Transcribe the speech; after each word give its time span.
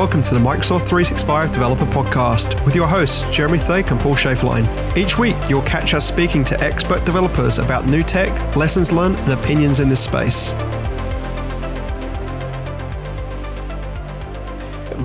welcome 0.00 0.22
to 0.22 0.32
the 0.32 0.40
Microsoft 0.40 0.88
365 0.88 1.52
Developer 1.52 1.84
Podcast 1.84 2.64
with 2.64 2.74
your 2.74 2.86
hosts, 2.86 3.20
Jeremy 3.30 3.58
Thake 3.58 3.90
and 3.90 4.00
Paul 4.00 4.14
Schaeflein. 4.14 4.96
Each 4.96 5.18
week, 5.18 5.36
you'll 5.46 5.60
catch 5.60 5.92
us 5.92 6.08
speaking 6.08 6.42
to 6.44 6.58
expert 6.58 7.04
developers 7.04 7.58
about 7.58 7.84
new 7.84 8.02
tech, 8.02 8.56
lessons 8.56 8.92
learned, 8.92 9.16
and 9.16 9.32
opinions 9.32 9.78
in 9.78 9.90
this 9.90 10.02
space. 10.02 10.54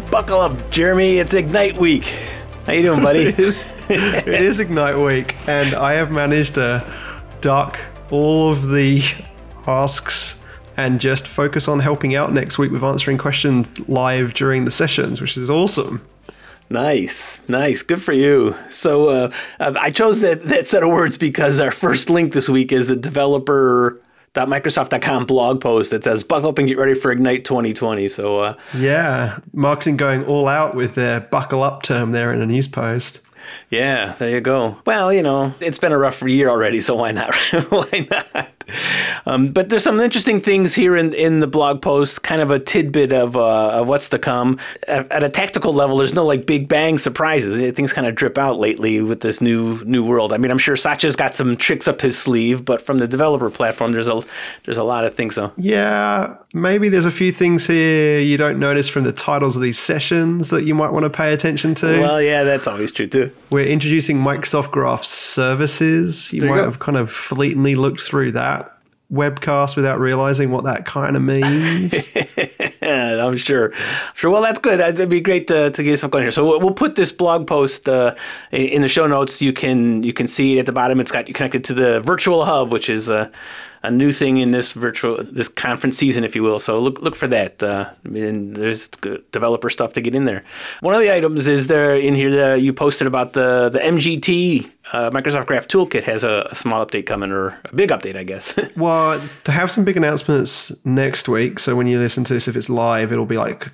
Buckle 0.10 0.40
up, 0.40 0.72
Jeremy. 0.72 1.18
It's 1.18 1.34
Ignite 1.34 1.78
Week. 1.78 2.06
How 2.66 2.72
you 2.72 2.84
doing, 2.84 3.04
buddy? 3.04 3.20
it, 3.26 3.38
is, 3.38 3.78
it 3.90 4.30
is 4.30 4.62
Ignite 4.62 4.98
Week, 4.98 5.36
and 5.46 5.76
I 5.76 5.96
have 5.96 6.10
managed 6.10 6.56
to 6.56 6.90
duck 7.42 7.78
all 8.12 8.50
of 8.50 8.70
the 8.70 9.04
asks 9.68 10.35
and 10.78 11.00
just 11.00 11.28
focus 11.28 11.68
on 11.68 11.80
helping 11.80 12.16
out 12.16 12.34
next 12.34 12.58
week 12.58 12.72
with 12.72 12.84
answering 12.84 13.18
questions 13.18 13.68
live 13.88 14.34
during 14.34 14.66
the 14.66 14.72
sessions, 14.72 15.22
which 15.22 15.38
is 15.38 15.50
awesome. 15.50 16.06
Nice, 16.70 17.48
nice, 17.48 17.84
good 17.84 18.02
for 18.02 18.14
you. 18.14 18.56
So 18.70 19.10
uh, 19.10 19.32
I 19.60 19.92
chose 19.92 20.22
that 20.22 20.44
that 20.44 20.66
set 20.66 20.82
of 20.84 20.90
words 20.90 21.18
because 21.18 21.60
our 21.60 21.72
first 21.72 22.10
link 22.10 22.34
this 22.34 22.50
week 22.50 22.72
is 22.72 22.88
the 22.88 22.96
developer 22.96 24.02
Microsoft.com 24.34 25.26
blog 25.26 25.62
post 25.62 25.92
that 25.92 26.04
says 26.04 26.24
buckle 26.24 26.50
up 26.50 26.58
and 26.58 26.68
get 26.68 26.78
ready 26.78 26.94
for 26.94 27.12
Ignite 27.12 27.46
2020. 27.46 28.08
So 28.10 28.40
uh, 28.40 28.58
yeah, 28.74 29.40
marketing 29.54 29.96
going 29.98 30.26
all 30.26 30.48
out 30.48 30.76
with 30.76 30.96
their 30.96 31.22
buckle 31.22 31.64
up 31.64 31.84
term 31.84 32.12
there 32.12 32.34
in 32.34 32.42
a 32.42 32.46
news 32.46 32.68
post. 32.68 33.22
Yeah, 33.70 34.14
there 34.14 34.32
you 34.32 34.42
go. 34.42 34.80
Well, 34.86 35.14
you 35.14 35.22
know, 35.22 35.54
it's 35.60 35.78
been 35.78 35.92
a 35.92 35.98
rough 35.98 36.22
year 36.24 36.50
already, 36.50 36.82
so 36.82 36.96
why 36.96 37.12
not? 37.12 37.36
why 37.70 38.08
not? 38.10 38.65
Um, 39.28 39.48
but 39.52 39.70
there's 39.70 39.84
some 39.84 40.00
interesting 40.00 40.40
things 40.40 40.76
here 40.76 40.96
in, 40.96 41.12
in 41.14 41.40
the 41.40 41.48
blog 41.48 41.82
post, 41.82 42.22
kind 42.22 42.42
of 42.42 42.52
a 42.52 42.60
tidbit 42.60 43.12
of, 43.12 43.36
uh, 43.36 43.82
of 43.82 43.88
what's 43.88 44.10
to 44.10 44.20
come. 44.20 44.60
At, 44.88 45.12
at, 45.12 45.24
a 45.24 45.30
tactical 45.30 45.74
level, 45.74 45.98
there's 45.98 46.14
no 46.14 46.24
like 46.24 46.46
big 46.46 46.68
bang 46.68 47.00
surprises. 47.00 47.74
Things 47.74 47.92
kind 47.92 48.06
of 48.06 48.14
drip 48.14 48.38
out 48.38 48.60
lately 48.60 49.02
with 49.02 49.22
this 49.22 49.42
new 49.42 49.84
new 49.84 50.06
world. 50.06 50.32
I 50.32 50.38
mean, 50.38 50.52
I'm 50.52 50.60
sure 50.60 50.76
Satya's 50.76 51.16
got 51.16 51.34
some 51.34 51.56
tricks 51.56 51.88
up 51.88 52.02
his 52.02 52.18
sleeve, 52.18 52.66
but 52.66 52.84
from 52.84 53.00
the 53.00 53.08
developer 53.08 53.50
platform, 53.50 53.94
there's 53.94 54.08
a 54.08 54.22
there's 54.66 54.78
a 54.78 54.84
lot 54.84 55.06
of 55.06 55.16
things. 55.16 55.34
So 55.34 55.52
yeah, 55.58 56.36
maybe 56.54 56.90
there's 56.90 57.08
a 57.08 57.12
few 57.12 57.32
things 57.32 57.66
here 57.66 58.20
you 58.20 58.38
don't 58.38 58.60
notice 58.60 58.88
from 58.88 59.06
the 59.06 59.12
titles 59.12 59.56
of 59.56 59.64
these 59.64 59.80
sessions 59.80 60.52
that 60.52 60.66
you 60.66 60.76
might 60.76 60.92
want 60.92 61.04
to 61.04 61.10
pay 61.10 61.34
attention 61.34 61.74
to. 61.76 62.00
Well, 62.00 62.22
yeah, 62.22 62.44
that's 62.44 62.68
always 62.68 62.92
true 62.92 63.08
too. 63.08 63.32
We're 63.50 63.66
introducing 63.66 64.18
Microsoft 64.18 64.70
Graph 64.70 65.04
services. 65.04 66.32
You 66.32 66.42
there 66.42 66.50
might 66.52 66.58
you 66.58 66.64
have 66.64 66.78
kind 66.78 66.98
of 66.98 67.10
fleetingly 67.10 67.76
looked 67.76 68.02
through 68.02 68.34
that 68.34 68.55
webcast 69.16 69.76
without 69.76 70.00
realizing 70.00 70.52
what 70.52 70.66
that 70.66 70.86
kind 70.86 71.16
of 71.16 71.24
means. 71.24 72.10
I'm 72.82 73.38
sure. 73.38 73.74
Sure. 74.14 74.30
Well, 74.30 74.42
that's 74.42 74.60
good. 74.60 74.80
It'd 74.80 75.10
be 75.10 75.22
great 75.22 75.48
to, 75.48 75.72
to 75.72 75.84
get 75.84 76.00
something 76.00 76.22
here. 76.22 76.32
So 76.32 76.58
we'll 76.60 76.74
put 76.74 76.96
this 76.96 77.12
blog 77.12 77.48
post 77.48 77.90
uh, 77.90 78.16
in 78.52 78.82
the 78.82 78.88
show 78.88 79.08
notes. 79.08 79.42
You 79.42 79.54
can 79.54 80.04
you 80.04 80.14
can 80.14 80.28
see 80.28 80.58
it 80.58 80.60
at 80.60 80.66
the 80.66 80.72
bottom. 80.72 81.00
It's 81.00 81.12
got 81.12 81.28
you 81.28 81.34
connected 81.34 81.64
to 81.66 81.74
the 81.74 82.02
virtual 82.02 82.46
hub, 82.46 82.72
which 82.72 82.90
is 82.90 83.10
uh, 83.10 83.30
a 83.86 83.92
new 83.92 84.12
thing 84.12 84.38
in 84.38 84.52
this 84.52 84.74
virtual 84.74 85.18
this 85.22 85.48
conference 85.48 85.98
season, 85.98 86.24
if 86.24 86.36
you 86.36 86.44
will. 86.44 86.60
So 86.60 86.80
look 86.80 87.02
look 87.02 87.16
for 87.16 87.28
that. 87.28 87.62
Uh, 87.62 87.90
and 88.04 88.56
there's 88.56 88.88
developer 89.32 89.70
stuff 89.70 89.94
to 89.94 90.02
get 90.02 90.16
in 90.16 90.26
there. 90.26 90.44
One 90.82 90.94
of 90.94 91.02
the 91.02 91.14
items 91.14 91.48
is 91.48 91.68
there 91.68 91.96
in 91.96 92.16
here 92.16 92.32
that 92.32 92.62
you 92.62 92.74
posted 92.74 93.08
about 93.08 93.34
the 93.34 93.70
the 93.70 93.80
MGT 93.80 94.72
uh, 94.94 95.10
Microsoft 95.10 95.48
Graph 95.48 95.68
Toolkit 95.68 96.04
has 96.04 96.24
a, 96.24 96.48
a, 96.52 96.56
small 96.56 96.86
update 96.86 97.08
coming, 97.08 97.32
or 97.32 97.60
a 97.66 97.76
big 97.76 97.90
update, 97.90 98.16
I 98.16 98.24
guess. 98.24 98.54
well, 98.78 99.22
to 99.44 99.52
have 99.52 99.72
some 99.72 99.84
big 99.84 99.98
announcements 99.98 100.86
next 100.86 101.28
week. 101.28 101.60
So 101.60 101.76
when 101.76 101.88
you 101.88 102.00
listen 102.00 102.24
to 102.26 102.34
this, 102.34 102.48
if 102.48 102.56
it's 102.56 102.70
live, 102.70 103.12
it'll 103.12 103.26
be 103.26 103.38
like 103.38 103.68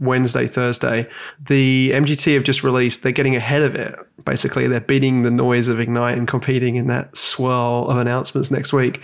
Wednesday, 0.00 0.46
Thursday. 0.46 1.06
The 1.40 1.92
MGT 1.94 2.34
have 2.34 2.42
just 2.42 2.62
released. 2.62 3.02
They're 3.02 3.12
getting 3.12 3.36
ahead 3.36 3.62
of 3.62 3.74
it. 3.74 3.98
Basically, 4.24 4.68
they're 4.68 4.80
beating 4.80 5.22
the 5.22 5.30
noise 5.30 5.68
of 5.68 5.80
Ignite 5.80 6.18
and 6.18 6.28
competing 6.28 6.76
in 6.76 6.88
that 6.88 7.16
swirl 7.16 7.88
of 7.88 7.96
announcements 7.96 8.50
next 8.50 8.74
week. 8.74 9.00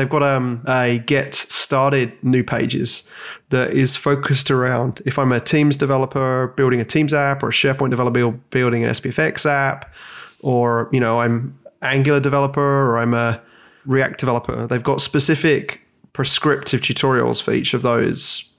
They've 0.00 0.08
got 0.08 0.22
um, 0.22 0.64
a 0.66 1.00
get 1.00 1.34
started 1.34 2.10
new 2.24 2.42
pages 2.42 3.06
that 3.50 3.74
is 3.74 3.96
focused 3.96 4.50
around 4.50 5.02
if 5.04 5.18
I'm 5.18 5.30
a 5.30 5.40
Teams 5.40 5.76
developer 5.76 6.54
building 6.56 6.80
a 6.80 6.86
Teams 6.86 7.12
app 7.12 7.42
or 7.42 7.48
a 7.48 7.52
SharePoint 7.52 7.90
developer 7.90 8.30
building 8.48 8.82
an 8.82 8.88
SPFX 8.88 9.44
app 9.44 9.92
or 10.40 10.88
you 10.90 11.00
know 11.00 11.20
I'm 11.20 11.58
Angular 11.82 12.18
developer 12.18 12.62
or 12.62 12.96
I'm 12.96 13.12
a 13.12 13.42
React 13.84 14.18
developer. 14.18 14.66
They've 14.66 14.82
got 14.82 15.02
specific 15.02 15.82
prescriptive 16.14 16.80
tutorials 16.80 17.42
for 17.42 17.52
each 17.52 17.74
of 17.74 17.82
those 17.82 18.50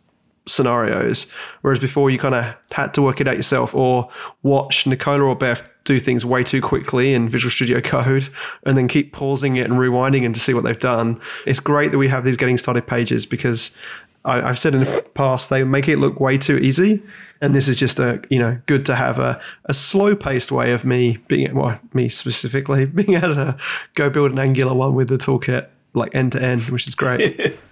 scenarios. 0.47 1.31
Whereas 1.61 1.79
before 1.79 2.11
you 2.11 2.19
kind 2.19 2.35
of 2.35 2.55
had 2.71 2.93
to 2.93 3.01
work 3.01 3.19
it 3.19 3.27
out 3.27 3.37
yourself 3.37 3.73
or 3.73 4.11
watch 4.43 4.85
Nikola 4.85 5.23
or 5.23 5.35
Beth 5.35 5.67
do 5.83 5.99
things 5.99 6.25
way 6.25 6.43
too 6.43 6.61
quickly 6.61 7.13
in 7.13 7.27
Visual 7.27 7.49
Studio 7.49 7.81
Code 7.81 8.29
and 8.65 8.77
then 8.77 8.87
keep 8.87 9.13
pausing 9.13 9.55
it 9.55 9.65
and 9.65 9.73
rewinding 9.73 10.25
and 10.25 10.33
to 10.35 10.39
see 10.39 10.53
what 10.53 10.63
they've 10.63 10.79
done. 10.79 11.19
It's 11.45 11.59
great 11.59 11.91
that 11.91 11.97
we 11.97 12.07
have 12.07 12.23
these 12.23 12.37
getting 12.37 12.57
started 12.57 12.85
pages 12.85 13.25
because 13.25 13.75
I, 14.23 14.47
have 14.47 14.59
said 14.59 14.75
in 14.75 14.81
the 14.81 15.05
past 15.15 15.49
they 15.49 15.63
make 15.63 15.87
it 15.87 15.97
look 15.97 16.19
way 16.19 16.37
too 16.37 16.57
easy. 16.57 17.01
And 17.43 17.55
this 17.55 17.67
is 17.67 17.79
just 17.79 17.99
a 17.99 18.21
you 18.29 18.37
know 18.37 18.59
good 18.67 18.85
to 18.85 18.95
have 18.95 19.17
a, 19.17 19.41
a 19.65 19.73
slow 19.73 20.15
paced 20.15 20.51
way 20.51 20.73
of 20.73 20.85
me 20.85 21.17
being 21.27 21.55
well 21.55 21.79
me 21.93 22.07
specifically 22.07 22.85
being 23.01 23.15
able 23.15 23.33
to 23.33 23.57
go 23.95 24.09
build 24.11 24.31
an 24.31 24.39
angular 24.39 24.75
one 24.75 24.93
with 24.93 25.09
the 25.09 25.17
toolkit 25.17 25.67
like 25.93 26.13
end 26.13 26.33
to 26.33 26.41
end 26.41 26.61
which 26.69 26.87
is 26.87 26.95
great. 26.95 27.57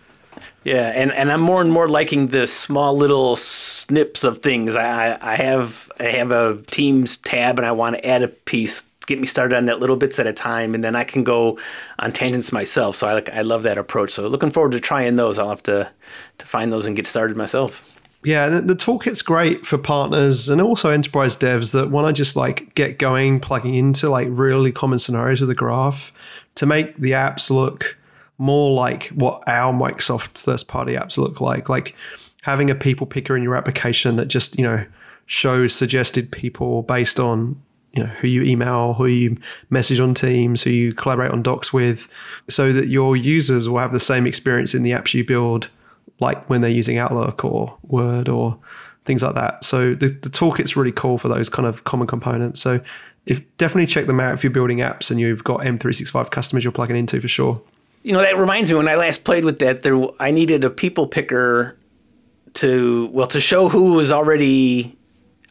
Yeah 0.65 0.91
and 0.93 1.13
and 1.13 1.31
i'm 1.31 1.39
more 1.39 1.61
and 1.61 1.71
more 1.71 1.87
liking 1.87 2.27
the 2.27 2.45
small 2.45 2.95
little 2.95 3.37
snips 3.37 4.25
of 4.25 4.39
things. 4.39 4.75
I 4.75 5.17
i 5.21 5.35
have 5.35 5.88
i 5.99 6.05
have 6.05 6.31
a 6.31 6.61
teams 6.67 7.17
tab 7.17 7.57
and 7.57 7.65
i 7.65 7.71
want 7.71 7.95
to 7.95 8.05
add 8.05 8.23
a 8.23 8.27
piece 8.27 8.83
get 9.09 9.19
me 9.19 9.25
started 9.25 9.55
on 9.55 9.65
that 9.65 9.79
little 9.79 9.95
bits 9.95 10.19
at 10.19 10.27
a 10.27 10.33
time 10.33 10.75
and 10.75 10.83
then 10.83 10.95
i 10.95 11.03
can 11.03 11.23
go 11.23 11.57
on 11.97 12.11
tangents 12.11 12.51
myself. 12.51 12.95
So 12.95 13.07
i 13.07 13.13
like 13.13 13.29
i 13.29 13.41
love 13.41 13.63
that 13.63 13.77
approach. 13.77 14.11
So 14.11 14.27
looking 14.27 14.51
forward 14.51 14.71
to 14.73 14.79
trying 14.79 15.15
those. 15.15 15.39
I'll 15.39 15.49
have 15.49 15.63
to 15.63 15.89
to 16.37 16.45
find 16.45 16.71
those 16.71 16.85
and 16.85 16.95
get 16.95 17.07
started 17.07 17.35
myself. 17.35 17.97
Yeah, 18.23 18.49
the, 18.49 18.61
the, 18.61 18.75
toolkit's 18.75 19.21
great 19.21 19.65
for 19.65 19.77
partners 19.77 20.49
and 20.49 20.59
also 20.59 20.89
enterprise 20.89 21.37
devs 21.37 21.71
that 21.71 21.89
want 21.89 22.07
to 22.07 22.11
just 22.11 22.35
like 22.35 22.75
get 22.75 22.99
going, 22.99 23.39
plugging 23.39 23.75
into 23.75 24.09
like 24.09 24.27
really 24.29 24.73
common 24.73 24.99
scenarios 24.99 25.41
of 25.41 25.47
the 25.47 25.55
graph 25.55 26.11
to 26.55 26.65
make 26.65 26.97
the 26.97 27.11
apps 27.11 27.49
look 27.49 27.97
more 28.37 28.73
like 28.73 29.07
what 29.07 29.41
our 29.47 29.73
Microsoft 29.73 30.37
first 30.37 30.67
party 30.67 30.95
apps 30.95 31.17
look 31.17 31.39
like. 31.39 31.69
Like 31.69 31.95
having 32.41 32.69
a 32.69 32.75
people 32.75 33.07
picker 33.07 33.37
in 33.37 33.43
your 33.43 33.55
application 33.55 34.17
that 34.17 34.25
just, 34.25 34.57
you 34.57 34.65
know, 34.65 34.85
shows 35.29 35.75
suggested 35.75 36.31
people 36.31 36.81
based 36.81 37.19
on 37.19 37.61
you 37.93 38.03
know 38.03 38.09
who 38.09 38.27
you 38.27 38.41
email, 38.41 38.95
who 38.95 39.05
you 39.05 39.37
message 39.69 39.99
on 39.99 40.15
Teams, 40.15 40.63
who 40.63 40.71
you 40.71 40.93
collaborate 40.93 41.31
on 41.31 41.43
Docs 41.43 41.71
with, 41.71 42.09
so 42.49 42.73
that 42.73 42.87
your 42.87 43.15
users 43.15 43.69
will 43.69 43.77
have 43.77 43.91
the 43.91 43.99
same 43.99 44.25
experience 44.25 44.73
in 44.73 44.81
the 44.81 44.91
apps 44.91 45.13
you 45.13 45.23
build 45.23 45.69
like 46.19 46.49
when 46.49 46.61
they're 46.61 46.69
using 46.69 46.97
Outlook 46.97 47.45
or 47.45 47.77
Word 47.83 48.27
or 48.27 48.57
things 49.05 49.21
like 49.21 49.35
that. 49.35 49.63
So 49.63 49.93
the, 49.93 50.09
the 50.09 50.29
toolkit's 50.29 50.75
really 50.75 50.91
cool 50.91 51.19
for 51.19 51.27
those 51.27 51.47
kind 51.47 51.67
of 51.67 51.83
common 51.83 52.07
components. 52.07 52.59
So 52.59 52.81
if 53.27 53.41
definitely 53.57 53.85
check 53.85 54.07
them 54.07 54.19
out 54.19 54.33
if 54.33 54.43
you're 54.43 54.51
building 54.51 54.79
apps 54.79 55.11
and 55.11 55.19
you've 55.19 55.43
got 55.43 55.59
M365 55.59 56.31
customers 56.31 56.63
you're 56.63 56.73
plugging 56.73 56.95
into 56.95 57.21
for 57.21 57.27
sure. 57.27 57.61
You 58.01 58.13
know, 58.13 58.21
that 58.21 58.35
reminds 58.37 58.71
me 58.71 58.77
when 58.77 58.87
I 58.87 58.95
last 58.95 59.23
played 59.23 59.45
with 59.45 59.59
that, 59.59 59.83
there 59.83 59.99
I 60.19 60.31
needed 60.31 60.63
a 60.63 60.71
people 60.71 61.05
picker 61.05 61.77
to 62.55 63.09
well 63.13 63.27
to 63.27 63.39
show 63.39 63.69
who 63.69 63.93
was 63.93 64.11
already 64.11 64.97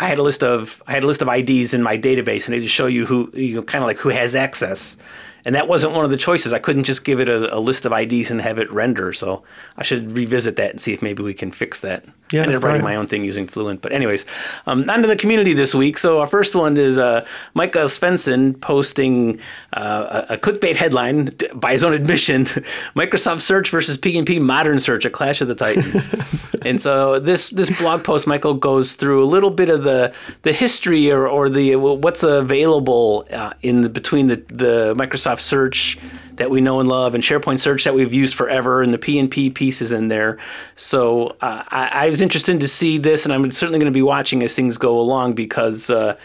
I 0.00 0.08
had 0.08 0.18
a 0.18 0.22
list 0.22 0.42
of 0.42 0.82
I 0.86 0.92
had 0.92 1.02
a 1.02 1.06
list 1.06 1.22
of 1.22 1.28
IDs 1.28 1.74
in 1.74 1.82
my 1.82 1.98
database 1.98 2.46
and 2.46 2.54
it 2.54 2.60
just 2.60 2.74
show 2.74 2.86
you 2.86 3.06
who 3.06 3.30
you 3.34 3.56
know 3.56 3.62
kind 3.62 3.82
of 3.82 3.88
like 3.88 3.98
who 3.98 4.10
has 4.10 4.34
access 4.34 4.96
and 5.44 5.54
that 5.54 5.68
wasn't 5.68 5.92
one 5.92 6.04
of 6.04 6.10
the 6.10 6.16
choices. 6.16 6.52
I 6.52 6.58
couldn't 6.58 6.84
just 6.84 7.04
give 7.04 7.20
it 7.20 7.28
a, 7.28 7.54
a, 7.54 7.58
list 7.58 7.86
of 7.86 7.92
IDs 7.92 8.30
and 8.30 8.40
have 8.40 8.58
it 8.58 8.70
render. 8.70 9.12
So 9.12 9.42
I 9.76 9.82
should 9.82 10.12
revisit 10.12 10.56
that 10.56 10.70
and 10.70 10.80
see 10.80 10.92
if 10.92 11.02
maybe 11.02 11.22
we 11.22 11.34
can 11.34 11.52
fix 11.52 11.80
that. 11.82 12.04
Yeah, 12.30 12.40
I 12.40 12.42
ended 12.42 12.56
up 12.56 12.64
writing 12.64 12.82
my 12.82 12.96
own 12.96 13.06
thing 13.06 13.24
using 13.24 13.46
Fluent. 13.46 13.80
But 13.80 13.92
anyways, 13.92 14.26
um, 14.66 14.88
on 14.90 15.00
to 15.00 15.08
the 15.08 15.16
community 15.16 15.54
this 15.54 15.74
week. 15.74 15.96
So 15.96 16.20
our 16.20 16.26
first 16.26 16.54
one 16.54 16.76
is 16.76 16.98
uh, 16.98 17.24
Mikael 17.54 17.86
Svenson 17.86 18.60
posting 18.60 19.40
uh, 19.72 20.24
a, 20.28 20.34
a, 20.34 20.38
clickbait 20.38 20.76
headline 20.76 21.30
by 21.54 21.72
his 21.72 21.82
own 21.82 21.94
admission: 21.94 22.44
Microsoft 22.94 23.40
Search 23.40 23.70
versus 23.70 23.96
PnP 23.96 24.42
Modern 24.42 24.78
Search, 24.78 25.06
a 25.06 25.10
clash 25.10 25.40
of 25.40 25.48
the 25.48 25.54
titans. 25.54 26.06
and 26.62 26.80
so 26.80 27.18
this 27.18 27.48
this 27.48 27.70
blog 27.78 28.04
post, 28.04 28.26
Michael 28.26 28.54
goes 28.54 28.94
through 28.94 29.24
a 29.24 29.26
little 29.26 29.50
bit 29.50 29.70
of 29.70 29.84
the 29.84 30.12
the 30.42 30.52
history 30.52 31.10
or, 31.10 31.26
or 31.26 31.48
the 31.48 31.76
what's 31.76 32.22
available 32.22 33.26
uh, 33.32 33.54
in 33.62 33.80
the, 33.80 33.88
between 33.88 34.26
the 34.26 34.36
the 34.48 34.94
Microsoft 34.98 35.27
Search 35.36 35.98
that 36.34 36.50
we 36.50 36.60
know 36.60 36.80
and 36.80 36.88
love, 36.88 37.14
and 37.14 37.22
SharePoint 37.22 37.58
Search 37.60 37.84
that 37.84 37.94
we've 37.94 38.12
used 38.12 38.34
forever, 38.34 38.82
and 38.82 38.94
the 38.94 38.98
PnP 38.98 39.54
pieces 39.54 39.92
in 39.92 40.08
there. 40.08 40.38
So 40.76 41.36
uh, 41.40 41.64
I, 41.68 41.88
I, 41.92 42.08
was 42.08 42.20
interested 42.20 42.60
to 42.60 42.68
see 42.68 42.96
this, 42.96 43.24
and 43.24 43.34
I'm 43.34 43.50
certainly 43.50 43.78
going 43.78 43.92
to 43.92 43.96
be 43.96 44.02
watching 44.02 44.42
as 44.42 44.54
things 44.54 44.78
go 44.78 44.98
along 44.98 45.34
because. 45.34 45.90
Uh, 45.90 46.16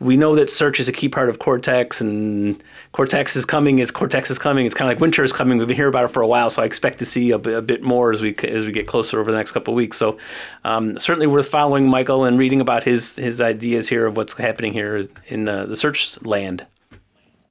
we 0.00 0.16
know 0.16 0.34
that 0.34 0.48
search 0.48 0.80
is 0.80 0.88
a 0.88 0.92
key 0.92 1.10
part 1.10 1.28
of 1.28 1.38
Cortex, 1.38 2.00
and 2.00 2.62
Cortex 2.92 3.36
is 3.36 3.44
coming. 3.44 3.82
As 3.82 3.90
Cortex 3.90 4.30
is 4.30 4.38
coming, 4.38 4.64
it's 4.64 4.74
kind 4.74 4.90
of 4.90 4.96
like 4.96 5.00
winter 5.00 5.22
is 5.22 5.32
coming. 5.32 5.58
We've 5.58 5.68
been 5.68 5.76
hearing 5.76 5.92
about 5.92 6.06
it 6.06 6.08
for 6.08 6.22
a 6.22 6.26
while, 6.26 6.48
so 6.48 6.62
I 6.62 6.64
expect 6.64 7.00
to 7.00 7.06
see 7.06 7.30
a, 7.32 7.38
bit, 7.38 7.66
bit 7.66 7.82
more 7.82 8.10
as 8.10 8.22
we 8.22 8.34
as 8.36 8.64
we 8.64 8.72
get 8.72 8.86
closer 8.86 9.20
over 9.20 9.30
the 9.30 9.36
next 9.36 9.52
couple 9.52 9.74
of 9.74 9.76
weeks. 9.76 9.98
So 9.98 10.16
um, 10.64 10.98
certainly 10.98 11.26
worth 11.26 11.48
following 11.48 11.86
Michael 11.86 12.24
and 12.24 12.38
reading 12.38 12.62
about 12.62 12.84
his 12.84 13.16
his 13.16 13.42
ideas 13.42 13.90
here 13.90 14.06
of 14.06 14.16
what's 14.16 14.32
happening 14.32 14.72
here 14.72 15.04
in 15.26 15.44
the, 15.44 15.66
the 15.66 15.76
search 15.76 16.20
land. 16.22 16.66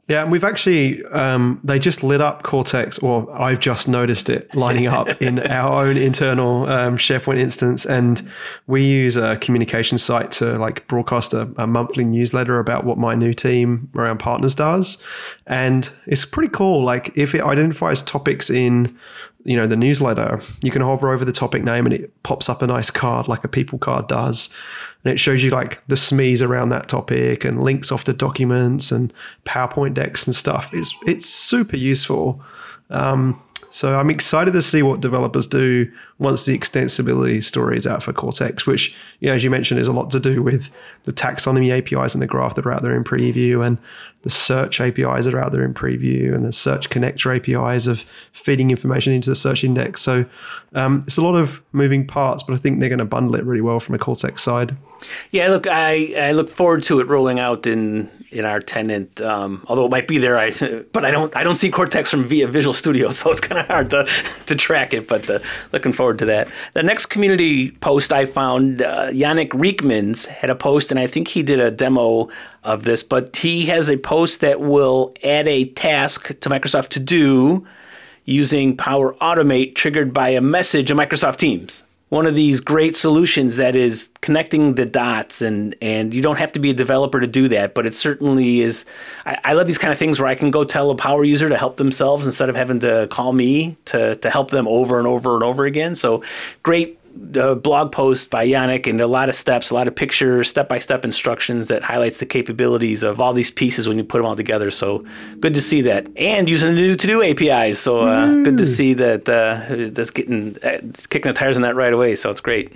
Yeah, 0.09 0.23
and 0.23 0.31
we've 0.31 0.43
actually 0.43 1.05
um, 1.05 1.61
they 1.63 1.77
just 1.77 2.01
lit 2.01 2.19
up 2.19 2.41
Cortex, 2.41 2.97
or 2.97 3.31
I've 3.31 3.59
just 3.59 3.87
noticed 3.87 4.27
it 4.27 4.53
lining 4.55 4.87
up 4.87 5.07
in 5.21 5.37
our 5.37 5.85
own 5.85 5.97
internal 5.97 6.65
um, 6.65 6.97
SharePoint 6.97 7.37
instance, 7.37 7.85
and 7.85 8.27
we 8.65 8.83
use 8.83 9.15
a 9.15 9.37
communication 9.37 9.99
site 9.99 10.31
to 10.31 10.57
like 10.57 10.87
broadcast 10.87 11.35
a, 11.35 11.53
a, 11.57 11.67
monthly 11.67 12.03
newsletter 12.03 12.57
about 12.57 12.85
what 12.85 12.97
my 12.97 13.13
new 13.13 13.35
team 13.35 13.87
around 13.93 14.17
partners 14.17 14.55
does, 14.55 14.97
and 15.45 15.91
it's 16.07 16.25
pretty 16.25 16.49
cool. 16.49 16.83
Like 16.83 17.15
if 17.15 17.35
it 17.35 17.41
identifies 17.41 18.01
topics 18.01 18.49
in 18.49 18.97
you 19.49 19.57
know 19.57 19.65
the 19.65 19.75
newsletter, 19.75 20.39
you 20.61 20.69
can 20.69 20.83
hover 20.83 21.11
over 21.11 21.25
the 21.25 21.31
topic 21.31 21.63
name 21.63 21.87
and 21.87 21.93
it 21.93 22.21
pops 22.21 22.49
up 22.49 22.61
a 22.61 22.67
nice 22.67 22.91
card 22.91 23.27
like 23.27 23.43
a 23.43 23.47
people 23.47 23.79
card 23.79 24.07
does 24.07 24.53
and 25.03 25.11
it 25.11 25.19
shows 25.19 25.41
you 25.43 25.49
like 25.49 25.85
the 25.87 25.95
SMEs 25.95 26.45
around 26.45 26.69
that 26.69 26.87
topic 26.87 27.45
and 27.45 27.63
links 27.63 27.91
off 27.91 28.03
to 28.03 28.13
documents 28.13 28.91
and 28.91 29.11
PowerPoint 29.45 29.95
decks 29.95 30.27
and 30.27 30.35
stuff. 30.35 30.71
It's 30.73 30.95
it's 31.07 31.25
super 31.25 31.77
useful. 31.77 32.43
Um, 32.91 33.41
so 33.71 33.99
I'm 33.99 34.09
excited 34.09 34.51
to 34.51 34.61
see 34.61 34.81
what 34.81 34.99
developers 34.99 35.45
do 35.45 35.91
once 36.17 36.45
the 36.45 36.57
extensibility 36.57 37.43
story 37.43 37.77
is 37.77 37.85
out 37.85 38.01
for 38.01 38.11
Cortex, 38.11 38.65
which, 38.65 38.97
you 39.19 39.27
know, 39.27 39.35
as 39.35 39.43
you 39.43 39.49
mentioned, 39.49 39.79
is 39.79 39.87
a 39.87 39.93
lot 39.93 40.09
to 40.11 40.19
do 40.19 40.41
with 40.41 40.71
the 41.03 41.13
taxonomy 41.13 41.71
APIs 41.71 42.13
in 42.13 42.19
the 42.19 42.27
graph 42.27 42.55
that 42.55 42.65
are 42.65 42.73
out 42.73 42.81
there 42.81 42.95
in 42.95 43.03
preview 43.03 43.65
and 43.65 43.77
the 44.23 44.29
search 44.29 44.81
APIs 44.81 45.25
that 45.25 45.33
are 45.33 45.39
out 45.39 45.51
there 45.51 45.63
in 45.63 45.73
preview 45.73 46.33
and 46.33 46.43
the 46.43 46.51
search 46.51 46.89
connector 46.89 47.35
APIs 47.35 47.85
of 47.85 48.01
feeding 48.33 48.71
information 48.71 49.13
into 49.13 49.29
the 49.29 49.35
search 49.35 49.63
index. 49.63 50.01
So 50.01 50.25
um, 50.73 51.03
it's 51.05 51.17
a 51.17 51.23
lot 51.23 51.35
of 51.35 51.61
moving 51.71 52.05
parts, 52.07 52.43
but 52.43 52.53
I 52.53 52.57
think 52.57 52.79
they're 52.79 52.89
going 52.89 52.99
to 52.99 53.05
bundle 53.05 53.35
it 53.35 53.45
really 53.45 53.61
well 53.61 53.79
from 53.79 53.95
a 53.95 53.99
Cortex 53.99 54.41
side. 54.41 54.75
Yeah, 55.31 55.49
look, 55.49 55.67
I, 55.67 56.13
I 56.29 56.31
look 56.31 56.49
forward 56.49 56.83
to 56.83 56.99
it 56.99 57.07
rolling 57.07 57.39
out 57.39 57.67
in 57.67 58.09
in 58.31 58.45
our 58.45 58.59
tenant. 58.59 59.19
Um, 59.21 59.63
although 59.67 59.85
it 59.85 59.91
might 59.91 60.07
be 60.07 60.17
there, 60.17 60.37
I 60.37 60.51
but 60.93 61.05
I 61.05 61.11
don't 61.11 61.35
I 61.35 61.43
don't 61.43 61.55
see 61.55 61.69
Cortex 61.69 62.09
from 62.11 62.25
via 62.25 62.47
Visual 62.47 62.73
Studio, 62.73 63.11
so 63.19 63.31
it's 63.31 63.41
kind 63.41 63.59
of 63.59 63.67
hard 63.67 63.89
to 63.91 64.07
to 64.45 64.55
track 64.55 64.93
it. 64.93 65.07
But 65.07 65.29
uh, 65.29 65.39
looking 65.71 65.93
forward 65.93 66.19
to 66.19 66.25
that. 66.25 66.47
The 66.73 66.83
next 66.83 67.07
community 67.07 67.71
post 67.71 68.11
I 68.11 68.25
found, 68.25 68.81
uh, 68.81 69.09
Yannick 69.09 69.49
Reekmans 69.49 70.27
had 70.27 70.49
a 70.49 70.55
post, 70.55 70.91
and 70.91 70.99
I 70.99 71.07
think 71.07 71.29
he 71.29 71.43
did 71.43 71.59
a 71.59 71.71
demo 71.71 72.29
of 72.63 72.83
this. 72.83 73.03
But 73.03 73.37
he 73.37 73.65
has 73.67 73.89
a 73.89 73.97
post 73.97 74.41
that 74.41 74.61
will 74.61 75.13
add 75.23 75.47
a 75.47 75.65
task 75.65 76.27
to 76.39 76.49
Microsoft 76.49 76.89
to 76.89 76.99
do 76.99 77.65
using 78.25 78.77
Power 78.77 79.15
Automate 79.15 79.73
triggered 79.73 80.13
by 80.13 80.29
a 80.29 80.41
message 80.41 80.91
in 80.91 80.97
Microsoft 80.97 81.37
Teams 81.37 81.83
one 82.09 82.25
of 82.25 82.35
these 82.35 82.59
great 82.59 82.95
solutions 82.95 83.57
that 83.57 83.75
is 83.75 84.09
connecting 84.21 84.75
the 84.75 84.85
dots 84.85 85.41
and 85.41 85.75
and 85.81 86.13
you 86.13 86.21
don't 86.21 86.37
have 86.37 86.51
to 86.51 86.59
be 86.59 86.71
a 86.71 86.73
developer 86.73 87.19
to 87.19 87.27
do 87.27 87.47
that 87.47 87.73
but 87.73 87.85
it 87.85 87.95
certainly 87.95 88.61
is 88.61 88.85
I, 89.25 89.37
I, 89.43 89.53
love 89.53 89.67
these 89.67 89.77
kind 89.77 89.91
of 89.91 89.99
things 89.99 90.19
where 90.19 90.27
i 90.27 90.35
can 90.35 90.51
go 90.51 90.63
tell 90.63 90.89
a 90.91 90.95
power 90.95 91.23
user 91.23 91.49
to 91.49 91.57
help 91.57 91.77
themselves 91.77 92.25
instead 92.25 92.49
of 92.49 92.55
having 92.55 92.79
to 92.79 93.07
call 93.11 93.33
me 93.33 93.77
to, 93.85 94.15
to 94.17 94.29
help 94.29 94.51
them 94.51 94.67
over 94.67 94.97
and 94.97 95.07
over 95.07 95.35
and 95.35 95.43
over 95.43 95.65
again. 95.65 95.95
So 95.95 96.23
great 96.63 96.98
a 97.35 97.55
blog 97.55 97.91
post 97.91 98.29
by 98.29 98.45
Yannick 98.45 98.87
and 98.87 98.99
a 99.01 99.07
lot 99.07 99.29
of 99.29 99.35
steps, 99.35 99.69
a 99.69 99.73
lot 99.73 99.87
of 99.87 99.95
pictures, 99.95 100.49
step 100.49 100.67
by 100.69 100.79
step 100.79 101.05
instructions 101.05 101.67
that 101.67 101.83
highlights 101.83 102.17
the 102.17 102.25
capabilities 102.25 103.03
of 103.03 103.19
all 103.19 103.33
these 103.33 103.51
pieces 103.51 103.87
when 103.87 103.97
you 103.97 104.03
put 104.03 104.17
them 104.19 104.25
all 104.25 104.35
together. 104.35 104.71
So 104.71 105.05
good 105.39 105.53
to 105.53 105.61
see 105.61 105.81
that, 105.81 106.07
and 106.15 106.49
using 106.49 106.69
the 106.69 106.75
new 106.75 106.95
to 106.95 107.07
do 107.07 107.21
APIs. 107.21 107.79
So 107.79 108.07
uh, 108.07 108.27
mm. 108.27 108.43
good 108.43 108.57
to 108.57 108.65
see 108.65 108.93
that 108.93 109.27
uh, 109.29 109.89
that's 109.91 110.11
getting 110.11 110.57
uh, 110.63 110.79
kicking 111.09 111.29
the 111.29 111.33
tires 111.33 111.55
on 111.55 111.61
that 111.63 111.75
right 111.75 111.93
away. 111.93 112.15
So 112.15 112.29
it's 112.29 112.41
great. 112.41 112.73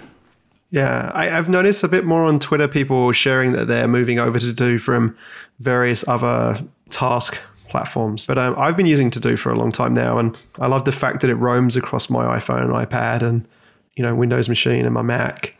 Yeah, 0.70 1.12
I, 1.14 1.26
have 1.26 1.50
noticed 1.50 1.84
a 1.84 1.88
bit 1.88 2.04
more 2.04 2.24
on 2.24 2.40
Twitter 2.40 2.68
people 2.68 3.12
sharing 3.12 3.52
that 3.52 3.68
they're 3.68 3.88
moving 3.88 4.18
over 4.18 4.40
to 4.40 4.54
do 4.54 4.80
from 4.80 5.16
various 5.60 6.08
other 6.08 6.60
task 6.90 7.38
platforms. 7.70 8.26
But 8.26 8.40
um, 8.40 8.56
I've 8.58 8.76
been 8.76 8.88
using 8.88 9.12
To 9.12 9.20
Do 9.20 9.38
for 9.38 9.52
a 9.52 9.56
long 9.56 9.72
time 9.72 9.94
now, 9.94 10.18
and 10.18 10.38
I 10.60 10.66
love 10.66 10.86
the 10.86 10.92
fact 10.92 11.22
that 11.22 11.30
it 11.30 11.36
roams 11.36 11.76
across 11.76 12.10
my 12.10 12.40
iPhone 12.40 12.62
and 12.62 12.72
iPad 12.72 13.22
and 13.22 13.48
you 13.96 14.04
know 14.04 14.16
Windows 14.16 14.50
machine 14.50 14.86
and 14.86 14.94
my 14.94 15.02
Mac, 15.02 15.56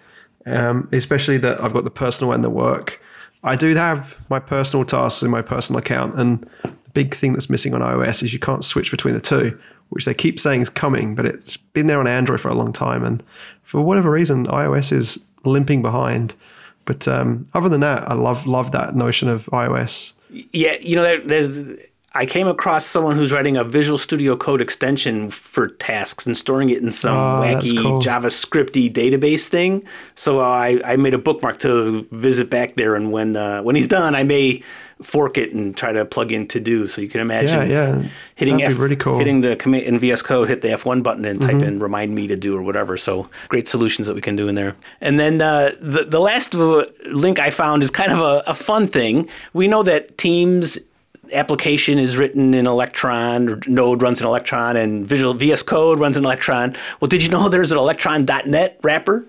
um, 0.46 0.90
especially 0.92 1.38
that 1.38 1.62
I've 1.62 1.74
got 1.74 1.84
the 1.84 1.92
personal 1.92 2.34
and 2.34 2.44
the 2.44 2.50
work. 2.50 3.02
I 3.44 3.56
do 3.56 3.76
have 3.76 4.18
my 4.30 4.40
personal 4.40 4.86
tasks 4.86 5.22
in 5.22 5.30
my 5.30 5.42
personal 5.42 5.80
account, 5.80 6.16
and 6.20 6.48
the 6.64 6.72
big 6.94 7.14
thing 7.14 7.34
that's 7.34 7.50
missing 7.50 7.74
on 7.74 7.82
iOS 7.82 8.24
is 8.24 8.34
you 8.34 8.40
can't 8.40 8.64
switch 8.64 8.90
between 8.92 9.14
the 9.14 9.22
two, 9.22 9.60
which 9.90 10.06
they 10.06 10.14
keep 10.14 10.40
saying 10.40 10.62
is 10.62 10.70
coming, 10.70 11.14
but 11.16 11.26
it's 11.26 11.58
been 11.58 11.88
there 11.88 12.00
on 12.00 12.08
Android 12.08 12.40
for 12.40 12.50
a 12.50 12.56
long 12.56 12.72
time, 12.72 13.04
and 13.04 13.24
for 13.64 13.82
whatever 13.82 14.10
reason, 14.12 14.48
iOS 14.48 14.92
is 14.92 15.26
limping 15.44 15.82
behind. 15.82 16.36
But 16.86 17.08
um, 17.08 17.48
other 17.54 17.70
than 17.70 17.82
that, 17.82 18.10
I 18.10 18.14
love 18.14 18.46
love 18.46 18.72
that 18.72 18.96
notion 18.96 19.30
of 19.30 19.46
iOS. 19.48 20.14
Yeah, 20.30 20.78
you 20.80 20.96
know, 20.96 21.22
there's 21.26 21.78
I 22.16 22.28
came 22.28 22.48
across 22.48 22.86
someone 22.86 23.16
who's 23.16 23.32
writing 23.32 23.58
a 23.58 23.64
Visual 23.64 23.98
Studio 23.98 24.36
Code 24.36 24.62
extension 24.62 25.32
for 25.32 25.68
tasks 25.68 26.28
and 26.28 26.38
storing 26.38 26.70
it 26.70 26.80
in 26.80 26.92
some 26.92 27.18
oh, 27.18 27.42
wacky 27.42 27.82
cool. 27.82 28.00
JavaScripty 28.00 28.94
database 28.94 29.48
thing. 29.48 29.84
So 30.14 30.40
uh, 30.40 30.44
I, 30.44 30.82
I 30.86 30.96
made 30.96 31.16
a 31.16 31.18
bookmark 31.18 31.58
to 31.60 32.08
visit 32.12 32.52
back 32.52 32.76
there, 32.76 32.96
and 32.96 33.12
when 33.12 33.36
uh, 33.36 33.64
when 33.64 33.76
he's 33.76 33.88
done, 33.88 34.14
I 34.14 34.24
may 34.24 34.62
fork 35.02 35.40
it 35.40 35.54
and 35.54 35.76
try 35.76 35.92
to 35.92 36.06
plug 36.06 36.32
in 36.32 36.48
to 36.50 36.60
do. 36.60 36.88
So 36.88 37.02
you 37.02 37.10
can 37.10 37.20
imagine 37.20 37.68
yeah, 37.68 37.98
yeah. 37.98 38.10
hitting 38.36 38.62
F, 38.62 38.78
really 38.78 38.96
cool. 38.96 39.18
hitting 39.18 39.42
the 39.42 39.56
commit 39.56 39.84
in 39.84 39.98
VS 39.98 40.22
Code, 40.22 40.50
hit 40.50 40.62
the 40.62 40.70
F1 40.70 41.02
button 41.02 41.26
and 41.26 41.42
type 41.42 41.56
mm-hmm. 41.56 41.64
in 41.64 41.80
remind 41.80 42.14
me 42.14 42.28
to 42.28 42.36
do 42.36 42.56
or 42.56 42.62
whatever. 42.62 42.96
So 42.96 43.28
great 43.50 43.68
solutions 43.68 44.06
that 44.06 44.14
we 44.14 44.22
can 44.22 44.36
do 44.36 44.48
in 44.48 44.54
there. 44.54 44.76
And 45.02 45.20
then 45.20 45.42
uh, 45.42 45.72
the 45.82 46.06
the 46.06 46.20
last 46.20 46.54
link 46.54 47.40
I 47.40 47.50
found 47.50 47.82
is 47.82 47.90
kind 47.90 48.12
of 48.12 48.20
a, 48.20 48.44
a 48.46 48.54
fun 48.54 48.88
thing. 48.88 49.28
We 49.54 49.68
know 49.68 49.82
that 49.82 50.20
Teams 50.20 50.78
application 51.32 52.00
is 52.00 52.18
written 52.18 52.54
in 52.54 52.68
Electron, 52.68 53.62
Node 53.68 54.02
runs 54.02 54.20
in 54.20 54.28
Electron, 54.28 54.76
and 54.76 55.06
Visual 55.06 55.34
VS 55.34 55.64
Code 55.64 56.00
runs 56.00 56.18
in 56.18 56.26
Electron. 56.26 56.76
Well, 57.00 57.08
did 57.08 57.24
you 57.24 57.30
know 57.30 57.50
there's 57.50 57.72
an 57.72 57.78
Electron.NET 57.78 58.80
wrapper? 58.84 59.26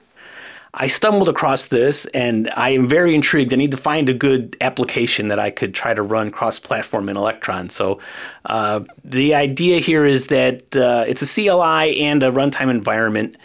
I 0.77 0.89
stumbled 0.89 1.29
across 1.29 1.67
this 1.67 2.05
and 2.07 2.51
I 2.57 2.71
am 2.71 2.89
very 2.89 3.15
intrigued. 3.15 3.53
I 3.53 3.57
need 3.57 3.71
to 3.71 3.77
find 3.77 4.09
a 4.09 4.15
good 4.15 4.57
application 4.61 5.29
that 5.29 5.39
I 5.39 5.51
could 5.51 5.73
try 5.73 5.95
to 5.95 6.03
run 6.03 6.33
cross 6.33 6.59
platform 6.59 7.09
in 7.09 7.17
Electron. 7.17 7.69
So, 7.69 8.01
uh, 8.47 8.81
the 9.05 9.37
idea 9.37 9.79
here 9.79 10.05
is 10.05 10.27
that 10.29 10.75
uh, 10.75 11.05
it's 11.07 11.23
a 11.23 11.27
CLI 11.27 12.01
and 12.01 12.25
a 12.25 12.33
runtime 12.33 12.71
environment 12.71 13.37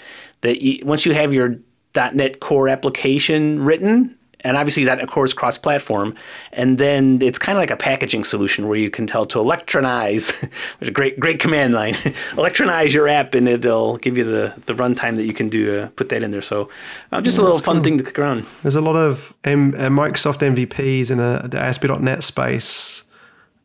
that 0.42 0.64
you, 0.64 0.84
once 0.84 1.06
you 1.06 1.14
have 1.14 1.32
your 1.32 1.58
.NET 1.96 2.40
Core 2.40 2.68
application 2.68 3.64
written, 3.64 4.18
and 4.42 4.58
obviously 4.58 4.86
that 4.86 5.00
of 5.00 5.10
course 5.10 5.34
cross-platform. 5.34 6.16
And 6.54 6.78
then 6.78 7.22
it's 7.22 7.40
kind 7.40 7.58
of 7.58 7.62
like 7.62 7.72
a 7.72 7.78
packaging 7.78 8.24
solution 8.24 8.68
where 8.68 8.78
you 8.78 8.90
can 8.90 9.08
tell 9.08 9.26
to 9.28 9.40
electronize 9.40 10.32
which 10.42 10.52
is 10.82 10.88
a 10.88 10.92
great 10.92 11.20
great 11.20 11.40
command 11.40 11.74
line 11.74 11.96
electronize 12.38 12.94
your 12.94 13.08
app 13.08 13.34
and 13.36 13.48
it'll 13.48 13.98
give 13.98 14.18
you 14.18 14.24
the 14.24 14.54
the 14.66 14.74
runtime 14.74 15.16
that 15.16 15.26
you 15.26 15.34
can 15.34 15.50
do 15.50 15.66
to 15.66 15.92
put 15.96 16.10
that 16.10 16.24
in 16.24 16.32
there. 16.32 16.42
So 16.42 16.70
uh, 17.12 17.22
just 17.22 17.38
yeah, 17.38 17.44
a 17.44 17.46
little 17.46 17.60
fun 17.60 17.78
cool. 17.78 17.84
thing 17.84 17.98
to 17.98 18.04
kick 18.04 18.20
around. 18.20 18.46
There's 18.62 18.76
a 18.76 18.82
lot 18.82 18.96
of 18.96 19.34
M- 19.44 19.74
uh, 19.76 19.90
microsoft 19.90 20.40
mvps 20.40 21.12
in 21.12 21.20
a, 21.20 21.48
the 21.48 21.60
asp.net 21.60 22.24
space 22.24 23.04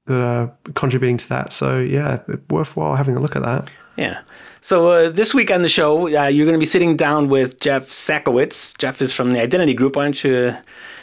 that 0.06 0.20
are 0.20 0.52
contributing 0.74 1.16
to 1.18 1.28
that. 1.28 1.52
So 1.52 1.80
yeah 1.80 2.20
worthwhile 2.50 2.96
having 2.96 3.16
a 3.16 3.20
look 3.20 3.36
at 3.36 3.42
that 3.42 3.70
yeah 3.96 4.20
so 4.64 4.88
uh, 4.88 5.10
this 5.10 5.34
week 5.34 5.50
on 5.50 5.60
the 5.60 5.68
show, 5.68 6.08
uh, 6.08 6.24
you're 6.24 6.46
going 6.46 6.58
to 6.58 6.58
be 6.58 6.64
sitting 6.64 6.96
down 6.96 7.28
with 7.28 7.60
Jeff 7.60 7.90
Sakowicz. 7.90 8.78
Jeff 8.78 9.02
is 9.02 9.12
from 9.12 9.32
the 9.32 9.42
Identity 9.42 9.74
Group. 9.74 9.96
Why 9.96 10.04
don't 10.04 10.24
you 10.24 10.56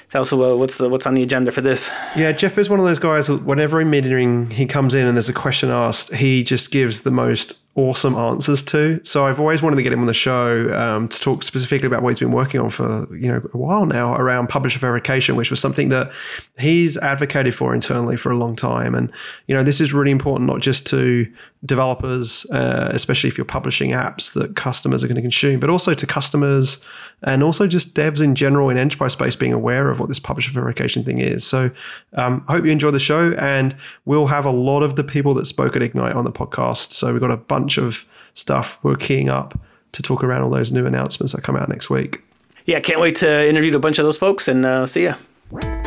tell 0.10 0.24
us 0.24 0.34
uh, 0.34 0.58
what's 0.58 0.78
the 0.78 0.90
what's 0.90 1.06
on 1.06 1.14
the 1.14 1.22
agenda 1.22 1.52
for 1.52 1.62
this? 1.62 1.92
Yeah, 2.16 2.32
Jeff 2.32 2.58
is 2.58 2.72
one 2.72 2.80
of 2.80 2.86
those 2.86 2.98
guys. 2.98 3.30
Whenever 3.30 3.80
in 3.80 3.92
meeting 3.92 4.50
he 4.50 4.66
comes 4.66 4.96
in 4.96 5.06
and 5.06 5.16
there's 5.16 5.30
a 5.30 5.34
question 5.34 5.70
asked, 5.70 6.12
he 6.12 6.44
just 6.44 6.72
gives 6.72 7.02
the 7.02 7.12
most 7.12 7.62
awesome 7.76 8.16
answers 8.16 8.64
to. 8.66 9.00
So 9.06 9.26
I've 9.26 9.40
always 9.40 9.62
wanted 9.62 9.78
to 9.78 9.84
get 9.84 9.94
him 9.94 10.02
on 10.02 10.08
the 10.08 10.14
show 10.14 10.74
um, 10.74 11.08
to 11.08 11.20
talk 11.20 11.44
specifically 11.44 11.88
about 11.88 12.02
what 12.04 12.10
he's 12.10 12.20
been 12.20 12.34
working 12.34 12.60
on 12.60 12.72
for 12.72 13.08
you 13.16 13.32
know 13.32 13.48
a 13.54 13.58
while 13.58 13.86
now 13.86 14.16
around 14.16 14.48
publisher 14.48 14.80
verification, 14.80 15.36
which 15.36 15.52
was 15.52 15.60
something 15.60 15.90
that 15.90 16.12
he's 16.58 16.98
advocated 16.98 17.54
for 17.54 17.74
internally 17.76 18.18
for 18.18 18.32
a 18.32 18.38
long 18.38 18.56
time. 18.56 18.96
And 18.96 19.12
you 19.46 19.56
know 19.56 19.62
this 19.62 19.80
is 19.80 19.94
really 19.94 20.12
important 20.12 20.48
not 20.48 20.62
just 20.62 20.88
to 20.88 21.32
developers, 21.66 22.46
uh, 22.52 22.90
especially 22.92 23.28
if 23.28 23.38
you're 23.38 23.46
publishing 23.46 23.92
apps 23.92 24.34
that 24.34 24.56
customers 24.56 25.04
are 25.04 25.08
going 25.08 25.16
to 25.16 25.22
consume, 25.22 25.60
but 25.60 25.70
also 25.70 25.94
to 25.94 26.08
customers 26.08 26.84
and 27.24 27.44
also 27.44 27.68
just 27.68 27.94
devs 27.94 28.22
in 28.22 28.34
general 28.34 28.70
in 28.70 28.78
enterprise 28.78 29.14
space 29.14 29.36
being 29.36 29.54
aware 29.54 29.90
of 29.90 30.00
what 30.00 30.10
this 30.10 30.20
publisher 30.20 30.52
verification 30.52 31.04
thing 31.04 31.20
is. 31.20 31.46
So 31.46 31.70
um, 32.14 32.44
I 32.48 32.54
hope 32.54 32.66
you 32.66 32.72
enjoy 32.72 32.92
the 32.92 33.00
show, 33.00 33.34
and 33.34 33.76
we'll 34.06 34.28
have 34.28 34.46
a 34.46 34.52
lot 34.52 34.82
of 34.82 34.96
the 34.96 35.04
people 35.04 35.34
that 35.36 35.46
spoke 35.46 35.76
at 35.76 35.84
Ignite 35.84 36.16
on 36.16 36.24
the 36.24 36.32
podcast. 36.32 36.94
So 36.94 37.12
we've 37.12 37.22
got 37.22 37.32
a 37.32 37.38
bunch 37.38 37.78
of 37.78 38.08
stuff 38.34 38.80
we're 38.84 38.96
keying 38.96 39.30
up 39.30 39.60
to 39.92 40.02
talk 40.02 40.24
around 40.24 40.42
all 40.42 40.50
those 40.50 40.72
new 40.72 40.88
announcements 40.88 41.34
that 41.34 41.44
come 41.44 41.56
out 41.56 41.70
next 41.70 41.90
week. 41.90 42.24
Yeah, 42.66 42.80
can't 42.80 43.00
wait 43.00 43.18
to 43.18 43.48
interview 43.48 43.76
a 43.76 43.80
bunch 43.80 44.00
of 44.00 44.06
those 44.06 44.18
folks 44.18 44.48
and 44.48 44.66
uh, 44.66 44.88
see 44.88 45.04
ya. 45.04 45.81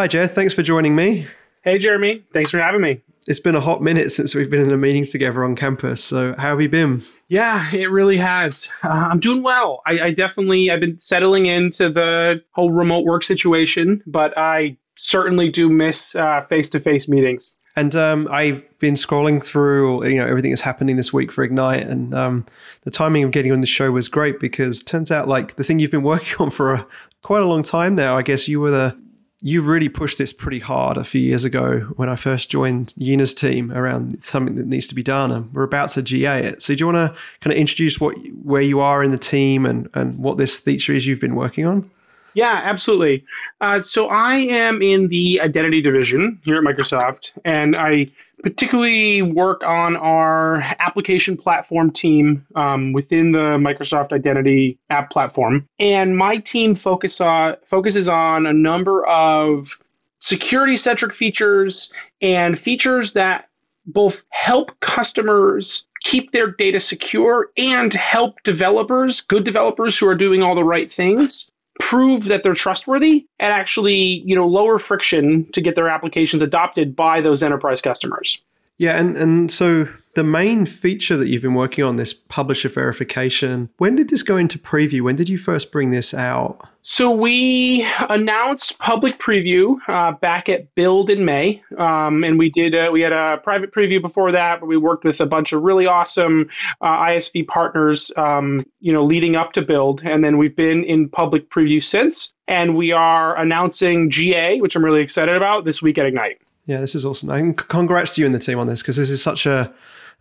Hi, 0.00 0.06
Jeff. 0.06 0.30
Thanks 0.30 0.54
for 0.54 0.62
joining 0.62 0.96
me. 0.96 1.26
Hey, 1.62 1.76
Jeremy. 1.76 2.24
Thanks 2.32 2.50
for 2.52 2.58
having 2.58 2.80
me. 2.80 3.02
It's 3.26 3.38
been 3.38 3.54
a 3.54 3.60
hot 3.60 3.82
minute 3.82 4.10
since 4.10 4.34
we've 4.34 4.50
been 4.50 4.62
in 4.62 4.72
a 4.72 4.76
meeting 4.78 5.04
together 5.04 5.44
on 5.44 5.54
campus. 5.54 6.02
So, 6.02 6.34
how 6.38 6.52
have 6.52 6.62
you 6.62 6.70
been? 6.70 7.02
Yeah, 7.28 7.70
it 7.70 7.90
really 7.90 8.16
has. 8.16 8.70
Uh, 8.82 8.88
I'm 8.88 9.20
doing 9.20 9.42
well. 9.42 9.82
I, 9.86 10.00
I 10.00 10.10
definitely 10.12 10.70
I've 10.70 10.80
been 10.80 10.98
settling 10.98 11.44
into 11.44 11.90
the 11.90 12.42
whole 12.52 12.72
remote 12.72 13.04
work 13.04 13.24
situation, 13.24 14.02
but 14.06 14.32
I 14.38 14.78
certainly 14.96 15.50
do 15.50 15.68
miss 15.68 16.16
face 16.48 16.70
to 16.70 16.80
face 16.80 17.06
meetings. 17.06 17.58
And 17.76 17.94
um, 17.94 18.26
I've 18.30 18.66
been 18.78 18.94
scrolling 18.94 19.44
through, 19.44 20.06
you 20.06 20.16
know, 20.16 20.26
everything 20.26 20.50
that's 20.50 20.62
happening 20.62 20.96
this 20.96 21.12
week 21.12 21.30
for 21.30 21.44
Ignite, 21.44 21.86
and 21.86 22.14
um, 22.14 22.46
the 22.84 22.90
timing 22.90 23.24
of 23.24 23.32
getting 23.32 23.52
on 23.52 23.60
the 23.60 23.66
show 23.66 23.90
was 23.90 24.08
great 24.08 24.40
because 24.40 24.82
turns 24.82 25.10
out 25.10 25.28
like 25.28 25.56
the 25.56 25.62
thing 25.62 25.78
you've 25.78 25.90
been 25.90 26.02
working 26.04 26.36
on 26.38 26.48
for 26.48 26.72
a, 26.72 26.86
quite 27.20 27.42
a 27.42 27.46
long 27.46 27.62
time 27.62 27.96
now. 27.96 28.16
I 28.16 28.22
guess 28.22 28.48
you 28.48 28.60
were 28.60 28.70
the 28.70 28.98
you 29.42 29.62
really 29.62 29.88
pushed 29.88 30.18
this 30.18 30.32
pretty 30.32 30.58
hard 30.58 30.96
a 30.96 31.04
few 31.04 31.20
years 31.20 31.44
ago 31.44 31.80
when 31.96 32.08
I 32.08 32.16
first 32.16 32.50
joined 32.50 32.92
Yina's 32.96 33.32
team 33.32 33.72
around 33.72 34.22
something 34.22 34.56
that 34.56 34.66
needs 34.66 34.86
to 34.88 34.94
be 34.94 35.02
done, 35.02 35.30
and 35.30 35.52
we're 35.54 35.62
about 35.62 35.90
to 35.90 36.02
GA 36.02 36.44
it. 36.44 36.62
So, 36.62 36.74
do 36.74 36.80
you 36.80 36.92
want 36.92 37.12
to 37.12 37.18
kind 37.40 37.52
of 37.52 37.58
introduce 37.58 38.00
what 38.00 38.16
where 38.44 38.62
you 38.62 38.80
are 38.80 39.02
in 39.02 39.10
the 39.10 39.18
team 39.18 39.64
and 39.64 39.88
and 39.94 40.18
what 40.18 40.36
this 40.36 40.60
feature 40.60 40.92
is 40.92 41.06
you've 41.06 41.20
been 41.20 41.36
working 41.36 41.66
on? 41.66 41.90
Yeah, 42.34 42.60
absolutely. 42.62 43.24
Uh, 43.60 43.80
so 43.80 44.06
I 44.06 44.36
am 44.36 44.82
in 44.82 45.08
the 45.08 45.40
identity 45.40 45.82
division 45.82 46.38
here 46.44 46.56
at 46.56 46.62
Microsoft, 46.62 47.36
and 47.44 47.74
I 47.74 48.10
particularly 48.42 49.22
work 49.22 49.62
on 49.64 49.96
our 49.96 50.62
application 50.78 51.36
platform 51.36 51.90
team 51.90 52.46
um, 52.54 52.92
within 52.92 53.32
the 53.32 53.58
Microsoft 53.58 54.12
Identity 54.12 54.78
app 54.90 55.10
platform. 55.10 55.68
And 55.78 56.16
my 56.16 56.38
team 56.38 56.74
focus 56.74 57.20
on, 57.20 57.56
focuses 57.64 58.08
on 58.08 58.46
a 58.46 58.52
number 58.52 59.06
of 59.06 59.78
security 60.20 60.76
centric 60.76 61.14
features 61.14 61.92
and 62.20 62.58
features 62.58 63.14
that 63.14 63.46
both 63.86 64.24
help 64.30 64.78
customers 64.80 65.88
keep 66.02 66.32
their 66.32 66.50
data 66.50 66.80
secure 66.80 67.50
and 67.56 67.92
help 67.94 68.42
developers, 68.44 69.20
good 69.22 69.44
developers 69.44 69.98
who 69.98 70.08
are 70.08 70.14
doing 70.14 70.42
all 70.42 70.54
the 70.54 70.64
right 70.64 70.92
things, 70.92 71.50
prove 71.80 72.26
that 72.26 72.42
they're 72.42 72.54
trustworthy 72.54 73.26
and 73.38 73.52
actually, 73.52 74.22
you 74.24 74.36
know, 74.36 74.46
lower 74.46 74.78
friction 74.78 75.50
to 75.52 75.60
get 75.60 75.74
their 75.74 75.88
applications 75.88 76.42
adopted 76.42 76.94
by 76.94 77.20
those 77.20 77.42
enterprise 77.42 77.82
customers. 77.82 78.44
Yeah, 78.80 78.98
and, 78.98 79.14
and 79.14 79.52
so 79.52 79.88
the 80.14 80.24
main 80.24 80.64
feature 80.64 81.14
that 81.18 81.28
you've 81.28 81.42
been 81.42 81.52
working 81.52 81.84
on, 81.84 81.96
this 81.96 82.14
publisher 82.14 82.70
verification, 82.70 83.68
when 83.76 83.94
did 83.94 84.08
this 84.08 84.22
go 84.22 84.38
into 84.38 84.58
preview? 84.58 85.02
When 85.02 85.16
did 85.16 85.28
you 85.28 85.36
first 85.36 85.70
bring 85.70 85.90
this 85.90 86.14
out? 86.14 86.66
So 86.80 87.10
we 87.10 87.86
announced 88.08 88.78
public 88.78 89.18
preview 89.18 89.76
uh, 89.86 90.12
back 90.12 90.48
at 90.48 90.74
Build 90.76 91.10
in 91.10 91.26
May, 91.26 91.62
um, 91.76 92.24
and 92.24 92.38
we 92.38 92.48
did 92.48 92.74
uh, 92.74 92.88
we 92.90 93.02
had 93.02 93.12
a 93.12 93.36
private 93.44 93.70
preview 93.70 94.00
before 94.00 94.32
that, 94.32 94.60
but 94.60 94.66
we 94.66 94.78
worked 94.78 95.04
with 95.04 95.20
a 95.20 95.26
bunch 95.26 95.52
of 95.52 95.60
really 95.60 95.84
awesome 95.84 96.48
uh, 96.80 96.86
ISV 96.86 97.48
partners, 97.48 98.10
um, 98.16 98.64
you 98.80 98.94
know, 98.94 99.04
leading 99.04 99.36
up 99.36 99.52
to 99.52 99.60
Build, 99.60 100.02
and 100.06 100.24
then 100.24 100.38
we've 100.38 100.56
been 100.56 100.84
in 100.84 101.10
public 101.10 101.50
preview 101.50 101.82
since, 101.82 102.32
and 102.48 102.74
we 102.74 102.92
are 102.92 103.36
announcing 103.36 104.08
GA, 104.08 104.58
which 104.62 104.74
I'm 104.74 104.82
really 104.82 105.02
excited 105.02 105.36
about 105.36 105.66
this 105.66 105.82
week 105.82 105.98
at 105.98 106.06
Ignite. 106.06 106.40
Yeah, 106.66 106.80
this 106.80 106.94
is 106.94 107.04
awesome. 107.04 107.30
And 107.30 107.56
congrats 107.56 108.14
to 108.14 108.20
you 108.20 108.26
and 108.26 108.34
the 108.34 108.38
team 108.38 108.58
on 108.58 108.66
this 108.66 108.82
because 108.82 108.96
this 108.96 109.10
is 109.10 109.22
such 109.22 109.46
a 109.46 109.72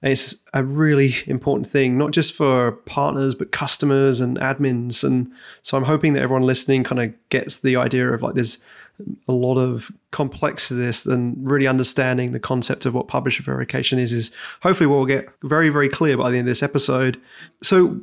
it's 0.02 0.46
a 0.54 0.64
really 0.64 1.16
important 1.28 1.68
thing, 1.68 1.98
not 1.98 2.12
just 2.12 2.34
for 2.34 2.72
partners, 2.72 3.36
but 3.36 3.52
customers 3.52 4.22
and 4.22 4.40
admins. 4.40 5.04
And 5.04 5.32
so 5.62 5.78
I'm 5.78 5.84
hoping 5.84 6.14
that 6.14 6.22
everyone 6.22 6.44
listening 6.44 6.84
kind 6.86 7.02
of 7.02 7.30
gets 7.30 7.58
the 7.58 7.76
idea 7.76 8.10
of 8.10 8.22
like 8.22 8.34
there's 8.34 8.64
a 9.28 9.34
lot 9.34 9.58
of 9.58 9.92
complex 10.12 10.68
to 10.70 10.74
this 10.74 11.06
and 11.06 11.50
really 11.50 11.68
understanding 11.68 12.32
the 12.32 12.40
concept 12.40 12.86
of 12.86 12.94
what 12.94 13.08
publisher 13.08 13.44
verification 13.44 14.00
is 14.00 14.12
is 14.12 14.32
hopefully 14.62 14.88
what 14.88 14.98
we'll 14.98 15.06
get 15.06 15.30
very, 15.44 15.70
very 15.70 15.90
clear 15.90 16.18
by 16.18 16.30
the 16.30 16.38
end 16.38 16.48
of 16.48 16.52
this 16.52 16.64
episode. 16.64 17.20
So 17.62 18.02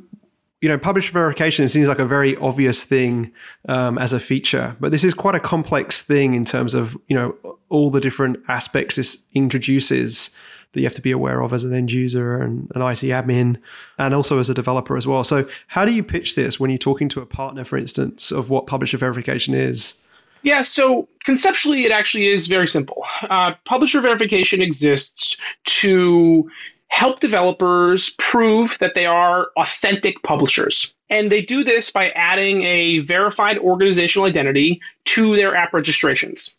you 0.61 0.69
know, 0.69 0.77
publisher 0.77 1.11
verification 1.11 1.69
seems 1.69 1.87
like 1.87 1.99
a 1.99 2.05
very 2.05 2.35
obvious 2.37 2.83
thing 2.83 3.31
um, 3.69 3.97
as 3.97 4.11
a 4.11 4.19
feature, 4.19 4.75
but 4.79 4.91
this 4.91 5.03
is 5.03 5.13
quite 5.13 5.35
a 5.35 5.39
complex 5.39 6.01
thing 6.01 6.33
in 6.33 6.45
terms 6.45 6.73
of 6.73 6.97
you 7.07 7.15
know 7.15 7.35
all 7.69 7.89
the 7.91 7.99
different 7.99 8.37
aspects 8.47 8.95
this 8.95 9.27
introduces 9.33 10.35
that 10.73 10.81
you 10.81 10.85
have 10.85 10.95
to 10.95 11.01
be 11.01 11.11
aware 11.11 11.41
of 11.41 11.53
as 11.53 11.63
an 11.63 11.73
end 11.73 11.91
user 11.91 12.41
and 12.41 12.71
an 12.75 12.81
IT 12.81 13.01
admin, 13.01 13.57
and 13.97 14.13
also 14.13 14.39
as 14.39 14.49
a 14.49 14.53
developer 14.53 14.97
as 14.97 15.05
well. 15.05 15.23
So, 15.23 15.47
how 15.67 15.85
do 15.85 15.93
you 15.93 16.03
pitch 16.03 16.35
this 16.35 16.59
when 16.59 16.69
you're 16.69 16.77
talking 16.77 17.09
to 17.09 17.21
a 17.21 17.25
partner, 17.25 17.63
for 17.63 17.77
instance, 17.77 18.31
of 18.31 18.49
what 18.49 18.67
publisher 18.67 18.97
verification 18.97 19.53
is? 19.53 20.01
Yeah, 20.43 20.61
so 20.61 21.07
conceptually, 21.23 21.85
it 21.85 21.91
actually 21.91 22.27
is 22.27 22.47
very 22.47 22.67
simple. 22.67 23.03
Uh, 23.23 23.53
publisher 23.65 24.01
verification 24.01 24.61
exists 24.61 25.37
to 25.65 26.49
help 26.89 27.19
developers 27.19 28.11
prove 28.17 28.77
that 28.79 28.95
they 28.95 29.05
are 29.05 29.47
authentic 29.57 30.23
publishers. 30.23 30.95
And 31.09 31.31
they 31.31 31.41
do 31.41 31.63
this 31.63 31.91
by 31.91 32.09
adding 32.11 32.63
a 32.63 32.99
verified 32.99 33.57
organizational 33.59 34.27
identity 34.27 34.81
to 35.05 35.35
their 35.35 35.55
app 35.55 35.73
registrations. 35.73 36.57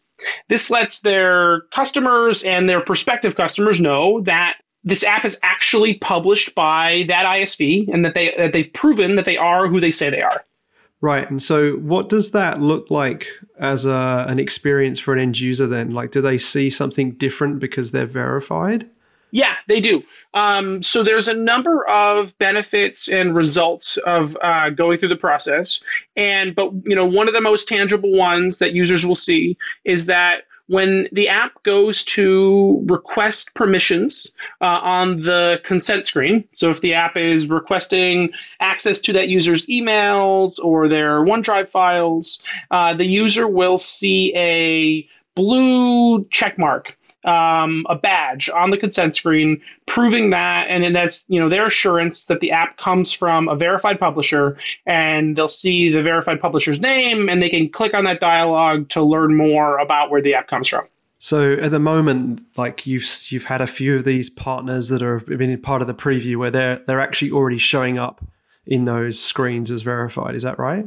This 0.49 0.71
lets 0.71 1.01
their 1.01 1.63
customers 1.73 2.45
and 2.45 2.69
their 2.69 2.81
prospective 2.81 3.37
customers 3.37 3.81
know 3.81 4.21
that 4.23 4.57
this 4.85 5.05
app 5.05 5.25
is 5.25 5.39
actually 5.43 5.95
published 5.95 6.55
by 6.55 7.05
that 7.09 7.25
ISV 7.27 7.93
and 7.93 8.05
that 8.05 8.15
they 8.15 8.35
that 8.39 8.53
they've 8.53 8.73
proven 8.73 9.17
that 9.17 9.25
they 9.25 9.37
are 9.37 9.69
who 9.69 9.81
they 9.81 9.91
say 9.91 10.11
they 10.11 10.23
are. 10.23 10.45
Right. 11.01 11.29
And 11.31 11.41
so 11.41 11.75
what 11.75 12.09
does 12.09 12.33
that 12.33 12.61
look 12.61 12.91
like 12.91 13.29
as 13.61 13.87
a, 13.87 14.27
an 14.29 14.41
experience 14.41 14.99
for 14.99 15.15
an 15.15 15.21
end 15.21 15.39
user 15.39 15.67
then? 15.67 15.93
Like 15.93 16.11
do 16.11 16.21
they 16.21 16.39
see 16.39 16.71
something 16.71 17.13
different 17.13 17.61
because 17.61 17.93
they're 17.93 18.07
verified? 18.07 18.89
Yeah, 19.31 19.55
they 19.69 19.81
do. 19.81 20.03
Um, 20.35 20.83
so 20.83 21.03
there's 21.03 21.29
a 21.29 21.35
number 21.35 21.89
of 21.89 22.37
benefits 22.39 23.09
and 23.09 23.35
results 23.35 23.97
of 23.99 24.37
uh, 24.43 24.71
going 24.71 24.99
through 24.99 25.09
the 25.09 25.17
process, 25.17 25.83
and 26.17 26.55
but 26.55 26.73
you 26.85 26.95
know 26.95 27.07
one 27.07 27.29
of 27.29 27.35
the 27.35 27.41
most 27.41 27.69
tangible 27.69 28.13
ones 28.15 28.59
that 28.59 28.73
users 28.73 29.07
will 29.07 29.15
see 29.15 29.57
is 29.85 30.07
that 30.07 30.43
when 30.69 31.09
the 31.13 31.29
app 31.29 31.63
goes 31.63 32.05
to 32.05 32.85
request 32.89 33.55
permissions 33.55 34.35
uh, 34.61 34.67
on 34.67 35.21
the 35.23 35.61
consent 35.65 36.05
screen, 36.05 36.45
so 36.53 36.71
if 36.71 36.83
the 36.83 36.93
app 36.93 37.17
is 37.17 37.49
requesting 37.49 38.31
access 38.61 39.01
to 39.01 39.15
that 39.15 39.29
user's 39.29 39.67
emails 39.67 40.63
or 40.63 40.87
their 40.87 41.21
OneDrive 41.21 41.71
files, 41.71 42.43
uh, 42.71 42.95
the 42.95 43.07
user 43.07 43.49
will 43.49 43.79
see 43.79 44.33
a 44.37 45.09
blue 45.35 46.27
check 46.27 46.59
mark 46.59 46.98
um, 47.29 47.85
a 47.89 47.95
badge 47.95 48.49
on 48.49 48.71
the 48.71 48.79
consent 48.79 49.15
screen 49.15 49.61
proving 49.87 50.31
that, 50.31 50.67
and 50.69 50.83
then 50.83 50.93
that's 50.93 51.27
you 51.29 51.39
know 51.39 51.49
their 51.49 51.67
assurance 51.67 52.27
that 52.27 52.41
the 52.41 52.51
app 52.51 52.79
comes 52.79 53.13
from 53.13 53.49
a 53.49 53.57
verified 53.57 54.01
publisher, 54.01 54.57
and 54.87 55.37
they'll 55.37 55.47
see 55.47 55.91
the 55.91 56.03
verified 56.03 56.41
publisher's 56.41 56.81
name, 56.81 57.29
and 57.29 57.43
they 57.43 57.51
can 57.51 57.69
click 57.69 57.95
on 57.95 58.05
that 58.05 58.21
dialog 58.21 58.89
to 58.89 59.03
learn 59.03 59.37
more 59.37 59.79
about 59.79 60.11
where 60.11 60.23
the 60.23 60.35
app 60.35 60.49
comes 60.49 60.69
from. 60.69 60.87
So 61.19 61.55
at 61.55 61.73
the 61.73 61.81
moment, 61.81 62.43
like 62.57 62.87
you've 62.87 63.05
you've 63.29 63.45
had 63.45 63.61
a 63.61 63.67
few 63.67 63.97
of 63.97 64.05
these 64.05 64.31
partners 64.31 64.89
that 64.89 65.03
are 65.03 65.19
been 65.19 65.61
part 65.61 65.83
of 65.83 65.89
the 65.89 65.95
preview 65.95 66.37
where 66.37 66.51
they're 66.51 66.83
they're 66.87 67.01
actually 67.01 67.33
already 67.33 67.59
showing 67.59 67.99
up 67.99 68.25
in 68.67 68.85
those 68.85 69.21
screens 69.21 69.71
as 69.71 69.83
verified. 69.83 70.35
Is 70.35 70.43
that 70.45 70.59
right? 70.59 70.87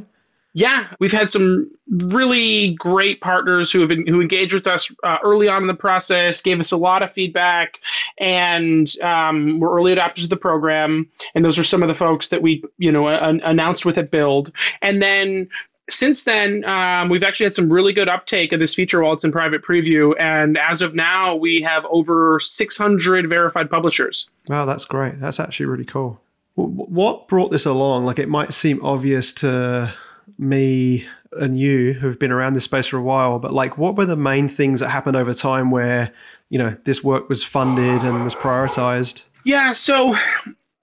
Yeah, 0.54 0.88
we've 0.98 1.12
had 1.12 1.30
some 1.30 1.70
really 1.90 2.74
great 2.74 3.22
partners 3.22 3.72
who 3.72 3.80
have 3.80 3.90
who 3.90 4.20
engaged 4.20 4.52
with 4.52 4.66
us 4.66 4.94
uh, 5.02 5.16
early 5.24 5.48
on 5.48 5.62
in 5.62 5.66
the 5.66 5.74
process, 5.74 6.42
gave 6.42 6.60
us 6.60 6.72
a 6.72 6.76
lot 6.76 7.02
of 7.02 7.10
feedback, 7.10 7.78
and 8.18 8.88
um, 9.00 9.60
were 9.60 9.74
early 9.74 9.94
adopters 9.94 10.24
of 10.24 10.30
the 10.30 10.36
program. 10.36 11.08
And 11.34 11.44
those 11.44 11.58
are 11.58 11.64
some 11.64 11.82
of 11.82 11.88
the 11.88 11.94
folks 11.94 12.28
that 12.28 12.42
we 12.42 12.62
you 12.76 12.92
know 12.92 13.08
announced 13.08 13.86
with 13.86 13.96
at 13.96 14.10
Build. 14.10 14.52
And 14.82 15.00
then 15.00 15.48
since 15.88 16.24
then, 16.24 16.64
um, 16.64 17.08
we've 17.08 17.24
actually 17.24 17.44
had 17.44 17.54
some 17.54 17.72
really 17.72 17.92
good 17.92 18.08
uptake 18.08 18.52
of 18.52 18.60
this 18.60 18.74
feature 18.74 19.02
while 19.02 19.12
it's 19.14 19.24
in 19.24 19.32
private 19.32 19.62
preview. 19.62 20.14
And 20.18 20.56
as 20.58 20.82
of 20.82 20.94
now, 20.94 21.34
we 21.34 21.62
have 21.62 21.84
over 21.90 22.38
600 22.40 23.28
verified 23.28 23.68
publishers. 23.68 24.30
Wow, 24.48 24.64
that's 24.64 24.84
great. 24.84 25.20
That's 25.20 25.40
actually 25.40 25.66
really 25.66 25.84
cool. 25.84 26.20
What 26.54 27.28
brought 27.28 27.50
this 27.50 27.66
along? 27.66 28.04
Like, 28.04 28.18
it 28.18 28.28
might 28.28 28.52
seem 28.52 28.84
obvious 28.84 29.32
to 29.34 29.92
me 30.38 31.06
and 31.32 31.58
you 31.58 31.94
who've 31.94 32.18
been 32.18 32.32
around 32.32 32.54
this 32.54 32.64
space 32.64 32.86
for 32.86 32.98
a 32.98 33.02
while, 33.02 33.38
but 33.38 33.52
like 33.52 33.78
what 33.78 33.96
were 33.96 34.06
the 34.06 34.16
main 34.16 34.48
things 34.48 34.80
that 34.80 34.88
happened 34.88 35.16
over 35.16 35.32
time 35.32 35.70
where, 35.70 36.12
you 36.50 36.58
know, 36.58 36.76
this 36.84 37.02
work 37.02 37.28
was 37.28 37.42
funded 37.42 38.02
and 38.02 38.24
was 38.24 38.34
prioritized? 38.34 39.26
Yeah, 39.44 39.72
so 39.72 40.16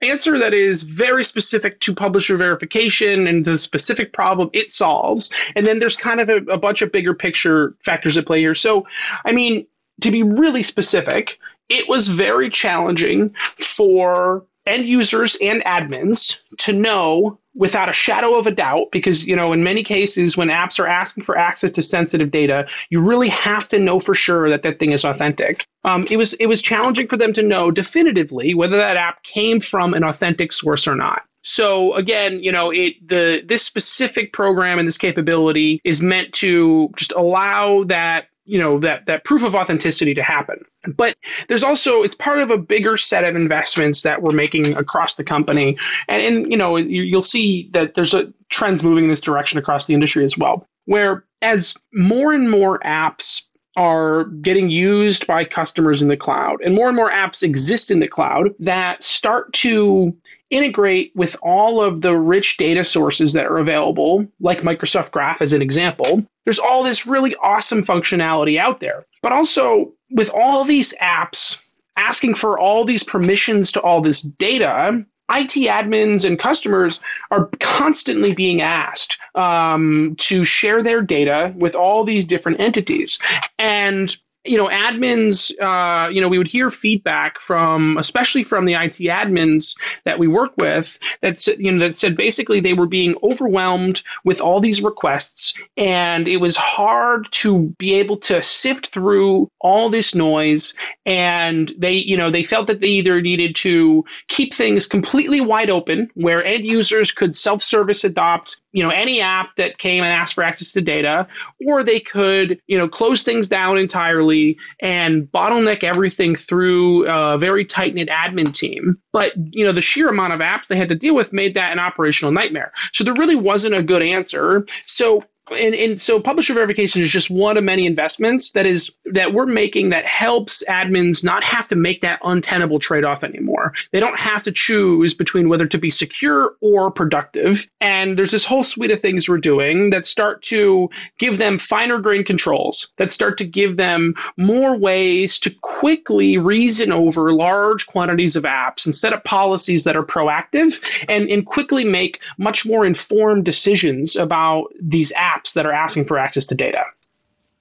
answer 0.01 0.39
that 0.39 0.53
is 0.53 0.83
very 0.83 1.23
specific 1.23 1.79
to 1.81 1.93
publisher 1.93 2.37
verification 2.37 3.27
and 3.27 3.45
the 3.45 3.57
specific 3.57 4.13
problem 4.13 4.49
it 4.53 4.71
solves. 4.71 5.33
And 5.55 5.67
then 5.67 5.79
there's 5.79 5.97
kind 5.97 6.19
of 6.19 6.29
a, 6.29 6.37
a 6.51 6.57
bunch 6.57 6.81
of 6.81 6.91
bigger 6.91 7.13
picture 7.13 7.75
factors 7.83 8.17
at 8.17 8.25
play 8.25 8.39
here. 8.39 8.55
So, 8.55 8.87
I 9.25 9.31
mean, 9.31 9.67
to 10.01 10.11
be 10.11 10.23
really 10.23 10.63
specific, 10.63 11.39
it 11.67 11.87
was 11.89 12.09
very 12.09 12.49
challenging 12.49 13.29
for 13.57 14.43
end 14.69 14.85
users 14.85 15.37
and 15.41 15.63
admins 15.63 16.41
to 16.59 16.73
know 16.73 17.39
without 17.55 17.89
a 17.89 17.93
shadow 17.93 18.37
of 18.37 18.47
a 18.47 18.51
doubt 18.51 18.87
because 18.91 19.27
you 19.27 19.35
know 19.35 19.51
in 19.51 19.63
many 19.63 19.83
cases 19.83 20.37
when 20.37 20.47
apps 20.47 20.79
are 20.79 20.87
asking 20.87 21.23
for 21.23 21.37
access 21.37 21.71
to 21.71 21.83
sensitive 21.83 22.31
data 22.31 22.67
you 22.89 23.01
really 23.01 23.27
have 23.27 23.67
to 23.67 23.79
know 23.79 23.99
for 23.99 24.15
sure 24.15 24.49
that 24.49 24.63
that 24.63 24.79
thing 24.79 24.91
is 24.91 25.03
authentic. 25.03 25.65
Um, 25.83 26.05
it 26.09 26.17
was 26.17 26.33
it 26.33 26.45
was 26.45 26.61
challenging 26.61 27.07
for 27.07 27.17
them 27.17 27.33
to 27.33 27.43
know 27.43 27.71
definitively 27.71 28.53
whether 28.53 28.77
that 28.77 28.97
app 28.97 29.23
came 29.23 29.59
from 29.59 29.93
an 29.93 30.03
authentic 30.03 30.53
source 30.53 30.87
or 30.87 30.95
not. 30.95 31.23
So 31.43 31.93
again, 31.95 32.43
you 32.43 32.51
know, 32.51 32.69
it 32.71 32.95
the 33.07 33.41
this 33.45 33.65
specific 33.65 34.33
program 34.33 34.77
and 34.77 34.87
this 34.87 34.97
capability 34.97 35.81
is 35.83 36.03
meant 36.03 36.33
to 36.33 36.89
just 36.95 37.13
allow 37.13 37.83
that 37.85 38.25
you 38.49 38.59
know 38.59 38.79
that 38.79 39.05
that 39.05 39.23
proof 39.23 39.43
of 39.43 39.55
authenticity 39.55 40.13
to 40.13 40.23
happen. 40.23 40.65
But 40.95 41.15
there's 41.47 41.63
also 41.63 42.01
it's 42.01 42.15
part 42.15 42.39
of 42.39 42.51
a 42.51 42.57
bigger 42.57 42.97
set 42.97 43.23
of 43.23 43.35
investments 43.35 44.01
that 44.03 44.21
we're 44.21 44.31
making 44.31 44.75
across 44.75 45.15
the 45.15 45.23
company. 45.23 45.77
And, 46.07 46.23
and 46.23 46.51
you 46.51 46.57
know 46.57 46.75
you, 46.77 47.15
will 47.15 47.21
see 47.21 47.69
that 47.73 47.95
there's 47.95 48.13
a 48.13 48.33
trends 48.49 48.83
moving 48.83 49.05
in 49.05 49.09
this 49.09 49.21
direction 49.21 49.59
across 49.59 49.87
the 49.87 49.93
industry 49.93 50.25
as 50.25 50.37
well 50.37 50.67
where 50.89 51.23
as 51.43 51.75
more 51.93 52.33
and 52.33 52.49
more 52.49 52.79
apps 52.79 53.47
are 53.75 54.25
getting 54.41 54.71
used 54.71 55.27
by 55.27 55.45
customers 55.45 56.01
in 56.01 56.09
the 56.09 56.17
cloud 56.17 56.57
and 56.63 56.73
more 56.73 56.87
and 56.87 56.95
more 56.95 57.11
apps 57.11 57.43
exist 57.43 57.91
in 57.91 57.99
the 57.99 58.07
cloud 58.07 58.49
that 58.59 59.03
start 59.03 59.53
to 59.53 60.11
integrate 60.49 61.11
with 61.15 61.35
all 61.41 61.83
of 61.83 62.01
the 62.01 62.15
rich 62.15 62.57
data 62.57 62.83
sources 62.83 63.33
that 63.33 63.45
are 63.45 63.57
available, 63.57 64.25
like 64.39 64.61
Microsoft 64.61 65.11
Graph 65.11 65.41
as 65.41 65.53
an 65.53 65.61
example. 65.61 66.25
There's 66.45 66.59
all 66.59 66.83
this 66.83 67.05
really 67.05 67.35
awesome 67.35 67.83
functionality 67.83 68.59
out 68.59 68.79
there. 68.79 69.05
But 69.21 69.31
also, 69.31 69.91
with 70.11 70.31
all 70.33 70.63
these 70.63 70.93
apps 71.01 71.63
asking 71.97 72.35
for 72.35 72.57
all 72.57 72.85
these 72.85 73.03
permissions 73.03 73.71
to 73.73 73.81
all 73.81 74.01
this 74.01 74.21
data, 74.21 75.05
IT 75.31 75.51
admins 75.67 76.25
and 76.25 76.39
customers 76.39 77.01
are 77.29 77.49
constantly 77.59 78.33
being 78.33 78.61
asked 78.61 79.19
um, 79.35 80.15
to 80.17 80.43
share 80.43 80.81
their 80.81 81.01
data 81.01 81.53
with 81.55 81.75
all 81.75 82.03
these 82.03 82.25
different 82.25 82.59
entities. 82.59 83.19
And 83.59 84.15
you 84.49 84.57
know, 84.57 84.67
admins, 84.67 85.51
uh, 85.61 86.09
you 86.09 86.19
know, 86.19 86.27
we 86.27 86.39
would 86.39 86.49
hear 86.49 86.71
feedback 86.71 87.39
from, 87.39 87.97
especially 87.99 88.43
from 88.43 88.65
the 88.65 88.73
IT 88.73 88.97
admins 89.05 89.79
that 90.05 90.17
we 90.17 90.27
work 90.27 90.51
with, 90.57 90.97
that 91.21 91.45
you 91.59 91.71
know 91.71 91.85
that 91.85 91.95
said 91.95 92.17
basically 92.17 92.59
they 92.59 92.73
were 92.73 92.87
being 92.87 93.15
overwhelmed 93.21 94.01
with 94.25 94.41
all 94.41 94.59
these 94.59 94.81
requests, 94.81 95.53
and 95.77 96.27
it 96.27 96.37
was 96.37 96.57
hard 96.57 97.27
to 97.31 97.73
be 97.77 97.93
able 97.93 98.17
to 98.17 98.41
sift 98.41 98.87
through 98.87 99.49
all 99.61 99.89
this 99.91 100.15
noise, 100.15 100.75
and 101.05 101.71
they, 101.77 101.93
you 101.93 102.17
know, 102.17 102.31
they 102.31 102.43
felt 102.43 102.65
that 102.67 102.79
they 102.79 102.87
either 102.87 103.21
needed 103.21 103.55
to 103.57 104.03
keep 104.29 104.53
things 104.53 104.87
completely 104.87 105.41
wide 105.41 105.69
open, 105.69 106.09
where 106.15 106.43
end 106.43 106.65
users 106.65 107.11
could 107.11 107.35
self-service 107.35 108.03
adopt, 108.03 108.59
you 108.71 108.83
know, 108.83 108.89
any 108.89 109.21
app 109.21 109.55
that 109.55 109.77
came 109.77 110.03
and 110.03 110.13
asked 110.13 110.35
for 110.35 110.43
access 110.43 110.71
to 110.73 110.81
data, 110.81 111.27
or 111.67 111.83
they 111.83 111.99
could, 111.99 112.59
you 112.67 112.77
know, 112.77 112.87
close 112.87 113.23
things 113.23 113.49
down 113.49 113.77
entirely 113.77 114.57
and 114.81 115.23
bottleneck 115.23 115.83
everything 115.83 116.35
through 116.35 117.07
a 117.07 117.37
very 117.37 117.65
tight 117.65 117.95
knit 117.95 118.09
admin 118.09 118.51
team. 118.53 118.97
But 119.11 119.33
you 119.35 119.65
know, 119.65 119.73
the 119.73 119.81
sheer 119.81 120.07
amount 120.07 120.33
of 120.33 120.39
apps 120.39 120.67
they 120.67 120.77
had 120.77 120.89
to 120.89 120.95
deal 120.95 121.15
with 121.15 121.33
made 121.33 121.55
that 121.55 121.71
an 121.71 121.79
operational 121.79 122.31
nightmare. 122.31 122.71
So 122.93 123.03
there 123.03 123.15
really 123.15 123.35
wasn't 123.35 123.75
a 123.75 123.83
good 123.83 124.01
answer. 124.01 124.65
So 124.85 125.23
and, 125.51 125.75
and 125.75 125.99
so 125.99 126.19
publisher 126.19 126.53
verification 126.53 127.03
is 127.03 127.11
just 127.11 127.29
one 127.29 127.57
of 127.57 127.63
many 127.63 127.85
investments 127.85 128.51
that 128.51 128.65
is 128.65 128.95
that 129.05 129.33
we're 129.33 129.45
making 129.45 129.89
that 129.89 130.05
helps 130.05 130.63
admins 130.67 131.23
not 131.23 131.43
have 131.43 131.67
to 131.69 131.75
make 131.75 132.01
that 132.01 132.19
untenable 132.23 132.79
trade-off 132.79 133.23
anymore. 133.23 133.73
They 133.91 133.99
don't 133.99 134.19
have 134.19 134.43
to 134.43 134.51
choose 134.51 135.15
between 135.15 135.49
whether 135.49 135.65
to 135.67 135.77
be 135.77 135.89
secure 135.89 136.55
or 136.61 136.91
productive. 136.91 137.69
And 137.81 138.17
there's 138.17 138.31
this 138.31 138.45
whole 138.45 138.63
suite 138.63 138.91
of 138.91 138.99
things 138.99 139.29
we're 139.29 139.37
doing 139.37 139.89
that 139.89 140.05
start 140.05 140.41
to 140.43 140.89
give 141.17 141.37
them 141.37 141.59
finer 141.59 141.99
grained 141.99 142.25
controls, 142.25 142.93
that 142.97 143.11
start 143.11 143.37
to 143.39 143.45
give 143.45 143.77
them 143.77 144.13
more 144.37 144.77
ways 144.77 145.39
to 145.41 145.49
quickly 145.61 146.37
reason 146.37 146.91
over 146.91 147.33
large 147.33 147.87
quantities 147.87 148.35
of 148.35 148.43
apps 148.43 148.85
and 148.85 148.95
set 148.95 149.13
up 149.13 149.23
policies 149.23 149.83
that 149.83 149.95
are 149.95 150.03
proactive 150.03 150.83
and, 151.07 151.29
and 151.29 151.45
quickly 151.45 151.85
make 151.85 152.19
much 152.37 152.65
more 152.65 152.85
informed 152.85 153.45
decisions 153.45 154.15
about 154.15 154.65
these 154.79 155.13
apps 155.13 155.38
apps 155.39 155.53
that 155.53 155.65
are 155.65 155.73
asking 155.73 156.05
for 156.05 156.17
access 156.17 156.47
to 156.47 156.55
data. 156.55 156.83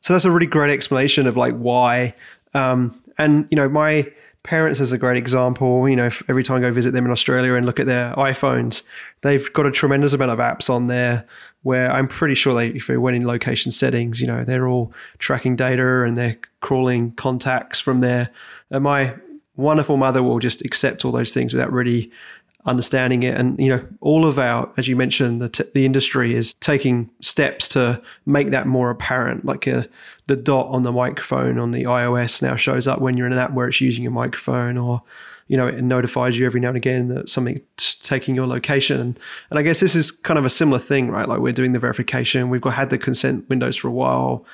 So 0.01 0.15
that's 0.15 0.25
a 0.25 0.31
really 0.31 0.47
great 0.47 0.73
explanation 0.73 1.27
of 1.27 1.37
like 1.37 1.57
why. 1.57 2.15
Um, 2.55 3.01
and 3.19 3.47
you 3.51 3.57
know, 3.57 3.69
my 3.69 4.11
parents 4.43 4.81
is 4.81 4.93
a 4.93 4.99
great 4.99 5.17
example. 5.17 5.89
You 5.89 5.97
know, 5.97 6.09
every 6.29 6.43
time 6.43 6.59
I 6.59 6.61
go 6.61 6.73
visit 6.73 6.93
them 6.93 7.05
in 7.05 7.11
Australia 7.11 7.55
and 7.55 7.67
look 7.67 7.81
at 7.81 7.87
their 7.87 8.15
iPhones, 8.15 8.87
they've 9.23 9.53
got 9.53 9.67
a 9.67 9.71
tremendous 9.71 10.13
amount 10.13 10.31
of 10.31 10.39
apps 10.39 10.71
on 10.71 10.87
there. 10.87 11.27
Where 11.63 11.91
I'm 11.91 12.07
pretty 12.07 12.37
sure 12.37 12.55
they, 12.55 12.69
if 12.69 12.87
they 12.87 12.97
went 12.97 13.17
in 13.17 13.27
location 13.27 13.73
settings, 13.73 14.21
you 14.21 14.29
know, 14.29 14.45
they're 14.45 14.69
all 14.69 14.93
tracking 15.19 15.57
data 15.57 16.05
and 16.05 16.17
they're 16.17 16.39
crawling 16.61 17.13
contacts 17.13 17.81
from 17.81 17.99
there. 17.99 18.31
And 18.71 18.85
my 18.85 19.17
wonderful 19.57 19.97
mother 19.97 20.23
will 20.23 20.39
just 20.39 20.65
accept 20.65 21.05
all 21.05 21.11
those 21.11 21.35
things 21.35 21.53
without 21.53 21.73
really 21.73 22.13
understanding 22.69 23.23
it. 23.23 23.35
And, 23.35 23.59
you 23.59 23.69
know, 23.69 23.87
all 24.01 24.27
of 24.27 24.39
our, 24.39 24.71
as 24.77 24.87
you 24.87 24.97
mentioned, 24.97 25.41
the, 25.41 25.49
t- 25.49 25.65
the 25.75 25.85
industry 25.87 26.35
is 26.35 26.53
taking 26.55 27.11
steps 27.21 27.69
to 27.69 28.01
make 28.27 28.51
that 28.51 28.67
more 28.67 28.91
apparent. 28.91 29.45
Like 29.45 29.67
a, 29.67 29.79
uh, 29.79 29.83
the 30.27 30.37
dot 30.37 30.67
on 30.69 30.83
the 30.83 30.93
microphone 30.93 31.59
on 31.59 31.71
the 31.71 31.85
iOS 31.85 32.43
now 32.43 32.55
shows 32.55 32.87
up 32.87 33.01
when 33.01 33.17
you're 33.17 33.27
in 33.27 33.33
an 33.33 33.39
app 33.39 33.53
where 33.53 33.67
it's 33.67 33.81
using 33.81 34.03
your 34.03 34.13
microphone 34.13 34.77
or, 34.77 35.03
you 35.47 35.57
know, 35.57 35.67
it 35.67 35.83
notifies 35.83 36.39
you 36.39 36.45
every 36.45 36.61
now 36.61 36.69
and 36.69 36.77
again 36.77 37.09
that 37.09 37.29
something's 37.31 37.95
taking 38.03 38.35
your 38.35 38.47
location. 38.47 39.17
And 39.49 39.59
I 39.59 39.63
guess 39.63 39.81
this 39.81 39.97
is 39.97 40.11
kind 40.11 40.39
of 40.39 40.45
a 40.45 40.51
similar 40.51 40.79
thing, 40.79 41.11
right? 41.11 41.27
Like 41.27 41.41
we're 41.41 41.55
doing 41.55 41.73
the 41.73 41.79
verification, 41.79 42.51
we've 42.51 42.61
got 42.61 42.75
had 42.75 42.91
the 42.91 42.99
consent 42.99 43.49
windows 43.49 43.77
for 43.77 43.89
a 43.89 43.93
while, 43.93 44.45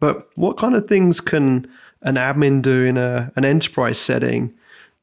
but 0.00 0.30
what 0.36 0.56
kind 0.56 0.74
of 0.74 0.86
things 0.86 1.20
can 1.20 1.70
an 2.02 2.14
admin 2.14 2.62
do 2.62 2.84
in 2.84 2.96
a, 2.96 3.30
an 3.36 3.44
enterprise 3.44 3.98
setting 3.98 4.54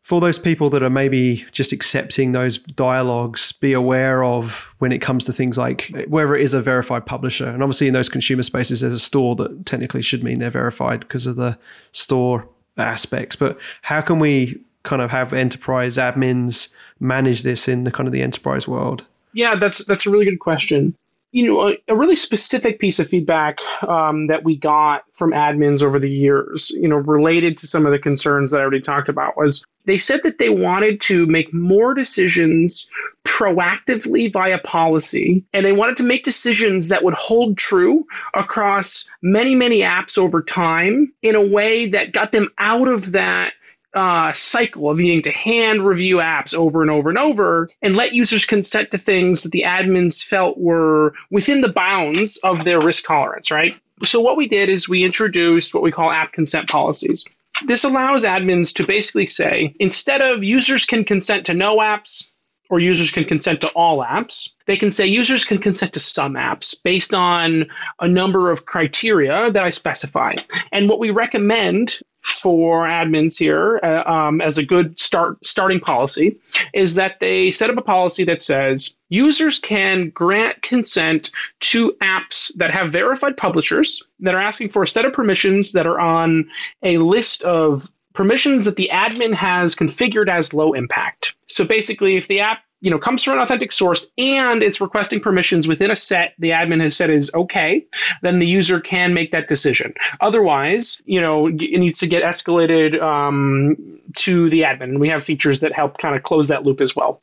for 0.05 0.21
those 0.21 0.37
people 0.37 0.69
that 0.69 0.83
are 0.83 0.89
maybe 0.91 1.43
just 1.51 1.73
accepting 1.73 2.31
those 2.31 2.59
dialogues, 2.59 3.51
be 3.53 3.73
aware 3.73 4.23
of 4.23 4.71
when 4.77 4.91
it 4.91 4.99
comes 4.99 5.25
to 5.25 5.33
things 5.33 5.57
like 5.57 5.91
whether 6.07 6.35
it 6.35 6.43
is 6.43 6.53
a 6.53 6.61
verified 6.61 7.07
publisher. 7.07 7.47
And 7.47 7.63
obviously, 7.63 7.87
in 7.87 7.93
those 7.95 8.07
consumer 8.07 8.43
spaces, 8.43 8.81
there's 8.81 8.93
a 8.93 8.99
store 8.99 9.35
that 9.37 9.65
technically 9.65 10.03
should 10.03 10.23
mean 10.23 10.37
they're 10.37 10.51
verified 10.51 10.99
because 10.99 11.25
of 11.25 11.37
the 11.37 11.57
store 11.91 12.47
aspects. 12.77 13.35
But 13.35 13.59
how 13.81 13.99
can 13.99 14.19
we 14.19 14.61
kind 14.83 15.01
of 15.01 15.09
have 15.09 15.33
enterprise 15.33 15.97
admins 15.97 16.75
manage 16.99 17.41
this 17.41 17.67
in 17.67 17.83
the 17.83 17.91
kind 17.91 18.07
of 18.07 18.13
the 18.13 18.21
enterprise 18.21 18.67
world? 18.67 19.03
Yeah, 19.33 19.55
that's 19.55 19.83
that's 19.85 20.05
a 20.05 20.11
really 20.11 20.25
good 20.25 20.39
question 20.39 20.95
you 21.35 21.45
know, 21.45 21.67
a, 21.67 21.77
a, 21.89 21.97
really 21.97 22.15
specific 22.15 22.79
piece 22.79 22.97
of 22.97 23.09
feedback 23.09 23.59
um, 23.85 24.27
that 24.27 24.45
we 24.45 24.55
got 24.55 25.03
from 25.15 25.31
admins 25.31 25.83
over 25.83 25.99
the 25.99 26.09
years, 26.09 26.71
you 26.79 26.87
know, 26.87 26.95
related 26.95 27.57
to 27.57 27.67
some 27.67 27.85
of 27.85 27.91
the 27.91 27.99
concerns 27.99 28.51
that 28.51 28.61
I 28.61 28.61
already 28.61 28.79
talked 28.79 29.09
about 29.09 29.35
was 29.35 29.65
they 29.83 29.97
said 29.97 30.23
that 30.23 30.37
they 30.37 30.47
wanted 30.47 31.01
to 31.01 31.25
make 31.25 31.53
more 31.53 31.93
decisions 31.93 32.89
proactively 33.25 34.31
via 34.31 34.59
policy, 34.59 35.43
and 35.51 35.65
they 35.65 35.73
wanted 35.73 35.97
to 35.97 36.03
make 36.03 36.23
decisions 36.23 36.87
that 36.87 37.03
would 37.03 37.15
hold 37.15 37.57
true 37.57 38.05
across 38.33 39.03
many, 39.21 39.55
many 39.55 39.81
apps 39.81 40.17
over 40.17 40.41
time 40.41 41.11
in 41.21 41.35
a 41.35 41.45
way 41.45 41.89
that 41.89 42.13
got 42.13 42.31
them 42.31 42.49
out 42.59 42.87
of 42.87 43.11
that 43.11 43.51
uh, 43.95 44.34
cycle 44.34 44.91
of 44.91 44.97
needing 44.97 45.21
to 45.21 45.31
hand 45.31 45.86
review 45.86 46.17
apps 46.17 46.53
over 46.53 46.81
and 46.81 46.91
over 46.91 47.10
and 47.10 47.17
over 47.17 47.69
and 47.81 47.95
let 47.95 48.13
users 48.13 48.45
consent 48.45 48.91
to 48.91 48.97
things 48.97 49.43
that 49.43 49.51
the 49.51 49.63
admins 49.65 50.23
felt 50.23 50.58
were 50.58 51.13
within 51.31 51.62
the 51.62 51.71
bounds 51.71 52.38
of 52.43 52.63
their 52.63 52.79
risk 52.79 53.05
tolerance, 53.05 53.51
right? 53.51 53.75
So, 54.03 54.19
what 54.19 54.38
we 54.38 54.47
did 54.47 54.69
is 54.69 54.89
we 54.89 55.05
introduced 55.05 55.73
what 55.73 55.84
we 55.84 55.91
call 55.91 56.12
app 56.12 56.34
consent 56.34 56.69
policies. 56.69 57.25
This 57.65 57.86
allows 57.86 58.25
admins 58.25 58.73
to 58.75 58.86
basically 58.86 59.25
say 59.25 59.73
instead 59.79 60.21
of 60.21 60.43
users 60.43 60.86
can 60.86 61.05
consent 61.05 61.45
to 61.45 61.53
no 61.53 61.77
apps, 61.77 62.34
or 62.69 62.79
users 62.79 63.12
can 63.12 63.25
consent 63.25 63.62
to 63.62 63.67
all 63.69 64.03
apps. 64.03 64.53
They 64.65 64.77
can 64.77 64.91
say 64.91 65.05
users 65.05 65.45
can 65.45 65.60
consent 65.60 65.93
to 65.93 65.99
some 65.99 66.34
apps 66.34 66.75
based 66.84 67.13
on 67.13 67.65
a 67.99 68.08
number 68.08 68.51
of 68.51 68.65
criteria 68.65 69.51
that 69.51 69.63
I 69.63 69.69
specify. 69.69 70.36
And 70.71 70.89
what 70.89 70.99
we 70.99 71.12
recommend 71.12 71.99
for 72.25 72.85
admins 72.85 73.38
here 73.38 73.79
uh, 73.83 74.03
um, 74.09 74.41
as 74.41 74.57
a 74.57 74.65
good 74.65 74.97
start 74.97 75.38
starting 75.45 75.79
policy 75.79 76.38
is 76.73 76.95
that 76.95 77.19
they 77.19 77.51
set 77.51 77.69
up 77.69 77.77
a 77.77 77.81
policy 77.81 78.23
that 78.23 78.41
says 78.41 78.97
users 79.09 79.59
can 79.59 80.09
grant 80.09 80.61
consent 80.61 81.31
to 81.59 81.95
apps 82.01 82.51
that 82.55 82.71
have 82.71 82.91
verified 82.91 83.38
publishers 83.38 84.01
that 84.19 84.33
are 84.33 84.41
asking 84.41 84.69
for 84.69 84.83
a 84.83 84.88
set 84.88 85.05
of 85.05 85.13
permissions 85.13 85.73
that 85.73 85.85
are 85.85 85.99
on 85.99 86.49
a 86.83 86.97
list 86.97 87.43
of 87.43 87.91
permissions 88.13 88.65
that 88.65 88.77
the 88.77 88.89
admin 88.91 89.33
has 89.33 89.75
configured 89.75 90.29
as 90.29 90.53
low 90.53 90.73
impact. 90.73 91.35
So 91.47 91.63
basically, 91.63 92.15
if 92.15 92.27
the 92.27 92.39
app 92.39 92.59
you 92.85 92.91
know 92.91 92.99
comes 92.99 93.23
from 93.23 93.33
an 93.33 93.39
authentic 93.39 93.71
source 93.71 94.13
and 94.19 94.61
it's 94.61 94.79
requesting 94.79 95.19
permissions 95.19 95.67
within 95.67 95.89
a 95.89 95.95
set 95.95 96.35
the 96.37 96.51
admin 96.51 96.81
has 96.81 96.95
said 96.95 97.09
is 97.09 97.33
okay, 97.33 97.83
then 98.21 98.37
the 98.37 98.45
user 98.45 98.79
can 98.79 99.11
make 99.11 99.31
that 99.31 99.47
decision. 99.47 99.91
Otherwise, 100.21 101.01
you 101.05 101.19
know, 101.19 101.47
it 101.47 101.79
needs 101.79 101.97
to 101.99 102.07
get 102.07 102.21
escalated 102.21 103.01
um, 103.01 103.75
to 104.17 104.51
the 104.51 104.61
admin, 104.61 104.83
and 104.83 104.99
we 104.99 105.09
have 105.09 105.23
features 105.23 105.61
that 105.61 105.73
help 105.73 105.97
kind 105.97 106.15
of 106.15 106.21
close 106.21 106.47
that 106.47 106.63
loop 106.63 106.79
as 106.79 106.95
well. 106.95 107.21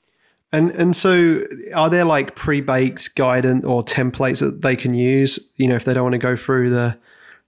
And 0.51 0.73
and 0.73 0.97
so 0.97 1.45
are 1.75 1.89
there 1.89 2.05
like 2.05 2.35
pre-baked 2.35 3.15
guidance 3.15 3.65
or 3.65 3.85
templates 3.85 4.41
that 4.41 4.63
they 4.63 4.75
can 4.75 4.95
use, 4.95 5.53
you 5.59 5.69
know, 5.69 5.77
if 5.77 5.85
they 5.85 5.95
don't 5.95 6.03
want 6.03 6.15
to 6.15 6.19
go 6.19 6.35
through 6.35 6.71
the 6.71 6.99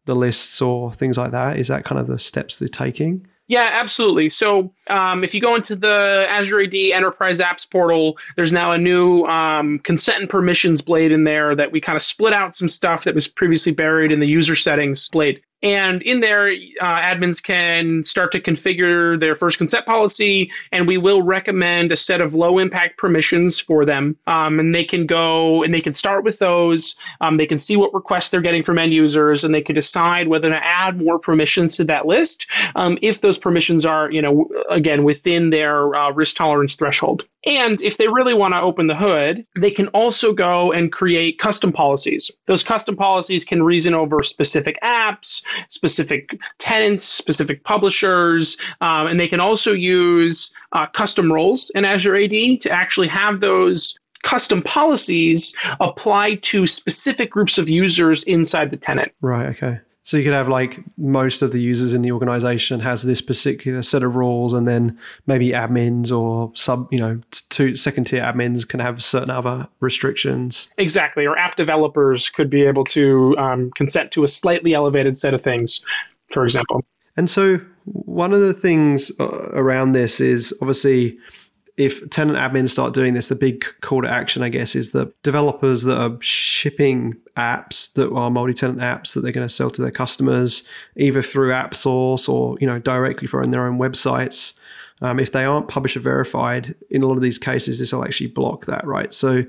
the 0.05 0.15
lists 0.15 0.63
or 0.63 0.93
things 0.93 1.19
like 1.19 1.33
that? 1.33 1.59
Is 1.59 1.67
that 1.67 1.85
kind 1.85 2.01
of 2.01 2.07
the 2.07 2.21
steps 2.21 2.61
they're 2.61 2.69
taking? 2.69 3.27
Yeah, 3.47 3.69
absolutely. 3.75 4.31
So 4.31 4.73
um, 4.89 5.23
if 5.23 5.35
you 5.35 5.41
go 5.41 5.55
into 5.55 5.77
the 5.77 6.27
Azure 6.31 6.63
AD 6.63 6.75
Enterprise 6.75 7.41
Apps 7.41 7.71
portal, 7.71 8.17
there's 8.37 8.55
now 8.55 8.73
a 8.73 8.79
new 8.79 9.17
um, 9.25 9.81
consent 9.81 10.21
and 10.21 10.31
permissions 10.31 10.81
blade 10.81 11.13
in 11.13 11.25
there 11.25 11.55
that 11.55 11.71
we 11.71 11.79
kind 11.81 11.97
of 11.97 12.03
split 12.03 12.33
out 12.33 12.55
some 12.55 12.69
stuff 12.69 13.05
that 13.05 13.15
was 13.15 13.29
previously 13.29 13.73
buried 13.73 14.13
in 14.13 14.21
the 14.21 14.27
user 14.27 14.57
settings 14.57 15.09
blade. 15.11 15.43
And 15.65 16.03
in 16.03 16.21
there, 16.21 16.49
uh, 16.51 16.85
admins 16.85 17.43
can 17.43 18.05
start 18.05 18.33
to 18.33 18.41
configure 18.41 19.19
their 19.19 19.35
first 19.35 19.57
consent 19.57 19.87
policy, 19.87 20.51
and 20.73 20.87
we 20.87 20.99
will 20.99 21.23
recommend 21.23 21.91
a 21.91 21.97
set 21.97 22.21
of 22.21 22.35
low 22.35 22.59
impact 22.59 22.99
permissions 22.99 23.59
for 23.59 23.87
them. 23.87 24.15
Um, 24.27 24.61
and 24.61 24.75
they 24.75 24.85
can 24.85 25.07
go 25.07 25.63
and 25.63 25.73
they 25.73 25.81
can 25.81 25.95
start 25.95 26.23
with 26.23 26.39
those. 26.39 26.97
Um, 27.23 27.39
they 27.39 27.47
can 27.47 27.59
see 27.59 27.77
what 27.77 27.95
requests 27.95 28.31
they're 28.31 28.43
getting 28.43 28.63
from 28.63 28.79
end 28.79 28.93
users, 28.93 29.43
and 29.43 29.55
they 29.55 29.63
can 29.63 29.75
decide 29.75 30.29
whether 30.29 30.51
to 30.51 30.63
add 30.63 31.01
more 31.01 31.19
permissions 31.19 31.77
to 31.77 31.85
that 31.85 32.05
list 32.05 32.47
um, 32.77 32.99
if 33.01 33.23
those 33.23 33.39
permissions 33.39 33.87
are, 33.87 34.11
you 34.11 34.21
know, 34.21 34.47
again 34.71 35.03
within 35.03 35.49
their 35.49 35.95
uh, 35.95 36.11
risk 36.11 36.37
tolerance 36.37 36.77
threshold. 36.77 37.27
And 37.47 37.83
if 37.83 37.99
they 37.99 38.09
really 38.09 38.35
want 38.35 38.55
to 38.55 38.61
open 38.61 38.87
the 38.87 38.95
hood, 38.95 39.45
they 39.61 39.71
can 39.71 39.89
also 39.89 40.33
go 40.33 40.73
and 40.73 40.91
create 40.91 41.39
custom 41.39 41.73
policies. 41.73 42.31
Those 42.47 42.63
custom 42.63 42.97
policies 42.97 43.45
can 43.45 43.63
reason 43.63 43.95
over 43.95 44.23
specific 44.23 44.79
apps, 44.83 45.45
specific 45.69 46.31
tenants, 46.59 47.05
specific 47.05 47.65
publishers, 47.65 48.59
um, 48.81 49.07
and 49.07 49.19
they 49.19 49.29
can 49.29 49.41
also 49.41 49.73
use 49.73 50.55
uh, 50.73 50.87
custom 50.87 51.33
roles 51.33 51.71
in 51.75 51.85
Azure 51.85 52.17
AD 52.17 52.61
to 52.61 52.71
actually 52.71 53.09
have 53.09 53.41
those 53.41 53.99
custom 54.23 54.63
policies 54.63 55.55
apply 55.81 56.37
to 56.37 56.67
specific 56.67 57.31
groups 57.31 57.59
of 57.59 57.69
users 57.69 58.25
inside 58.25 58.71
the 58.71 58.77
tenant. 58.77 59.13
Right. 59.21 59.49
Okay. 59.49 59.79
So 60.05 60.19
you 60.19 60.23
could 60.23 60.35
have 60.35 60.49
like 60.49 60.81
most 60.99 61.41
of 61.41 61.53
the 61.53 61.61
users 61.61 61.95
in 61.95 62.03
the 62.03 62.13
organization 62.13 62.79
has 62.81 63.03
this 63.03 63.23
particular 63.23 63.81
set 63.81 64.03
of 64.03 64.17
rules, 64.17 64.53
and 64.53 64.69
then 64.69 64.99
maybe 65.27 65.49
admins 65.49 66.13
or 66.13 66.53
sub, 66.55 66.87
you 66.93 66.99
know, 66.99 67.21
two 67.49 67.75
second 67.75 68.05
tier 68.05 68.23
admins 68.23 68.69
can 68.69 68.81
have 68.81 69.03
certain 69.03 69.31
other 69.31 69.67
restrictions. 69.81 70.73
Exactly, 70.77 71.27
or 71.27 71.39
app 71.39 71.57
developers 71.57 72.29
could 72.29 72.51
be 72.51 72.63
able 72.63 72.85
to 72.85 73.35
um, 73.39 73.71
consent 73.77 74.13
to 74.13 74.25
a 74.25 74.29
slightly 74.29 74.75
elevated 74.75 75.17
set 75.17 75.33
of 75.33 75.43
things, 75.43 75.85
for 76.29 76.45
example. 76.45 76.85
And 77.17 77.31
so 77.31 77.59
one 77.85 78.35
of 78.35 78.41
the 78.41 78.55
things 78.55 79.11
uh, 79.19 79.49
around 79.53 79.93
this 79.93 80.21
is 80.21 80.53
obviously 80.61 81.17
if 81.77 82.09
tenant 82.11 82.39
admins 82.39 82.71
start 82.71 82.95
doing 82.95 83.15
this, 83.15 83.29
the 83.29 83.35
big 83.35 83.65
call 83.81 84.03
to 84.03 84.09
action, 84.09 84.43
I 84.43 84.49
guess, 84.49 84.77
is 84.77 84.93
the 84.93 85.13
developers 85.23 85.83
that 85.85 85.99
are 85.99 86.17
shipping 86.21 87.17
apps 87.37 87.93
that 87.95 88.13
are 88.13 88.31
multi-tenant 88.31 88.79
apps 88.79 89.15
that 89.15 89.23
they're 89.23 89.33
going 89.33 89.47
to 89.47 89.53
sell 89.53 89.71
to 89.71 89.83
their 89.83 89.91
customers, 89.91 90.69
either 90.97 91.21
through 91.21 91.51
AppSource 91.51 92.29
or 92.29 92.57
you 92.61 92.67
know 92.67 92.79
directly 92.79 93.27
from 93.27 93.51
their 93.51 93.67
own 93.67 93.79
websites. 93.79 94.59
Um, 95.03 95.19
if 95.19 95.33
they 95.33 95.45
aren't 95.45 95.69
publisher 95.69 95.99
verified, 96.01 96.77
in 96.91 97.03
a 97.03 97.07
lot 97.07 97.17
of 97.17 97.23
these 97.23 97.39
cases, 97.39 97.81
this 97.81 97.93
will 97.93 98.05
actually 98.05 98.29
block 98.29 98.67
that, 98.67 98.87
right? 98.87 99.13
So, 99.13 99.45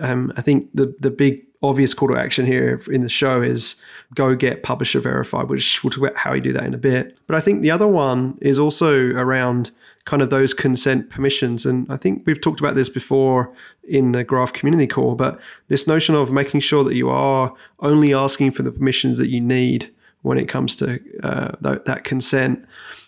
um, 0.00 0.32
I 0.36 0.42
think 0.42 0.68
the 0.74 0.94
the 1.00 1.10
big 1.10 1.46
obvious 1.62 1.94
call 1.94 2.08
to 2.08 2.16
action 2.16 2.44
here 2.44 2.78
in 2.90 3.02
the 3.02 3.08
show 3.08 3.40
is 3.40 3.82
go 4.14 4.34
get 4.36 4.62
publisher 4.62 5.00
verified, 5.00 5.48
which 5.48 5.82
we'll 5.82 5.90
talk 5.90 6.04
about 6.04 6.16
how 6.16 6.34
you 6.34 6.42
do 6.42 6.52
that 6.52 6.64
in 6.64 6.74
a 6.74 6.78
bit. 6.78 7.18
But 7.26 7.36
I 7.36 7.40
think 7.40 7.62
the 7.62 7.70
other 7.70 7.88
one 7.88 8.36
is 8.42 8.58
also 8.58 9.12
around 9.12 9.70
kind 10.04 10.22
of 10.22 10.30
those 10.30 10.52
consent 10.52 11.10
permissions. 11.10 11.64
And 11.64 11.90
I 11.90 11.96
think 11.96 12.24
we've 12.26 12.40
talked 12.40 12.60
about 12.60 12.74
this 12.74 12.88
before 12.88 13.54
in 13.82 14.12
the 14.12 14.24
Graph 14.24 14.52
Community 14.52 14.86
Call, 14.86 15.14
but 15.14 15.40
this 15.68 15.86
notion 15.86 16.14
of 16.14 16.30
making 16.30 16.60
sure 16.60 16.84
that 16.84 16.94
you 16.94 17.08
are 17.08 17.54
only 17.80 18.12
asking 18.12 18.52
for 18.52 18.62
the 18.62 18.72
permissions 18.72 19.18
that 19.18 19.28
you 19.28 19.40
need 19.40 19.90
when 20.22 20.38
it 20.38 20.48
comes 20.48 20.76
to 20.76 21.00
uh, 21.22 21.52
that, 21.60 21.84
that 21.84 22.04
consent. 22.04 22.66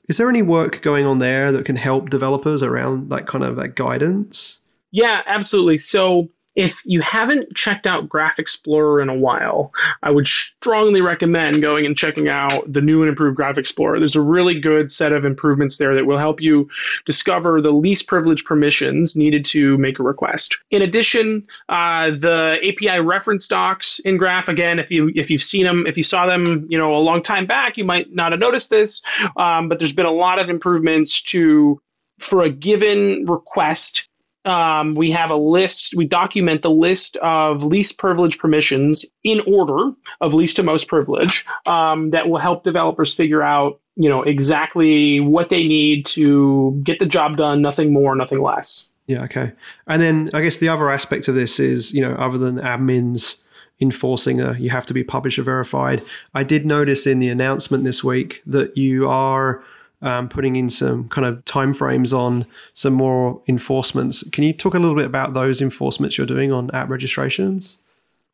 Is 0.08 0.18
there 0.18 0.28
any 0.28 0.42
work 0.42 0.82
going 0.82 1.06
on 1.06 1.18
there 1.18 1.50
that 1.52 1.64
can 1.64 1.76
help 1.76 2.10
developers 2.10 2.62
around 2.62 3.10
that 3.10 3.26
kind 3.26 3.42
of 3.42 3.56
that 3.56 3.74
guidance? 3.74 4.60
Yeah, 4.90 5.22
absolutely. 5.26 5.78
So 5.78 6.28
if 6.56 6.80
you 6.86 7.02
haven't 7.02 7.54
checked 7.54 7.86
out 7.86 8.08
Graph 8.08 8.38
Explorer 8.38 9.02
in 9.02 9.10
a 9.10 9.14
while, 9.14 9.72
I 10.02 10.10
would 10.10 10.26
strongly 10.26 11.02
recommend 11.02 11.60
going 11.60 11.84
and 11.84 11.96
checking 11.96 12.28
out 12.28 12.52
the 12.66 12.80
new 12.80 13.02
and 13.02 13.10
improved 13.10 13.36
Graph 13.36 13.58
Explorer. 13.58 13.98
There's 13.98 14.16
a 14.16 14.22
really 14.22 14.58
good 14.58 14.90
set 14.90 15.12
of 15.12 15.26
improvements 15.26 15.76
there 15.76 15.94
that 15.94 16.06
will 16.06 16.18
help 16.18 16.40
you 16.40 16.68
discover 17.04 17.60
the 17.60 17.70
least 17.70 18.08
privileged 18.08 18.46
permissions 18.46 19.16
needed 19.16 19.44
to 19.46 19.76
make 19.76 19.98
a 19.98 20.02
request. 20.02 20.56
In 20.70 20.80
addition, 20.80 21.46
uh, 21.68 22.10
the 22.10 22.56
API 22.66 23.00
reference 23.00 23.46
docs 23.46 23.98
in 24.00 24.16
Graph, 24.16 24.48
again, 24.48 24.78
if 24.78 24.90
you 24.90 25.12
if 25.14 25.30
you've 25.30 25.42
seen 25.42 25.64
them, 25.64 25.86
if 25.86 25.98
you 25.98 26.02
saw 26.02 26.26
them, 26.26 26.66
you 26.70 26.78
know, 26.78 26.96
a 26.96 26.98
long 26.98 27.22
time 27.22 27.46
back, 27.46 27.76
you 27.76 27.84
might 27.84 28.14
not 28.14 28.32
have 28.32 28.40
noticed 28.40 28.70
this, 28.70 29.02
um, 29.36 29.68
but 29.68 29.78
there's 29.78 29.92
been 29.92 30.06
a 30.06 30.10
lot 30.10 30.38
of 30.38 30.48
improvements 30.48 31.22
to 31.22 31.78
for 32.18 32.42
a 32.42 32.50
given 32.50 33.26
request 33.26 34.08
um, 34.46 34.94
we 34.94 35.10
have 35.10 35.30
a 35.30 35.36
list, 35.36 35.94
we 35.96 36.06
document 36.06 36.62
the 36.62 36.70
list 36.70 37.16
of 37.16 37.62
least 37.62 37.98
privilege 37.98 38.38
permissions 38.38 39.04
in 39.24 39.40
order 39.46 39.90
of 40.20 40.34
least 40.34 40.56
to 40.56 40.62
most 40.62 40.88
privilege 40.88 41.44
um, 41.66 42.10
that 42.10 42.28
will 42.28 42.38
help 42.38 42.62
developers 42.62 43.14
figure 43.14 43.42
out, 43.42 43.80
you 43.96 44.08
know, 44.08 44.22
exactly 44.22 45.20
what 45.20 45.48
they 45.48 45.66
need 45.66 46.06
to 46.06 46.80
get 46.84 46.98
the 47.00 47.06
job 47.06 47.36
done, 47.36 47.60
nothing 47.60 47.92
more, 47.92 48.14
nothing 48.14 48.40
less. 48.40 48.88
Yeah, 49.06 49.24
okay. 49.24 49.52
And 49.86 50.00
then 50.00 50.30
I 50.32 50.42
guess 50.42 50.58
the 50.58 50.68
other 50.68 50.90
aspect 50.90 51.28
of 51.28 51.34
this 51.34 51.58
is, 51.60 51.92
you 51.92 52.00
know, 52.00 52.14
other 52.14 52.38
than 52.38 52.56
admins 52.56 53.42
enforcing 53.78 54.40
a 54.40 54.56
you 54.58 54.70
have 54.70 54.86
to 54.86 54.94
be 54.94 55.04
publisher 55.04 55.42
verified, 55.42 56.02
I 56.34 56.44
did 56.44 56.64
notice 56.66 57.06
in 57.06 57.18
the 57.18 57.28
announcement 57.28 57.84
this 57.84 58.02
week 58.02 58.42
that 58.46 58.76
you 58.76 59.08
are 59.08 59.62
um, 60.02 60.28
putting 60.28 60.56
in 60.56 60.70
some 60.70 61.08
kind 61.08 61.26
of 61.26 61.44
timeframes 61.44 62.16
on 62.16 62.46
some 62.74 62.92
more 62.92 63.40
enforcements. 63.48 64.28
Can 64.30 64.44
you 64.44 64.52
talk 64.52 64.74
a 64.74 64.78
little 64.78 64.96
bit 64.96 65.06
about 65.06 65.34
those 65.34 65.60
enforcements 65.60 66.18
you're 66.18 66.26
doing 66.26 66.52
on 66.52 66.70
app 66.72 66.88
registrations? 66.88 67.78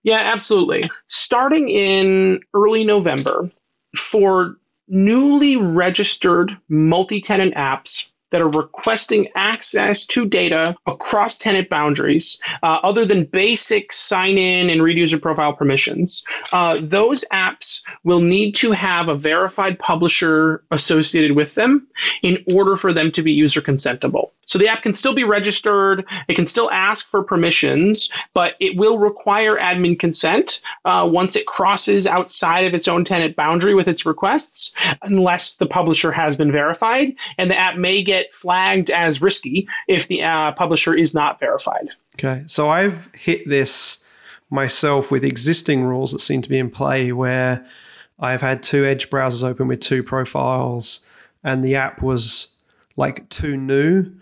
Yeah, 0.02 0.18
absolutely. 0.18 0.90
Starting 1.06 1.68
in 1.68 2.40
early 2.54 2.84
November, 2.84 3.50
for 3.96 4.56
newly 4.88 5.56
registered 5.56 6.56
multi 6.68 7.20
tenant 7.20 7.54
apps 7.54 8.11
that 8.32 8.40
are 8.40 8.48
requesting 8.48 9.28
access 9.36 10.04
to 10.06 10.26
data 10.26 10.74
across 10.86 11.38
tenant 11.38 11.68
boundaries, 11.68 12.40
uh, 12.62 12.78
other 12.82 13.04
than 13.04 13.24
basic 13.24 13.92
sign 13.92 14.36
in 14.36 14.68
and 14.68 14.82
read 14.82 14.96
user 14.96 15.18
profile 15.18 15.52
permissions, 15.52 16.24
uh, 16.52 16.78
those 16.80 17.24
apps 17.32 17.82
will 18.04 18.20
need 18.20 18.52
to 18.56 18.72
have 18.72 19.08
a 19.08 19.14
verified 19.14 19.78
publisher 19.78 20.64
associated 20.70 21.36
with 21.36 21.54
them 21.54 21.86
in 22.22 22.42
order 22.52 22.76
for 22.76 22.92
them 22.92 23.12
to 23.12 23.22
be 23.22 23.32
user 23.32 23.60
consentable. 23.60 24.32
So 24.44 24.58
the 24.58 24.68
app 24.68 24.82
can 24.82 24.94
still 24.94 25.14
be 25.14 25.24
registered, 25.24 26.04
it 26.28 26.34
can 26.34 26.46
still 26.46 26.70
ask 26.70 27.08
for 27.08 27.22
permissions, 27.22 28.10
but 28.34 28.54
it 28.60 28.76
will 28.76 28.98
require 28.98 29.56
admin 29.56 29.98
consent 29.98 30.60
uh, 30.84 31.08
once 31.10 31.36
it 31.36 31.46
crosses 31.46 32.06
outside 32.06 32.66
of 32.66 32.74
its 32.74 32.88
own 32.88 33.04
tenant 33.04 33.36
boundary 33.36 33.74
with 33.74 33.88
its 33.88 34.04
requests, 34.04 34.74
unless 35.02 35.56
the 35.56 35.66
publisher 35.66 36.10
has 36.10 36.36
been 36.36 36.50
verified. 36.50 37.14
And 37.38 37.50
the 37.50 37.58
app 37.58 37.76
may 37.76 38.02
get 38.02 38.32
flagged 38.32 38.90
as 38.90 39.22
risky 39.22 39.68
if 39.88 40.08
the 40.08 40.22
uh, 40.22 40.52
publisher 40.52 40.94
is 40.94 41.14
not 41.14 41.38
verified. 41.38 41.88
Okay, 42.16 42.44
so 42.46 42.68
I've 42.68 43.08
hit 43.14 43.48
this 43.48 44.04
myself 44.50 45.10
with 45.10 45.24
existing 45.24 45.82
rules 45.82 46.12
that 46.12 46.20
seem 46.20 46.42
to 46.42 46.48
be 46.48 46.58
in 46.58 46.70
play 46.70 47.10
where 47.12 47.66
I've 48.20 48.42
had 48.42 48.62
two 48.62 48.84
Edge 48.84 49.08
browsers 49.08 49.42
open 49.42 49.66
with 49.66 49.80
two 49.80 50.02
profiles 50.02 51.06
and 51.42 51.64
the 51.64 51.74
app 51.74 52.02
was 52.02 52.54
like 52.96 53.28
too 53.30 53.56
new 53.56 54.12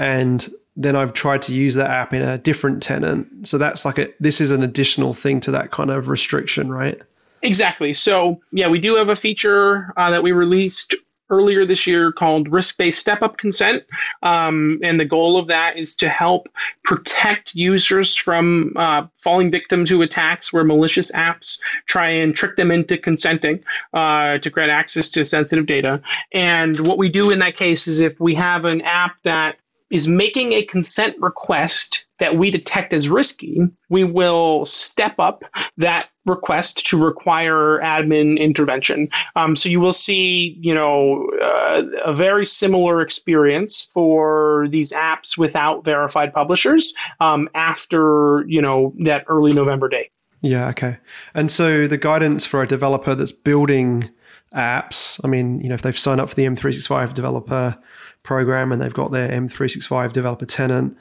and 0.00 0.48
then 0.76 0.96
I've 0.96 1.12
tried 1.12 1.42
to 1.42 1.52
use 1.52 1.74
that 1.74 1.90
app 1.90 2.14
in 2.14 2.22
a 2.22 2.38
different 2.38 2.82
tenant. 2.82 3.46
So 3.46 3.58
that's 3.58 3.84
like 3.84 3.98
a 3.98 4.08
this 4.18 4.40
is 4.40 4.50
an 4.50 4.62
additional 4.62 5.12
thing 5.14 5.38
to 5.40 5.50
that 5.52 5.70
kind 5.70 5.90
of 5.90 6.08
restriction, 6.08 6.72
right? 6.72 7.00
Exactly. 7.42 7.92
So 7.92 8.40
yeah, 8.50 8.66
we 8.66 8.80
do 8.80 8.96
have 8.96 9.10
a 9.10 9.16
feature 9.16 9.92
uh, 9.96 10.10
that 10.10 10.22
we 10.22 10.32
released 10.32 10.94
earlier 11.28 11.64
this 11.64 11.86
year 11.86 12.12
called 12.12 12.50
risk 12.50 12.76
based 12.76 12.98
step 12.98 13.22
up 13.22 13.36
consent. 13.36 13.84
Um, 14.22 14.80
and 14.82 14.98
the 14.98 15.04
goal 15.04 15.38
of 15.38 15.46
that 15.46 15.78
is 15.78 15.94
to 15.96 16.08
help 16.08 16.48
protect 16.82 17.54
users 17.54 18.16
from 18.16 18.72
uh, 18.76 19.06
falling 19.16 19.50
victim 19.50 19.84
to 19.84 20.02
attacks 20.02 20.52
where 20.52 20.64
malicious 20.64 21.12
apps 21.12 21.60
try 21.86 22.08
and 22.08 22.34
trick 22.34 22.56
them 22.56 22.70
into 22.70 22.98
consenting 22.98 23.62
uh, 23.94 24.38
to 24.38 24.50
grant 24.50 24.72
access 24.72 25.10
to 25.12 25.24
sensitive 25.24 25.66
data. 25.66 26.02
And 26.32 26.86
what 26.86 26.98
we 26.98 27.08
do 27.08 27.30
in 27.30 27.38
that 27.38 27.56
case 27.56 27.86
is 27.86 28.00
if 28.00 28.18
we 28.18 28.34
have 28.34 28.64
an 28.64 28.80
app 28.80 29.22
that 29.22 29.59
is 29.90 30.08
making 30.08 30.52
a 30.52 30.64
consent 30.64 31.16
request 31.18 32.06
that 32.20 32.36
we 32.36 32.50
detect 32.50 32.92
as 32.92 33.08
risky, 33.08 33.60
we 33.88 34.04
will 34.04 34.64
step 34.64 35.14
up 35.18 35.42
that 35.78 36.08
request 36.26 36.86
to 36.86 37.02
require 37.02 37.80
admin 37.82 38.38
intervention. 38.38 39.08
Um, 39.36 39.56
so 39.56 39.68
you 39.68 39.80
will 39.80 39.92
see, 39.92 40.56
you 40.60 40.74
know, 40.74 41.28
uh, 41.42 41.82
a 42.04 42.14
very 42.14 42.46
similar 42.46 43.00
experience 43.00 43.88
for 43.92 44.66
these 44.70 44.92
apps 44.92 45.36
without 45.36 45.84
verified 45.84 46.32
publishers 46.32 46.94
um, 47.20 47.48
after, 47.54 48.44
you 48.46 48.62
know, 48.62 48.94
that 49.04 49.24
early 49.28 49.52
November 49.52 49.88
date. 49.88 50.12
Yeah, 50.42 50.68
okay. 50.70 50.98
And 51.34 51.50
so 51.50 51.86
the 51.86 51.98
guidance 51.98 52.46
for 52.46 52.62
a 52.62 52.66
developer 52.66 53.14
that's 53.14 53.32
building 53.32 54.08
apps, 54.54 55.20
I 55.24 55.28
mean, 55.28 55.60
you 55.60 55.68
know, 55.68 55.74
if 55.74 55.82
they've 55.82 55.98
signed 55.98 56.20
up 56.20 56.30
for 56.30 56.34
the 56.34 56.44
M365 56.44 57.14
developer 57.14 57.78
program 58.22 58.72
and 58.72 58.80
they've 58.80 58.92
got 58.92 59.12
their 59.12 59.28
M365 59.28 60.12
developer 60.12 60.46
tenant, 60.46 60.96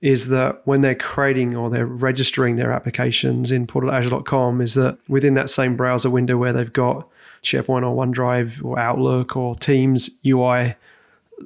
is 0.00 0.28
that 0.28 0.60
when 0.66 0.80
they're 0.80 0.96
creating 0.96 1.56
or 1.56 1.70
they're 1.70 1.86
registering 1.86 2.56
their 2.56 2.72
applications 2.72 3.52
in 3.52 3.66
portal.azure.com, 3.66 4.60
is 4.60 4.74
that 4.74 4.98
within 5.08 5.34
that 5.34 5.48
same 5.48 5.76
browser 5.76 6.10
window 6.10 6.36
where 6.36 6.52
they've 6.52 6.72
got 6.72 7.08
SharePoint 7.42 7.88
or 7.88 7.94
OneDrive 7.94 8.64
or 8.64 8.78
Outlook 8.78 9.36
or 9.36 9.54
Teams 9.54 10.18
UI 10.26 10.74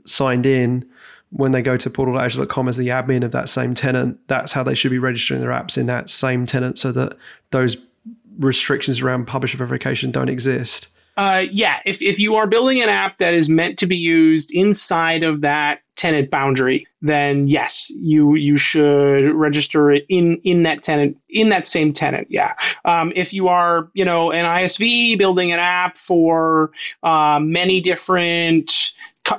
signed 0.04 0.46
in, 0.46 0.88
when 1.36 1.52
they 1.52 1.62
go 1.62 1.76
to 1.76 1.90
portal.azure.com 1.90 2.68
as 2.68 2.76
the 2.76 2.88
admin 2.88 3.22
of 3.22 3.32
that 3.32 3.48
same 3.48 3.74
tenant, 3.74 4.18
that's 4.26 4.52
how 4.52 4.62
they 4.62 4.74
should 4.74 4.90
be 4.90 4.98
registering 4.98 5.40
their 5.40 5.50
apps 5.50 5.76
in 5.76 5.86
that 5.86 6.08
same 6.08 6.46
tenant 6.46 6.78
so 6.78 6.92
that 6.92 7.16
those 7.50 7.76
restrictions 8.38 9.00
around 9.00 9.26
publisher 9.26 9.58
verification 9.58 10.10
don't 10.10 10.28
exist. 10.28 10.96
Uh, 11.16 11.44
yeah, 11.50 11.78
if, 11.86 12.02
if 12.02 12.18
you 12.18 12.34
are 12.34 12.46
building 12.46 12.82
an 12.82 12.90
app 12.90 13.18
that 13.18 13.32
is 13.32 13.48
meant 13.48 13.78
to 13.78 13.86
be 13.86 13.96
used 13.96 14.54
inside 14.54 15.22
of 15.22 15.40
that 15.40 15.80
tenant 15.96 16.30
boundary, 16.30 16.86
then 17.00 17.48
yes, 17.48 17.90
you 17.96 18.34
you 18.34 18.56
should 18.56 19.32
register 19.32 19.90
it 19.90 20.04
in 20.10 20.38
in 20.44 20.62
that 20.64 20.82
tenant 20.82 21.16
in 21.30 21.48
that 21.48 21.66
same 21.66 21.94
tenant. 21.94 22.28
Yeah. 22.30 22.52
Um, 22.84 23.12
if 23.16 23.32
you 23.32 23.48
are 23.48 23.88
you 23.94 24.04
know 24.04 24.30
an 24.30 24.44
ISV 24.44 25.16
building 25.16 25.52
an 25.52 25.58
app 25.58 25.96
for 25.96 26.70
uh, 27.02 27.38
many 27.40 27.80
different 27.80 28.92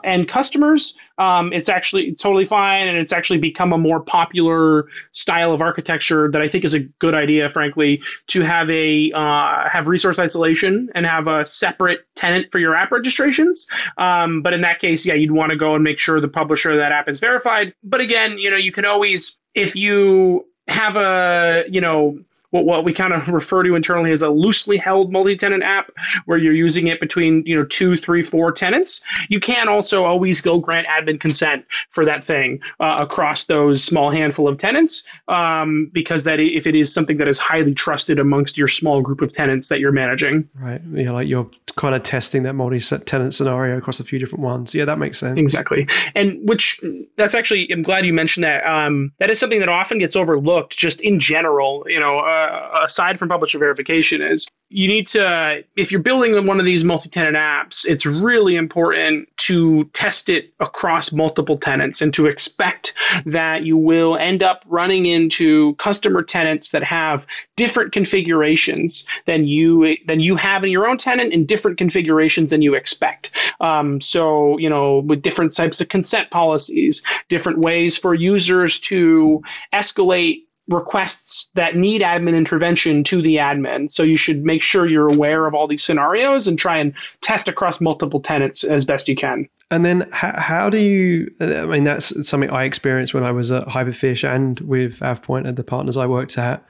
and 0.03 0.27
customers, 0.27 0.97
um, 1.17 1.53
it's 1.53 1.69
actually 1.69 2.07
it's 2.07 2.21
totally 2.21 2.45
fine, 2.45 2.87
and 2.87 2.97
it's 2.97 3.13
actually 3.13 3.39
become 3.39 3.73
a 3.73 3.77
more 3.77 3.99
popular 3.99 4.87
style 5.11 5.53
of 5.53 5.61
architecture 5.61 6.29
that 6.31 6.41
I 6.41 6.47
think 6.47 6.63
is 6.63 6.73
a 6.73 6.79
good 6.79 7.13
idea, 7.13 7.49
frankly, 7.51 8.01
to 8.27 8.41
have 8.41 8.69
a 8.69 9.11
uh, 9.13 9.69
have 9.69 9.87
resource 9.87 10.19
isolation 10.19 10.89
and 10.95 11.05
have 11.05 11.27
a 11.27 11.45
separate 11.45 12.05
tenant 12.15 12.51
for 12.51 12.59
your 12.59 12.75
app 12.75 12.91
registrations. 12.91 13.67
Um, 13.97 14.41
but 14.41 14.53
in 14.53 14.61
that 14.61 14.79
case, 14.79 15.05
yeah, 15.05 15.13
you'd 15.13 15.31
want 15.31 15.51
to 15.51 15.57
go 15.57 15.75
and 15.75 15.83
make 15.83 15.99
sure 15.99 16.19
the 16.21 16.27
publisher 16.27 16.71
of 16.71 16.77
that 16.77 16.91
app 16.91 17.09
is 17.09 17.19
verified. 17.19 17.73
But 17.83 18.01
again, 18.01 18.37
you 18.37 18.51
know, 18.51 18.57
you 18.57 18.71
can 18.71 18.85
always 18.85 19.39
if 19.55 19.75
you 19.75 20.45
have 20.67 20.97
a 20.97 21.63
you 21.69 21.81
know 21.81 22.19
what, 22.51 22.65
what 22.65 22.83
we 22.83 22.93
kind 22.93 23.13
of 23.13 23.27
refer 23.27 23.63
to 23.63 23.75
internally 23.75 24.11
as 24.11 24.21
a 24.21 24.29
loosely 24.29 24.77
held 24.77 25.11
multi-tenant 25.11 25.63
app 25.63 25.91
where 26.25 26.37
you're 26.37 26.53
using 26.53 26.87
it 26.87 26.99
between 26.99 27.43
you 27.45 27.55
know 27.55 27.65
two 27.65 27.95
three 27.95 28.23
four 28.23 28.51
tenants. 28.51 29.01
You 29.29 29.39
can 29.39 29.67
also 29.67 30.03
always 30.03 30.41
go 30.41 30.59
grant 30.59 30.87
admin 30.87 31.19
consent 31.19 31.65
for 31.89 32.05
that 32.05 32.23
thing 32.23 32.59
uh, 32.79 32.97
across 32.99 33.47
those 33.47 33.83
small 33.83 34.11
handful 34.11 34.47
of 34.47 34.57
tenants 34.57 35.05
um, 35.27 35.89
because 35.93 36.23
that 36.23 36.39
if 36.39 36.67
it 36.67 36.75
is 36.75 36.93
something 36.93 37.17
that 37.17 37.27
is 37.27 37.39
highly 37.39 37.73
trusted 37.73 38.19
amongst 38.19 38.57
your 38.57 38.67
small 38.67 39.01
group 39.01 39.21
of 39.21 39.33
tenants 39.33 39.69
that 39.69 39.79
you're 39.79 39.91
managing. 39.91 40.47
Right. 40.55 40.81
Yeah 40.93 41.11
like 41.11 41.27
you're 41.27 41.49
kind 41.75 41.95
of 41.95 42.03
testing 42.03 42.43
that 42.43 42.53
multi-tenant 42.53 43.33
scenario 43.33 43.77
across 43.77 43.99
a 43.99 44.03
few 44.03 44.19
different 44.19 44.43
ones. 44.43 44.73
Yeah 44.73 44.85
that 44.85 44.99
makes 44.99 45.19
sense. 45.19 45.37
Exactly. 45.37 45.87
And 46.15 46.47
which 46.47 46.81
that's 47.17 47.35
actually 47.35 47.71
i'm 47.71 47.81
glad 47.81 48.05
you 48.05 48.13
mentioned 48.13 48.43
that 48.43 48.65
um, 48.65 49.11
that 49.19 49.29
is 49.29 49.39
something 49.39 49.59
that 49.59 49.69
often 49.69 49.99
gets 49.99 50.15
overlooked 50.15 50.77
just 50.77 51.01
in 51.01 51.19
general 51.19 51.85
you 51.87 51.99
know 51.99 52.19
uh, 52.19 52.36
uh, 52.37 52.83
aside 52.85 53.17
from 53.17 53.29
publisher 53.29 53.59
verification 53.59 54.21
is 54.21 54.47
you 54.69 54.87
need 54.87 55.07
to 55.07 55.63
if 55.75 55.91
you're 55.91 56.01
building 56.01 56.45
one 56.45 56.59
of 56.59 56.65
these 56.65 56.83
multi-tenant 56.83 57.37
apps 57.37 57.87
it's 57.87 58.05
really 58.05 58.55
important 58.55 59.27
to 59.37 59.85
test 59.93 60.29
it 60.29 60.53
across 60.59 61.13
multiple 61.13 61.57
tenants 61.57 62.01
and 62.01 62.13
to 62.13 62.27
expect 62.27 62.93
that 63.25 63.63
you 63.63 63.77
will 63.77 64.17
end 64.17 64.43
up 64.43 64.65
running 64.67 65.05
into 65.05 65.73
customer 65.75 66.21
tenants 66.21 66.71
that 66.71 66.83
have 66.83 67.25
different 67.55 67.93
configurations 67.93 69.05
than 69.25 69.45
you 69.45 69.95
than 70.05 70.19
you 70.19 70.35
have 70.35 70.63
in 70.63 70.69
your 70.69 70.87
own 70.87 70.97
tenant 70.97 71.31
in 71.31 71.45
different 71.45 71.77
configurations 71.77 72.51
than 72.51 72.61
you 72.61 72.75
expect. 72.75 73.31
Um, 73.61 74.01
so 74.01 74.57
you 74.57 74.69
know 74.69 74.99
with 74.99 75.21
different 75.21 75.55
types 75.55 75.79
of 75.79 75.87
consent 75.87 76.29
policies 76.29 77.03
different 77.29 77.59
ways 77.59 77.97
for 77.97 78.13
users 78.13 78.81
to 78.81 79.41
escalate 79.73 80.43
requests 80.67 81.49
that 81.55 81.75
need 81.75 82.01
admin 82.01 82.35
intervention 82.35 83.03
to 83.05 83.21
the 83.21 83.35
admin. 83.37 83.91
So 83.91 84.03
you 84.03 84.17
should 84.17 84.43
make 84.43 84.61
sure 84.61 84.87
you're 84.87 85.13
aware 85.13 85.45
of 85.45 85.53
all 85.53 85.67
these 85.67 85.83
scenarios 85.83 86.47
and 86.47 86.59
try 86.59 86.77
and 86.77 86.93
test 87.21 87.47
across 87.47 87.79
multiple 87.79 88.19
tenants 88.19 88.63
as 88.63 88.85
best 88.85 89.07
you 89.07 89.15
can. 89.15 89.47
And 89.71 89.83
then 89.83 90.09
how, 90.11 90.39
how 90.39 90.69
do 90.69 90.77
you, 90.77 91.33
uh, 91.41 91.63
I 91.63 91.65
mean, 91.65 91.83
that's 91.83 92.27
something 92.27 92.49
I 92.49 92.63
experienced 92.63 93.13
when 93.13 93.23
I 93.23 93.31
was 93.31 93.51
at 93.51 93.67
Hyperfish 93.67 94.27
and 94.27 94.59
with 94.61 94.99
AvePoint 94.99 95.47
and 95.47 95.57
the 95.57 95.63
partners 95.63 95.97
I 95.97 96.05
worked 96.05 96.37
at. 96.37 96.65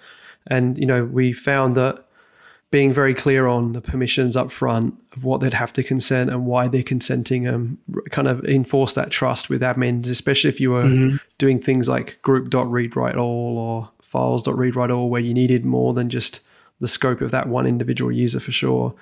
And, 0.47 0.77
you 0.77 0.85
know, 0.85 1.05
we 1.05 1.33
found 1.33 1.75
that 1.75 2.06
being 2.69 2.91
very 2.91 3.13
clear 3.13 3.47
on 3.47 3.71
the 3.73 3.81
permissions 3.81 4.35
up 4.35 4.51
front 4.51 4.93
of 5.15 5.23
what 5.23 5.39
they'd 5.39 5.53
have 5.53 5.71
to 5.71 5.83
consent 5.83 6.29
and 6.29 6.45
why 6.45 6.67
they're 6.67 6.83
consenting 6.83 7.47
and 7.47 7.77
kind 8.11 8.27
of 8.27 8.43
enforce 8.43 8.93
that 8.93 9.09
trust 9.09 9.49
with 9.49 9.61
admins, 9.61 10.09
especially 10.09 10.49
if 10.49 10.59
you 10.59 10.71
were 10.71 10.83
mm-hmm. 10.83 11.15
doing 11.37 11.59
things 11.59 11.87
like 11.87 12.21
group.readwriteall 12.23 13.17
or 13.17 13.89
files.readwriteall 14.01 15.09
where 15.09 15.21
you 15.21 15.33
needed 15.33 15.65
more 15.65 15.93
than 15.93 16.09
just 16.09 16.45
the 16.79 16.87
scope 16.87 17.21
of 17.21 17.31
that 17.31 17.47
one 17.47 17.65
individual 17.65 18.11
user 18.11 18.39
for 18.39 18.51
sure. 18.51 18.93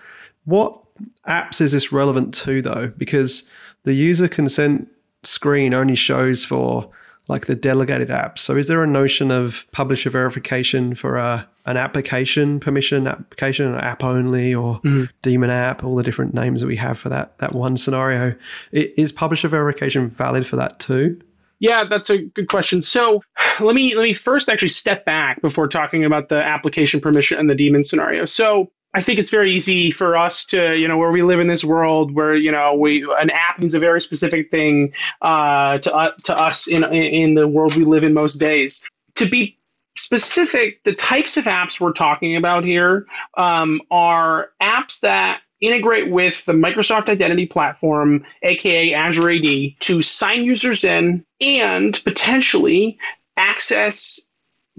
What 0.46 0.80
apps 1.28 1.60
is 1.60 1.72
this 1.72 1.92
relevant 1.92 2.34
to 2.36 2.62
though? 2.62 2.94
Because 2.98 3.52
the 3.84 3.94
user 3.94 4.28
consent 4.28 4.90
screen 5.24 5.74
only 5.74 5.96
shows 5.96 6.46
for 6.46 6.90
like 7.28 7.46
the 7.46 7.56
delegated 7.56 8.10
apps. 8.10 8.40
So 8.40 8.56
is 8.56 8.68
there 8.68 8.84
a 8.84 8.88
notion 8.88 9.32
of 9.32 9.66
publisher 9.72 10.10
verification 10.10 10.94
for 10.94 11.18
a, 11.18 11.48
an 11.66 11.78
application 11.78 12.60
permission 12.60 13.08
application, 13.08 13.74
an 13.74 13.80
app 13.80 14.04
only, 14.04 14.54
or 14.54 14.80
mm-hmm. 14.82 15.06
daemon 15.22 15.50
app, 15.50 15.84
all 15.84 15.96
the 15.96 16.04
different 16.04 16.34
names 16.34 16.62
that 16.62 16.68
we 16.68 16.76
have 16.76 16.98
for 16.98 17.10
that 17.10 17.38
that 17.40 17.54
one 17.54 17.78
scenario? 17.78 18.36
Is 18.72 19.12
publisher 19.12 19.48
verification 19.48 20.10
valid 20.10 20.46
for 20.46 20.56
that 20.58 20.80
too? 20.80 21.20
Yeah, 21.60 21.86
that's 21.90 22.10
a 22.10 22.20
good 22.20 22.50
question. 22.50 22.84
So 22.84 23.22
let 23.60 23.76
me 23.76 23.96
let 23.96 24.04
me 24.04 24.14
first 24.14 24.50
actually 24.50 24.70
step 24.70 25.06
back 25.06 25.42
before 25.42 25.68
talking 25.68 26.06
about 26.06 26.30
the 26.30 26.38
application 26.38 27.00
permission 27.00 27.40
and 27.40 27.50
the 27.50 27.56
daemon 27.56 27.84
scenario. 27.84 28.26
So 28.26 28.72
I 28.96 29.02
think 29.02 29.20
it's 29.20 29.30
very 29.30 29.54
easy 29.54 29.92
for 29.92 30.16
us 30.16 30.46
to, 30.48 30.78
you 30.78 30.88
know, 30.88 30.98
where 30.98 31.12
we 31.12 31.22
live 31.22 31.42
in 31.42 31.48
this 31.48 31.66
world 31.66 32.16
where, 32.16 32.34
you 32.34 32.50
know, 32.50 32.74
we 32.74 33.06
an 33.20 33.30
app 33.30 33.60
means 33.60 33.74
a 33.74 33.80
very 33.80 34.00
specific 34.00 34.50
thing 34.50 34.94
uh, 35.22 35.80
to 35.80 35.94
uh, 35.94 36.12
to 36.24 36.36
us 36.36 36.66
in 36.68 36.84
in 36.94 37.34
the 37.34 37.46
world 37.46 37.76
we 37.76 37.84
live 37.84 38.06
in 38.06 38.14
most 38.14 38.38
days. 38.38 38.88
To 39.16 39.30
be 39.30 39.58
specific, 39.98 40.82
the 40.84 40.94
types 40.94 41.36
of 41.36 41.44
apps 41.44 41.80
we're 41.82 41.92
talking 41.92 42.38
about 42.38 42.64
here 42.64 43.06
um, 43.38 43.82
are 43.92 44.52
apps 44.62 45.02
that 45.02 45.42
integrate 45.60 46.10
with 46.10 46.46
the 46.46 46.54
Microsoft 46.54 47.10
Identity 47.10 47.48
Platform, 47.48 48.26
aka 48.44 48.94
Azure 48.94 49.30
AD, 49.30 49.80
to 49.82 50.02
sign 50.02 50.44
users 50.44 50.86
in 50.86 51.26
and 51.42 52.02
potentially 52.06 52.98
access 53.36 54.25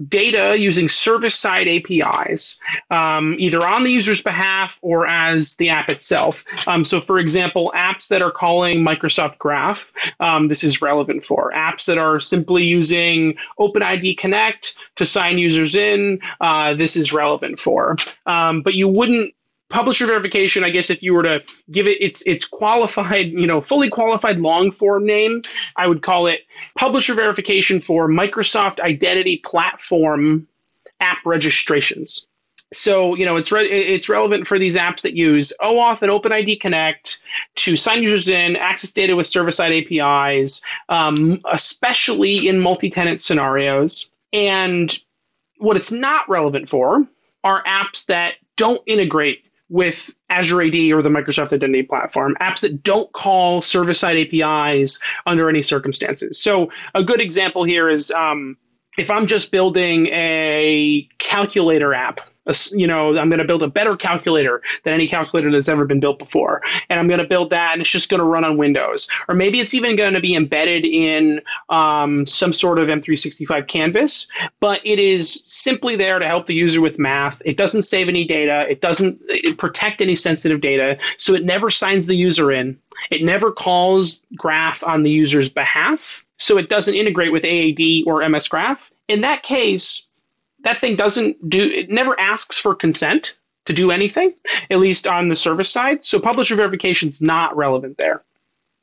data 0.07 0.55
using 0.57 0.89
service 0.89 1.35
side 1.35 1.67
APIs, 1.67 2.59
um, 2.91 3.35
either 3.39 3.67
on 3.67 3.83
the 3.83 3.91
user's 3.91 4.21
behalf 4.21 4.77
or 4.81 5.07
as 5.07 5.55
the 5.57 5.69
app 5.69 5.89
itself. 5.89 6.43
Um, 6.67 6.85
so, 6.85 7.01
for 7.01 7.19
example, 7.19 7.71
apps 7.75 8.09
that 8.09 8.21
are 8.21 8.31
calling 8.31 8.79
Microsoft 8.79 9.37
Graph, 9.37 9.91
um, 10.19 10.47
this 10.47 10.63
is 10.63 10.81
relevant 10.81 11.23
for. 11.23 11.51
Apps 11.55 11.85
that 11.85 11.97
are 11.97 12.19
simply 12.19 12.63
using 12.63 13.35
OpenID 13.59 14.17
Connect 14.17 14.75
to 14.95 15.05
sign 15.05 15.37
users 15.37 15.75
in, 15.75 16.19
uh, 16.41 16.73
this 16.75 16.95
is 16.95 17.13
relevant 17.13 17.59
for. 17.59 17.95
Um, 18.25 18.61
but 18.61 18.73
you 18.73 18.87
wouldn't 18.87 19.33
publisher 19.69 20.05
verification 20.05 20.63
i 20.63 20.69
guess 20.69 20.89
if 20.89 21.03
you 21.03 21.13
were 21.13 21.23
to 21.23 21.43
give 21.71 21.87
it 21.87 22.01
its 22.01 22.21
its 22.25 22.45
qualified 22.45 23.27
you 23.27 23.45
know 23.45 23.61
fully 23.61 23.89
qualified 23.89 24.39
long 24.39 24.71
form 24.71 25.05
name 25.05 25.41
i 25.75 25.87
would 25.87 26.01
call 26.01 26.27
it 26.27 26.41
publisher 26.77 27.13
verification 27.13 27.81
for 27.81 28.09
microsoft 28.09 28.79
identity 28.79 29.37
platform 29.43 30.47
app 30.99 31.19
registrations 31.25 32.27
so 32.73 33.15
you 33.15 33.25
know 33.25 33.37
it's 33.37 33.51
re- 33.51 33.69
it's 33.69 34.09
relevant 34.09 34.45
for 34.45 34.59
these 34.59 34.75
apps 34.75 35.01
that 35.01 35.13
use 35.13 35.53
OAuth 35.63 36.01
and 36.01 36.11
OpenID 36.11 36.59
Connect 36.59 37.19
to 37.55 37.77
sign 37.77 38.01
users 38.01 38.27
in, 38.27 38.57
access 38.57 38.91
data 38.91 39.15
with 39.15 39.25
server-side 39.25 39.71
APIs, 39.71 40.61
um, 40.89 41.39
especially 41.51 42.47
in 42.47 42.59
multi-tenant 42.59 43.21
scenarios. 43.21 44.11
And 44.33 44.93
what 45.59 45.77
it's 45.77 45.91
not 45.91 46.27
relevant 46.27 46.67
for 46.67 47.07
are 47.43 47.63
apps 47.63 48.05
that 48.07 48.33
don't 48.57 48.81
integrate 48.85 49.46
with 49.69 50.13
Azure 50.29 50.61
AD 50.61 50.75
or 50.75 51.01
the 51.01 51.09
Microsoft 51.09 51.53
Identity 51.53 51.83
Platform, 51.83 52.35
apps 52.39 52.61
that 52.61 52.83
don't 52.83 53.11
call 53.13 53.61
server 53.61 53.93
side 53.93 54.17
APIs 54.17 55.01
under 55.25 55.49
any 55.49 55.61
circumstances. 55.61 56.41
So, 56.41 56.71
a 56.95 57.03
good 57.03 57.19
example 57.19 57.63
here 57.63 57.89
is 57.89 58.11
um, 58.11 58.57
if 58.97 59.11
I'm 59.11 59.27
just 59.27 59.51
building 59.51 60.07
a 60.07 61.07
calculator 61.19 61.93
app 61.93 62.21
you 62.71 62.87
know, 62.87 63.17
I'm 63.17 63.29
going 63.29 63.39
to 63.39 63.45
build 63.45 63.63
a 63.63 63.67
better 63.67 63.95
calculator 63.95 64.61
than 64.83 64.93
any 64.93 65.07
calculator 65.07 65.51
that's 65.51 65.69
ever 65.69 65.85
been 65.85 65.99
built 65.99 66.19
before. 66.19 66.61
And 66.89 66.99
I'm 66.99 67.07
going 67.07 67.19
to 67.19 67.27
build 67.27 67.49
that 67.51 67.73
and 67.73 67.81
it's 67.81 67.89
just 67.89 68.09
going 68.09 68.19
to 68.19 68.25
run 68.25 68.43
on 68.43 68.57
Windows. 68.57 69.09
Or 69.27 69.35
maybe 69.35 69.59
it's 69.59 69.73
even 69.73 69.95
going 69.95 70.13
to 70.13 70.19
be 70.19 70.35
embedded 70.35 70.85
in 70.85 71.41
um, 71.69 72.25
some 72.25 72.53
sort 72.53 72.79
of 72.79 72.87
M365 72.87 73.67
canvas, 73.67 74.27
but 74.59 74.81
it 74.85 74.99
is 74.99 75.43
simply 75.45 75.95
there 75.95 76.19
to 76.19 76.27
help 76.27 76.47
the 76.47 76.55
user 76.55 76.81
with 76.81 76.99
math. 76.99 77.41
It 77.45 77.57
doesn't 77.57 77.83
save 77.83 78.07
any 78.07 78.25
data, 78.25 78.65
it 78.69 78.81
doesn't 78.81 79.17
protect 79.57 80.01
any 80.01 80.15
sensitive 80.15 80.61
data, 80.61 80.97
so 81.17 81.33
it 81.33 81.43
never 81.43 81.69
signs 81.69 82.07
the 82.07 82.15
user 82.15 82.51
in. 82.51 82.77
It 83.11 83.23
never 83.23 83.51
calls 83.51 84.25
graph 84.35 84.83
on 84.83 85.03
the 85.03 85.11
user's 85.11 85.49
behalf, 85.49 86.25
so 86.37 86.57
it 86.57 86.69
doesn't 86.69 86.95
integrate 86.95 87.31
with 87.31 87.45
AAD 87.45 88.03
or 88.05 88.27
MS 88.27 88.47
Graph. 88.47 88.91
In 89.07 89.21
that 89.21 89.43
case, 89.43 90.06
that 90.63 90.81
thing 90.81 90.95
doesn't 90.95 91.49
do 91.49 91.63
it 91.63 91.89
never 91.89 92.19
asks 92.19 92.57
for 92.57 92.75
consent 92.75 93.37
to 93.65 93.73
do 93.73 93.91
anything 93.91 94.33
at 94.71 94.79
least 94.79 95.07
on 95.07 95.29
the 95.29 95.35
service 95.35 95.69
side. 95.69 96.03
So 96.03 96.19
publisher 96.19 96.55
verification 96.55 97.09
is 97.09 97.21
not 97.21 97.55
relevant 97.55 97.97
there. 97.97 98.23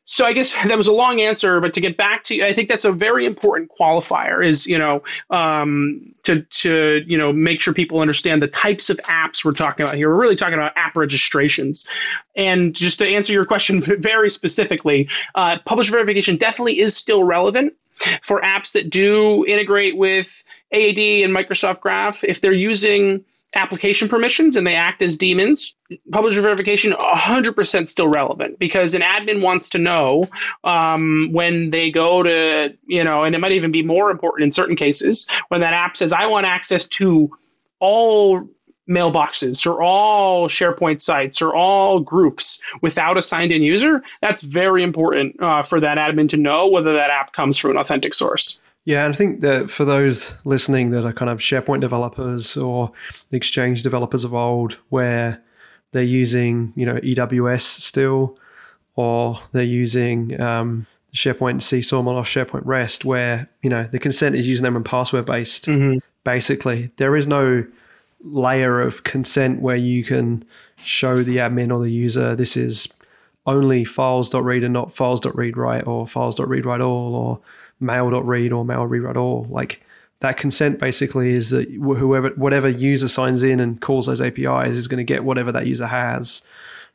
So 0.06 0.26
i 0.26 0.32
guess 0.32 0.54
that 0.68 0.76
was 0.76 0.86
a 0.86 0.92
long 0.92 1.20
answer 1.20 1.60
but 1.60 1.74
to 1.74 1.80
get 1.80 1.96
back 1.96 2.24
to 2.24 2.44
i 2.44 2.52
think 2.52 2.68
that's 2.68 2.84
a 2.84 2.92
very 2.92 3.24
important 3.24 3.70
qualifier 3.78 4.44
is 4.44 4.66
you 4.66 4.78
know 4.78 5.02
um, 5.30 6.14
to 6.24 6.42
to 6.42 7.02
you 7.06 7.16
know 7.16 7.32
make 7.32 7.60
sure 7.60 7.72
people 7.72 8.00
understand 8.00 8.42
the 8.42 8.48
types 8.48 8.90
of 8.90 8.98
apps 8.98 9.44
we're 9.44 9.52
talking 9.52 9.84
about 9.84 9.96
here. 9.96 10.08
We're 10.08 10.20
really 10.20 10.36
talking 10.36 10.54
about 10.54 10.72
app 10.76 10.96
registrations. 10.96 11.88
And 12.36 12.74
just 12.74 12.98
to 12.98 13.06
answer 13.08 13.32
your 13.32 13.44
question 13.44 13.80
very 14.00 14.30
specifically 14.30 15.08
uh, 15.34 15.58
publisher 15.64 15.92
verification 15.92 16.36
definitely 16.36 16.80
is 16.80 16.96
still 16.96 17.24
relevant 17.24 17.74
for 18.22 18.40
apps 18.40 18.72
that 18.72 18.90
do 18.90 19.46
integrate 19.46 19.96
with 19.96 20.42
AAD 20.74 20.98
and 21.24 21.34
Microsoft 21.34 21.80
Graph, 21.80 22.24
if 22.24 22.40
they're 22.40 22.52
using 22.52 23.24
application 23.54 24.08
permissions 24.08 24.56
and 24.56 24.66
they 24.66 24.74
act 24.74 25.00
as 25.00 25.16
daemons, 25.16 25.76
publisher 26.10 26.42
verification 26.42 26.92
100% 26.92 27.88
still 27.88 28.08
relevant 28.08 28.58
because 28.58 28.94
an 28.94 29.02
admin 29.02 29.40
wants 29.40 29.68
to 29.70 29.78
know 29.78 30.24
um, 30.64 31.28
when 31.32 31.70
they 31.70 31.90
go 31.90 32.22
to, 32.22 32.74
you 32.86 33.04
know, 33.04 33.22
and 33.22 33.34
it 33.34 33.38
might 33.38 33.52
even 33.52 33.70
be 33.70 33.82
more 33.82 34.10
important 34.10 34.44
in 34.44 34.50
certain 34.50 34.76
cases 34.76 35.28
when 35.48 35.60
that 35.60 35.72
app 35.72 35.96
says, 35.96 36.12
I 36.12 36.26
want 36.26 36.46
access 36.46 36.88
to 36.88 37.30
all 37.78 38.48
mailboxes 38.88 39.66
or 39.66 39.82
all 39.82 40.48
SharePoint 40.48 41.00
sites 41.00 41.40
or 41.40 41.54
all 41.54 42.00
groups 42.00 42.60
without 42.82 43.16
a 43.16 43.22
signed 43.22 43.52
in 43.52 43.62
user. 43.62 44.02
That's 44.20 44.42
very 44.42 44.82
important 44.82 45.40
uh, 45.40 45.62
for 45.62 45.80
that 45.80 45.96
admin 45.96 46.28
to 46.30 46.36
know 46.36 46.68
whether 46.68 46.92
that 46.94 47.10
app 47.10 47.32
comes 47.32 47.56
from 47.56 47.72
an 47.72 47.76
authentic 47.78 48.14
source. 48.14 48.60
Yeah, 48.84 49.04
and 49.04 49.14
I 49.14 49.16
think 49.16 49.40
that 49.40 49.70
for 49.70 49.84
those 49.84 50.32
listening 50.44 50.90
that 50.90 51.06
are 51.06 51.12
kind 51.12 51.30
of 51.30 51.38
SharePoint 51.38 51.80
developers 51.80 52.56
or 52.56 52.92
Exchange 53.32 53.82
developers 53.82 54.24
of 54.24 54.34
old, 54.34 54.74
where 54.90 55.42
they're 55.92 56.02
using 56.02 56.72
you 56.76 56.84
know 56.84 56.96
EWS 56.96 57.62
still, 57.62 58.38
or 58.94 59.38
they're 59.52 59.62
using 59.62 60.38
um, 60.40 60.86
SharePoint 61.14 61.62
CSOM 61.62 62.06
or 62.06 62.22
SharePoint 62.24 62.66
REST, 62.66 63.04
where 63.04 63.48
you 63.62 63.70
know 63.70 63.84
the 63.84 63.98
consent 63.98 64.34
is 64.34 64.46
username 64.46 64.76
and 64.76 64.84
password 64.84 65.24
based. 65.24 65.66
Mm-hmm. 65.66 65.98
Basically, 66.24 66.90
there 66.96 67.16
is 67.16 67.26
no 67.26 67.64
layer 68.22 68.80
of 68.80 69.04
consent 69.04 69.60
where 69.60 69.76
you 69.76 70.04
can 70.04 70.44
show 70.82 71.16
the 71.16 71.36
admin 71.36 71.72
or 71.72 71.82
the 71.82 71.90
user 71.90 72.34
this 72.34 72.56
is 72.56 73.00
only 73.46 73.84
files.read 73.84 74.64
and 74.64 74.72
not 74.72 74.92
files.read 74.92 75.56
write 75.56 75.86
or 75.86 76.06
files.read 76.06 76.64
write 76.64 76.80
all 76.80 77.14
or 77.14 77.40
mail.read 77.80 78.52
or 78.52 78.64
mail 78.64 78.86
read 78.86 79.02
write 79.02 79.16
all. 79.16 79.46
Like 79.50 79.82
that 80.20 80.36
consent 80.36 80.80
basically 80.80 81.32
is 81.32 81.50
that 81.50 81.70
whoever 81.70 82.30
whatever 82.30 82.68
user 82.68 83.08
signs 83.08 83.42
in 83.42 83.60
and 83.60 83.80
calls 83.80 84.06
those 84.06 84.20
APIs 84.20 84.76
is 84.76 84.88
going 84.88 84.98
to 84.98 85.04
get 85.04 85.24
whatever 85.24 85.52
that 85.52 85.66
user 85.66 85.86
has. 85.86 86.46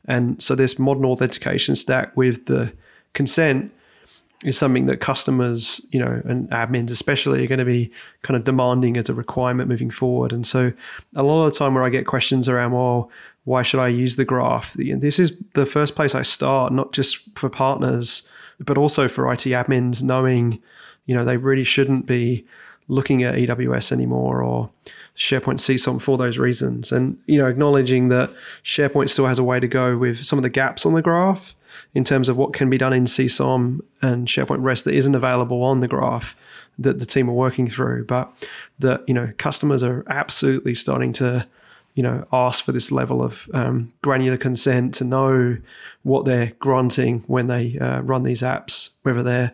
And 0.06 0.42
so 0.42 0.54
this 0.54 0.78
modern 0.78 1.04
authentication 1.04 1.76
stack 1.76 2.16
with 2.16 2.46
the 2.46 2.72
consent 3.12 3.72
is 4.44 4.56
something 4.56 4.86
that 4.86 4.96
customers, 4.96 5.86
you 5.92 6.00
know, 6.00 6.22
and 6.24 6.48
admins 6.48 6.90
especially 6.90 7.44
are 7.44 7.46
going 7.46 7.58
to 7.58 7.64
be 7.64 7.92
kind 8.22 8.36
of 8.36 8.44
demanding 8.44 8.96
as 8.96 9.10
a 9.10 9.14
requirement 9.14 9.68
moving 9.68 9.90
forward. 9.90 10.32
And 10.32 10.46
so 10.46 10.72
a 11.14 11.22
lot 11.22 11.44
of 11.44 11.52
the 11.52 11.58
time 11.58 11.74
where 11.74 11.84
I 11.84 11.90
get 11.90 12.06
questions 12.06 12.48
around, 12.48 12.72
well, 12.72 13.10
why 13.44 13.62
should 13.62 13.80
I 13.80 13.88
use 13.88 14.16
the 14.16 14.24
graph? 14.24 14.74
This 14.74 15.18
is 15.18 15.36
the 15.54 15.66
first 15.66 15.94
place 15.94 16.14
I 16.14 16.22
start, 16.22 16.72
not 16.72 16.92
just 16.92 17.38
for 17.38 17.48
partners, 17.48 18.28
but 18.58 18.76
also 18.76 19.08
for 19.08 19.32
IT 19.32 19.40
admins 19.40 20.02
knowing, 20.02 20.60
you 21.06 21.14
know, 21.14 21.24
they 21.24 21.36
really 21.36 21.64
shouldn't 21.64 22.06
be 22.06 22.44
looking 22.88 23.22
at 23.22 23.36
EWS 23.36 23.92
anymore 23.92 24.42
or 24.42 24.70
SharePoint 25.16 25.58
CSOM 25.58 26.00
for 26.00 26.18
those 26.18 26.38
reasons. 26.38 26.92
And, 26.92 27.18
you 27.26 27.38
know, 27.38 27.46
acknowledging 27.46 28.08
that 28.08 28.30
SharePoint 28.64 29.10
still 29.10 29.26
has 29.26 29.38
a 29.38 29.44
way 29.44 29.60
to 29.60 29.68
go 29.68 29.96
with 29.96 30.24
some 30.24 30.38
of 30.38 30.42
the 30.42 30.50
gaps 30.50 30.84
on 30.84 30.94
the 30.94 31.02
graph 31.02 31.54
in 31.94 32.04
terms 32.04 32.28
of 32.28 32.36
what 32.36 32.52
can 32.52 32.68
be 32.68 32.78
done 32.78 32.92
in 32.92 33.04
CSOM 33.04 33.80
and 34.02 34.28
SharePoint 34.28 34.62
REST 34.62 34.84
that 34.84 34.94
isn't 34.94 35.14
available 35.14 35.62
on 35.62 35.80
the 35.80 35.88
graph 35.88 36.36
that 36.78 36.98
the 36.98 37.06
team 37.06 37.28
are 37.28 37.34
working 37.34 37.68
through. 37.68 38.04
But 38.04 38.30
that, 38.78 39.02
you 39.08 39.14
know, 39.14 39.32
customers 39.38 39.82
are 39.82 40.04
absolutely 40.08 40.74
starting 40.74 41.12
to 41.14 41.46
you 42.00 42.04
know, 42.04 42.26
ask 42.32 42.64
for 42.64 42.72
this 42.72 42.90
level 42.90 43.22
of 43.22 43.46
um, 43.52 43.92
granular 44.00 44.38
consent 44.38 44.94
to 44.94 45.04
know 45.04 45.58
what 46.02 46.24
they're 46.24 46.50
granting 46.58 47.22
when 47.26 47.46
they 47.46 47.76
uh, 47.78 48.00
run 48.00 48.22
these 48.22 48.40
apps, 48.40 48.94
whether 49.02 49.22
they're, 49.22 49.52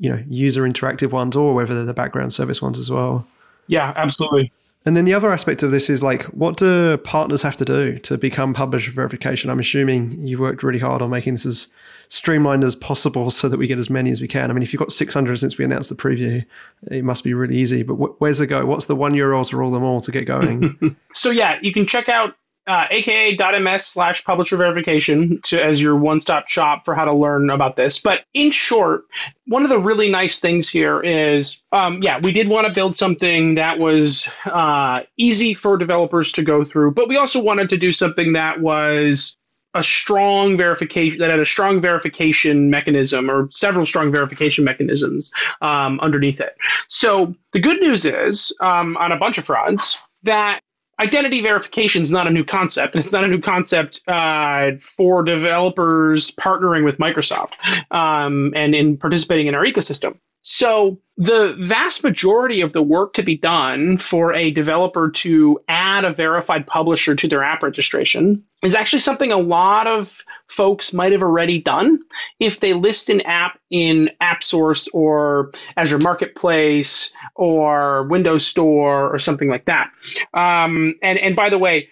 you 0.00 0.10
know, 0.10 0.20
user 0.28 0.62
interactive 0.62 1.12
ones 1.12 1.36
or 1.36 1.54
whether 1.54 1.76
they're 1.76 1.84
the 1.84 1.94
background 1.94 2.34
service 2.34 2.60
ones 2.60 2.80
as 2.80 2.90
well. 2.90 3.24
Yeah, 3.68 3.92
absolutely. 3.94 4.50
And 4.84 4.96
then 4.96 5.04
the 5.04 5.14
other 5.14 5.30
aspect 5.30 5.62
of 5.62 5.70
this 5.70 5.88
is 5.88 6.02
like, 6.02 6.24
what 6.24 6.56
do 6.56 6.96
partners 6.96 7.42
have 7.42 7.54
to 7.54 7.64
do 7.64 8.00
to 8.00 8.18
become 8.18 8.52
publisher 8.52 8.90
verification? 8.90 9.48
I'm 9.48 9.60
assuming 9.60 10.26
you've 10.26 10.40
worked 10.40 10.64
really 10.64 10.80
hard 10.80 11.02
on 11.02 11.10
making 11.10 11.34
this 11.34 11.46
as 11.46 11.72
streamlined 12.08 12.64
as 12.64 12.74
possible 12.74 13.30
so 13.30 13.48
that 13.48 13.58
we 13.58 13.66
get 13.66 13.78
as 13.78 13.90
many 13.90 14.10
as 14.10 14.20
we 14.20 14.28
can. 14.28 14.50
I 14.50 14.54
mean, 14.54 14.62
if 14.62 14.72
you've 14.72 14.80
got 14.80 14.92
600 14.92 15.36
since 15.36 15.58
we 15.58 15.64
announced 15.64 15.90
the 15.90 15.96
preview, 15.96 16.44
it 16.90 17.04
must 17.04 17.24
be 17.24 17.34
really 17.34 17.56
easy. 17.56 17.82
But 17.82 17.94
wh- 17.94 18.20
where's 18.20 18.38
the 18.38 18.46
go? 18.46 18.64
What's 18.66 18.86
the 18.86 18.96
one 18.96 19.12
URL 19.12 19.48
to 19.48 19.56
rule 19.56 19.70
them 19.70 19.82
all 19.82 20.00
to 20.00 20.12
get 20.12 20.26
going? 20.26 20.96
so 21.14 21.30
yeah, 21.30 21.58
you 21.62 21.72
can 21.72 21.86
check 21.86 22.08
out 22.08 22.34
uh, 22.66 22.86
aka.ms 22.90 23.86
slash 23.86 24.24
publisher 24.24 24.56
verification 24.56 25.40
to, 25.44 25.62
as 25.62 25.80
your 25.80 25.96
one 25.96 26.18
stop 26.18 26.48
shop 26.48 26.84
for 26.84 26.94
how 26.94 27.04
to 27.04 27.12
learn 27.12 27.48
about 27.48 27.76
this. 27.76 28.00
But 28.00 28.24
in 28.34 28.50
short, 28.50 29.02
one 29.46 29.62
of 29.62 29.68
the 29.68 29.78
really 29.78 30.10
nice 30.10 30.40
things 30.40 30.68
here 30.68 31.00
is, 31.00 31.62
um, 31.72 32.02
yeah, 32.02 32.18
we 32.18 32.32
did 32.32 32.48
want 32.48 32.66
to 32.66 32.72
build 32.72 32.96
something 32.96 33.54
that 33.54 33.78
was 33.78 34.28
uh, 34.46 35.02
easy 35.16 35.54
for 35.54 35.76
developers 35.76 36.32
to 36.32 36.42
go 36.42 36.64
through, 36.64 36.92
but 36.92 37.08
we 37.08 37.16
also 37.16 37.40
wanted 37.40 37.70
to 37.70 37.76
do 37.76 37.92
something 37.92 38.32
that 38.32 38.60
was 38.60 39.36
a 39.76 39.82
strong 39.82 40.56
verification 40.56 41.18
that 41.18 41.30
had 41.30 41.38
a 41.38 41.44
strong 41.44 41.80
verification 41.80 42.70
mechanism 42.70 43.30
or 43.30 43.48
several 43.50 43.86
strong 43.86 44.10
verification 44.10 44.64
mechanisms 44.64 45.32
um, 45.60 46.00
underneath 46.00 46.40
it. 46.40 46.56
So 46.88 47.34
the 47.52 47.60
good 47.60 47.80
news 47.80 48.04
is 48.04 48.54
um, 48.60 48.96
on 48.96 49.12
a 49.12 49.18
bunch 49.18 49.38
of 49.38 49.44
fronts 49.44 50.02
that 50.22 50.60
identity 50.98 51.42
verification 51.42 52.02
is 52.02 52.10
not 52.10 52.26
a 52.26 52.30
new 52.30 52.44
concept. 52.44 52.96
It's 52.96 53.12
not 53.12 53.24
a 53.24 53.28
new 53.28 53.40
concept 53.40 54.00
uh, 54.08 54.70
for 54.80 55.22
developers 55.22 56.30
partnering 56.32 56.84
with 56.84 56.98
Microsoft 56.98 57.52
um, 57.90 58.52
and 58.56 58.74
in 58.74 58.96
participating 58.96 59.46
in 59.46 59.54
our 59.54 59.64
ecosystem. 59.64 60.18
So 60.48 61.00
the 61.16 61.56
vast 61.58 62.04
majority 62.04 62.60
of 62.60 62.72
the 62.72 62.80
work 62.80 63.14
to 63.14 63.24
be 63.24 63.36
done 63.36 63.98
for 63.98 64.32
a 64.32 64.52
developer 64.52 65.10
to 65.10 65.58
add 65.66 66.04
a 66.04 66.12
verified 66.12 66.68
publisher 66.68 67.16
to 67.16 67.26
their 67.26 67.42
app 67.42 67.64
registration 67.64 68.44
is 68.66 68.74
actually 68.74 68.98
something 68.98 69.32
a 69.32 69.38
lot 69.38 69.86
of 69.86 70.22
folks 70.48 70.92
might 70.92 71.12
have 71.12 71.22
already 71.22 71.60
done 71.60 72.00
if 72.40 72.60
they 72.60 72.72
list 72.74 73.08
an 73.08 73.20
app 73.22 73.58
in 73.70 74.10
AppSource 74.20 74.88
or 74.92 75.52
Azure 75.76 75.98
Marketplace 75.98 77.12
or 77.34 78.02
Windows 78.04 78.46
Store 78.46 79.12
or 79.12 79.18
something 79.18 79.48
like 79.48 79.64
that. 79.66 79.90
Um, 80.34 80.94
and 81.02 81.18
and 81.18 81.36
by 81.36 81.48
the 81.48 81.58
way, 81.58 81.88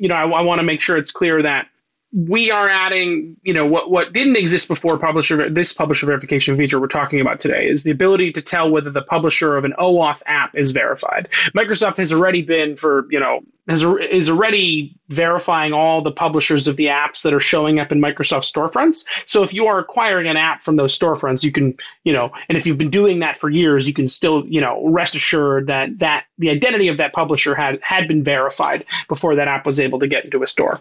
you 0.00 0.08
know 0.08 0.16
I, 0.16 0.26
I 0.28 0.40
want 0.42 0.58
to 0.58 0.64
make 0.64 0.80
sure 0.80 0.96
it's 0.96 1.12
clear 1.12 1.42
that 1.42 1.68
we 2.16 2.50
are 2.50 2.66
adding, 2.66 3.36
you 3.42 3.52
know, 3.52 3.66
what 3.66 3.90
what 3.90 4.14
didn't 4.14 4.36
exist 4.36 4.68
before 4.68 4.98
publisher 4.98 5.50
this 5.50 5.74
publisher 5.74 6.06
verification 6.06 6.56
feature 6.56 6.80
we're 6.80 6.86
talking 6.86 7.20
about 7.20 7.40
today 7.40 7.68
is 7.68 7.82
the 7.84 7.90
ability 7.90 8.32
to 8.32 8.40
tell 8.40 8.70
whether 8.70 8.90
the 8.90 9.02
publisher 9.02 9.54
of 9.56 9.64
an 9.64 9.74
OAuth 9.78 10.22
app 10.24 10.56
is 10.56 10.72
verified. 10.72 11.28
Microsoft 11.54 11.98
has 11.98 12.14
already 12.14 12.40
been 12.40 12.74
for, 12.74 13.06
you 13.10 13.20
know, 13.20 13.40
has 13.68 13.84
is 14.10 14.30
already 14.30 14.96
verifying 15.08 15.74
all 15.74 16.00
the 16.00 16.10
publishers 16.10 16.66
of 16.66 16.76
the 16.76 16.86
apps 16.86 17.22
that 17.22 17.34
are 17.34 17.40
showing 17.40 17.78
up 17.78 17.92
in 17.92 18.00
Microsoft 18.00 18.50
storefronts. 18.50 19.06
So 19.26 19.42
if 19.42 19.52
you 19.52 19.66
are 19.66 19.78
acquiring 19.78 20.26
an 20.26 20.38
app 20.38 20.62
from 20.62 20.76
those 20.76 20.98
storefronts, 20.98 21.44
you 21.44 21.52
can, 21.52 21.76
you 22.04 22.14
know, 22.14 22.30
and 22.48 22.56
if 22.56 22.66
you've 22.66 22.78
been 22.78 22.90
doing 22.90 23.18
that 23.18 23.38
for 23.40 23.50
years, 23.50 23.86
you 23.86 23.92
can 23.92 24.06
still, 24.06 24.46
you 24.46 24.62
know, 24.62 24.88
rest 24.88 25.14
assured 25.16 25.66
that 25.66 25.98
that 25.98 26.24
the 26.38 26.48
identity 26.48 26.88
of 26.88 26.96
that 26.96 27.12
publisher 27.12 27.54
had 27.54 27.78
had 27.82 28.08
been 28.08 28.24
verified 28.24 28.86
before 29.06 29.34
that 29.34 29.48
app 29.48 29.66
was 29.66 29.80
able 29.80 29.98
to 29.98 30.08
get 30.08 30.24
into 30.24 30.42
a 30.42 30.46
store. 30.46 30.80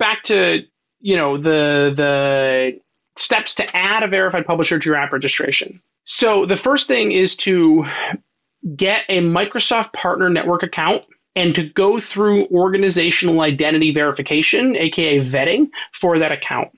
Back 0.00 0.24
to 0.24 0.64
you 0.98 1.16
know 1.16 1.36
the 1.36 1.92
the 1.94 2.80
steps 3.16 3.54
to 3.56 3.76
add 3.76 4.02
a 4.02 4.08
verified 4.08 4.46
publisher 4.46 4.78
to 4.80 4.88
your 4.88 4.96
app 4.96 5.12
registration. 5.12 5.80
So 6.04 6.46
the 6.46 6.56
first 6.56 6.88
thing 6.88 7.12
is 7.12 7.36
to 7.38 7.84
get 8.74 9.04
a 9.08 9.18
Microsoft 9.18 9.92
Partner 9.92 10.28
Network 10.28 10.64
account 10.64 11.06
and 11.36 11.54
to 11.54 11.62
go 11.62 12.00
through 12.00 12.40
organizational 12.48 13.40
identity 13.42 13.92
verification, 13.92 14.76
aka 14.76 15.18
vetting, 15.18 15.68
for 15.92 16.18
that 16.18 16.32
account. 16.32 16.70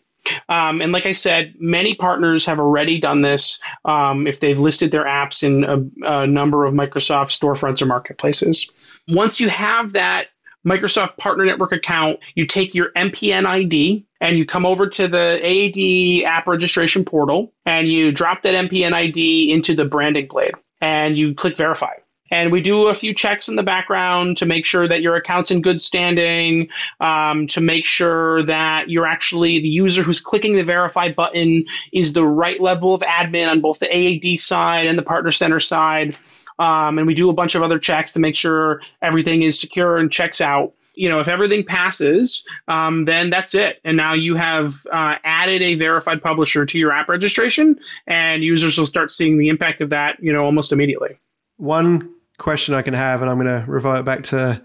Um, 0.48 0.80
and 0.80 0.92
like 0.92 1.06
I 1.06 1.12
said, 1.12 1.54
many 1.58 1.94
partners 1.94 2.46
have 2.46 2.60
already 2.60 3.00
done 3.00 3.22
this 3.22 3.58
um, 3.84 4.26
if 4.26 4.38
they've 4.38 4.58
listed 4.58 4.92
their 4.92 5.04
apps 5.04 5.42
in 5.42 5.64
a, 5.64 6.22
a 6.22 6.26
number 6.26 6.64
of 6.64 6.74
Microsoft 6.74 7.30
storefronts 7.30 7.82
or 7.82 7.86
marketplaces. 7.86 8.70
Once 9.08 9.40
you 9.40 9.48
have 9.48 9.92
that 9.94 10.26
Microsoft 10.66 11.16
Partner 11.16 11.44
Network 11.44 11.72
account, 11.72 12.20
you 12.34 12.46
take 12.46 12.74
your 12.74 12.92
MPN 12.96 13.46
ID 13.46 14.06
and 14.20 14.38
you 14.38 14.46
come 14.46 14.64
over 14.64 14.86
to 14.86 15.08
the 15.08 15.40
AAD 15.42 16.30
app 16.30 16.46
registration 16.46 17.04
portal 17.04 17.52
and 17.66 17.88
you 17.88 18.12
drop 18.12 18.42
that 18.42 18.54
MPN 18.54 18.92
ID 18.92 19.50
into 19.52 19.74
the 19.74 19.84
branding 19.84 20.28
blade 20.28 20.52
and 20.80 21.16
you 21.16 21.34
click 21.34 21.56
verify. 21.56 21.94
And 22.32 22.50
we 22.50 22.62
do 22.62 22.86
a 22.86 22.94
few 22.94 23.12
checks 23.14 23.48
in 23.48 23.56
the 23.56 23.62
background 23.62 24.38
to 24.38 24.46
make 24.46 24.64
sure 24.64 24.88
that 24.88 25.02
your 25.02 25.16
account's 25.16 25.50
in 25.50 25.60
good 25.60 25.78
standing, 25.78 26.68
um, 26.98 27.46
to 27.48 27.60
make 27.60 27.84
sure 27.84 28.42
that 28.44 28.88
you're 28.88 29.06
actually 29.06 29.60
the 29.60 29.68
user 29.68 30.02
who's 30.02 30.22
clicking 30.22 30.56
the 30.56 30.64
verify 30.64 31.12
button 31.12 31.66
is 31.92 32.14
the 32.14 32.24
right 32.24 32.58
level 32.58 32.94
of 32.94 33.02
admin 33.02 33.50
on 33.50 33.60
both 33.60 33.80
the 33.80 33.86
AAD 33.86 34.38
side 34.38 34.86
and 34.86 34.98
the 34.98 35.02
partner 35.02 35.30
center 35.30 35.60
side. 35.60 36.16
Um, 36.62 36.98
and 36.98 37.06
we 37.06 37.14
do 37.14 37.28
a 37.28 37.32
bunch 37.32 37.54
of 37.56 37.62
other 37.62 37.78
checks 37.78 38.12
to 38.12 38.20
make 38.20 38.36
sure 38.36 38.80
everything 39.02 39.42
is 39.42 39.60
secure 39.60 39.98
and 39.98 40.12
checks 40.12 40.40
out 40.40 40.72
you 40.94 41.08
know, 41.08 41.20
if 41.20 41.28
everything 41.28 41.64
passes, 41.64 42.46
um, 42.68 43.06
then 43.06 43.30
that's 43.30 43.54
it. 43.54 43.80
And 43.82 43.96
now 43.96 44.12
you 44.12 44.36
have 44.36 44.86
uh, 44.92 45.14
added 45.24 45.62
a 45.62 45.74
verified 45.74 46.22
publisher 46.22 46.66
to 46.66 46.78
your 46.78 46.92
app 46.92 47.08
registration, 47.08 47.78
and 48.06 48.44
users 48.44 48.76
will 48.76 48.84
start 48.84 49.10
seeing 49.10 49.38
the 49.38 49.48
impact 49.48 49.80
of 49.80 49.88
that, 49.88 50.22
you 50.22 50.30
know, 50.30 50.44
almost 50.44 50.70
immediately. 50.70 51.18
One 51.56 52.14
question 52.38 52.74
I 52.74 52.82
can 52.82 52.92
have, 52.92 53.22
and 53.22 53.30
I'm 53.30 53.38
going 53.38 53.46
to 53.46 53.70
revert 53.70 54.04
back 54.04 54.22
to 54.24 54.62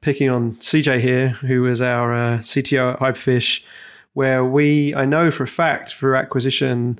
picking 0.00 0.30
on 0.30 0.54
CJ 0.56 1.00
here, 1.00 1.30
who 1.30 1.66
is 1.66 1.82
our 1.82 2.14
uh, 2.14 2.38
CTO 2.38 2.94
at 2.94 3.00
Hyperfish, 3.00 3.62
where 4.14 4.44
we, 4.44 4.94
I 4.94 5.04
know 5.04 5.30
for 5.30 5.42
a 5.42 5.48
fact 5.48 5.94
through 5.94 6.16
acquisition, 6.16 6.98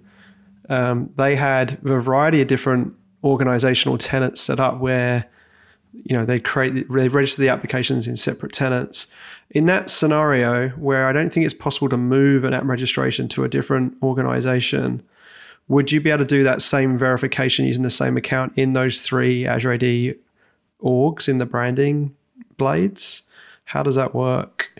um, 0.68 1.10
they 1.16 1.36
had 1.36 1.78
a 1.84 2.00
variety 2.00 2.42
of 2.42 2.48
different 2.48 2.94
organizational 3.24 3.98
tenants 3.98 4.40
set 4.40 4.60
up 4.60 4.78
where 4.78 5.26
you 5.92 6.16
know 6.16 6.24
they 6.24 6.38
create 6.38 6.88
they 6.90 7.08
register 7.08 7.42
the 7.42 7.48
applications 7.48 8.06
in 8.06 8.16
separate 8.16 8.52
tenants. 8.52 9.06
In 9.50 9.64
that 9.66 9.88
scenario 9.88 10.68
where 10.70 11.06
i 11.06 11.12
don't 11.12 11.32
think 11.32 11.46
it's 11.46 11.54
possible 11.54 11.88
to 11.88 11.96
move 11.96 12.44
an 12.44 12.52
app 12.52 12.64
registration 12.64 13.28
to 13.28 13.44
a 13.44 13.48
different 13.48 13.94
organization 14.02 15.02
would 15.68 15.92
you 15.92 16.00
be 16.00 16.10
able 16.10 16.18
to 16.18 16.24
do 16.24 16.42
that 16.44 16.62
same 16.62 16.96
verification 16.98 17.66
using 17.66 17.82
the 17.82 17.90
same 17.90 18.16
account 18.16 18.52
in 18.56 18.72
those 18.72 19.02
three 19.02 19.46
azure 19.46 19.74
ad 19.74 20.16
orgs 20.82 21.28
in 21.28 21.38
the 21.38 21.46
branding 21.46 22.14
blades? 22.56 23.22
How 23.64 23.82
does 23.82 23.96
that 23.96 24.14
work? 24.14 24.72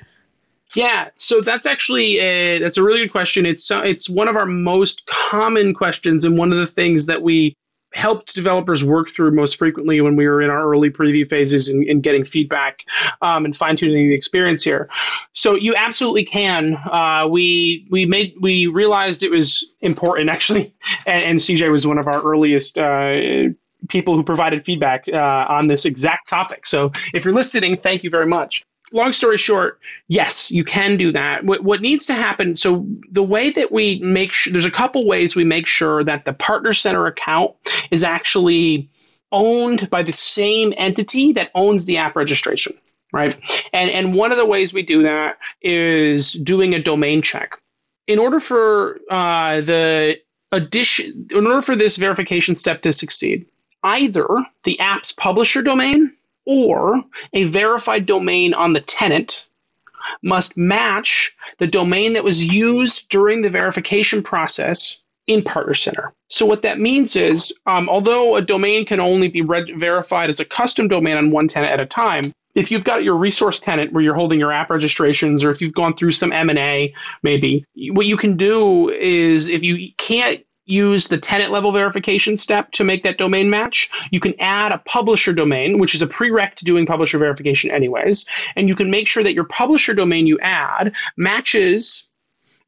Yeah, 0.74 1.09
so 1.16 1.41
that's 1.41 1.66
actually 1.66 2.18
a, 2.18 2.59
that's 2.59 2.76
a 2.76 2.82
really 2.82 3.01
good 3.01 3.12
question. 3.12 3.47
It's 3.47 3.70
it's 3.70 4.09
one 4.09 4.28
of 4.28 4.36
our 4.36 4.47
most 4.47 5.07
common 5.07 5.74
questions, 5.74 6.24
and 6.24 6.36
one 6.36 6.53
of 6.53 6.59
the 6.59 6.66
things 6.66 7.07
that 7.07 7.22
we 7.22 7.55
helped 7.99 8.32
developers 8.32 8.84
work 8.84 9.11
through 9.11 9.32
most 9.32 9.57
frequently 9.57 10.01
when 10.01 10.14
we 10.14 10.26
were 10.28 10.40
in 10.40 10.51
our 10.51 10.70
early 10.70 10.88
preview 10.88 11.28
phases 11.28 11.68
and, 11.68 11.84
and 11.88 12.03
getting 12.05 12.24
feedback 12.24 12.78
um, 13.22 13.44
and 13.44 13.57
fine 13.57 13.76
tuning 13.76 14.09
the 14.09 14.14
experience 14.14 14.62
here. 14.62 14.88
So 15.32 15.57
you 15.57 15.74
absolutely 15.76 16.24
can. 16.24 16.76
Uh, 16.76 17.26
we 17.28 17.86
we 17.90 18.07
made 18.07 18.34
we 18.40 18.68
realized 18.68 19.24
it 19.24 19.32
was 19.32 19.74
important 19.80 20.30
actually, 20.36 20.72
and, 21.07 21.24
and 21.24 21.38
CJ 21.40 21.70
was 21.72 21.86
one 21.86 21.99
of 21.99 22.07
our 22.07 22.22
earliest. 22.22 22.78
Uh, 22.78 23.51
people 23.88 24.16
who 24.16 24.24
provided 24.24 24.64
feedback 24.64 25.05
uh, 25.07 25.16
on 25.16 25.68
this 25.68 25.84
exact 25.84 26.28
topic. 26.28 26.66
So 26.66 26.90
if 27.14 27.24
you're 27.24 27.32
listening, 27.32 27.76
thank 27.76 28.03
you 28.03 28.11
very 28.11 28.26
much 28.26 28.64
long 28.93 29.12
story 29.12 29.36
short, 29.36 29.78
yes, 30.09 30.51
you 30.51 30.64
can 30.64 30.97
do 30.97 31.12
that. 31.12 31.45
What, 31.45 31.62
what 31.64 31.80
needs 31.80 32.07
to 32.07 32.14
happen, 32.14 32.57
so 32.57 32.86
the 33.11 33.22
way 33.22 33.51
that 33.51 33.72
we 33.72 33.99
make 34.01 34.32
sure, 34.32 34.53
there's 34.53 34.64
a 34.64 34.70
couple 34.70 35.07
ways 35.07 35.36
we 35.36 35.45
make 35.45 35.66
sure 35.66 36.05
that 36.05 36.24
the 36.24 36.32
Partner 36.32 36.72
Center 36.72 37.07
account 37.07 37.55
is 37.91 38.05
actually 38.05 38.89
owned 39.30 39.91
by 39.91 40.03
the 40.03 40.12
same 40.12 40.72
entity 40.76 41.32
that 41.34 41.51
owns 41.55 41.84
the 41.84 41.99
app 41.99 42.16
registration, 42.16 42.72
right? 43.12 43.39
And, 43.72 43.91
and 43.91 44.14
one 44.14 44.32
of 44.32 44.39
the 44.39 44.47
ways 44.47 44.72
we 44.72 44.82
do 44.82 45.03
that 45.03 45.39
is 45.61 46.32
doing 46.32 46.74
a 46.74 46.82
domain 46.82 47.22
check. 47.22 47.59
In 48.07 48.18
order 48.18 48.41
for 48.41 49.01
uh, 49.11 49.61
the 49.61 50.16
addition, 50.51 51.28
in 51.30 51.47
order 51.47 51.61
for 51.61 51.76
this 51.76 51.99
verification 51.99 52.57
step 52.57 52.80
to 52.82 52.93
succeed, 52.93 53.45
either 53.82 54.26
the 54.64 54.80
app's 54.80 55.12
publisher 55.12 55.61
domain 55.61 56.12
or 56.49 57.03
a 57.34 57.44
verified 57.44 58.07
domain 58.07 58.55
on 58.55 58.72
the 58.72 58.80
tenant 58.80 59.49
must 60.22 60.57
match 60.57 61.32
the 61.59 61.66
domain 61.66 62.14
that 62.14 62.24
was 62.24 62.42
used 62.42 63.11
during 63.11 63.42
the 63.42 63.51
verification 63.51 64.22
process 64.22 65.03
in 65.26 65.42
Partner 65.42 65.74
Center. 65.74 66.14
So 66.28 66.46
what 66.46 66.62
that 66.62 66.80
means 66.80 67.14
is, 67.14 67.53
um, 67.66 67.88
although 67.88 68.36
a 68.36 68.40
domain 68.42 68.86
can 68.86 68.99
only 68.99 69.28
be 69.28 69.42
verified 69.42 70.30
as 70.30 70.40
a 70.40 70.44
custom 70.44 70.88
domain 70.88 71.16
on 71.16 71.30
one 71.30 71.49
tenant 71.49 71.70
at 71.70 71.80
a 71.80 71.86
time, 71.86 72.32
if 72.55 72.70
you've 72.70 72.84
got 72.84 73.05
your 73.05 73.14
resource 73.14 73.61
tenant 73.61 73.92
where 73.92 74.03
you're 74.03 74.14
holding 74.14 74.40
your 74.40 74.51
app 74.51 74.70
registrations, 74.70 75.44
or 75.44 75.51
if 75.51 75.61
you've 75.61 75.74
gone 75.74 75.94
through 75.94 76.12
some 76.12 76.32
M 76.32 76.49
and 76.49 76.59
A, 76.59 76.92
maybe 77.22 77.64
what 77.92 78.07
you 78.07 78.16
can 78.16 78.36
do 78.36 78.88
is 78.88 79.51
if 79.51 79.62
you 79.62 79.92
can't 79.99 80.42
use 80.68 81.08
the 81.08 81.18
tenant 81.18 81.50
level 81.50 81.72
verification 81.72 82.36
step 82.36 82.70
to 82.72 82.84
make 82.84 83.02
that 83.02 83.18
domain 83.18 83.48
match. 83.48 83.90
You 84.10 84.20
can 84.20 84.34
add 84.38 84.70
a 84.70 84.78
publisher 84.78 85.32
domain, 85.32 85.78
which 85.78 85.94
is 85.94 86.02
a 86.02 86.06
prereq 86.06 86.54
to 86.56 86.64
doing 86.64 86.84
publisher 86.84 87.18
verification, 87.18 87.70
anyways. 87.70 88.28
And 88.54 88.68
you 88.68 88.76
can 88.76 88.90
make 88.90 89.08
sure 89.08 89.22
that 89.22 89.32
your 89.32 89.44
publisher 89.44 89.94
domain 89.94 90.26
you 90.26 90.38
add 90.40 90.92
matches 91.16 92.10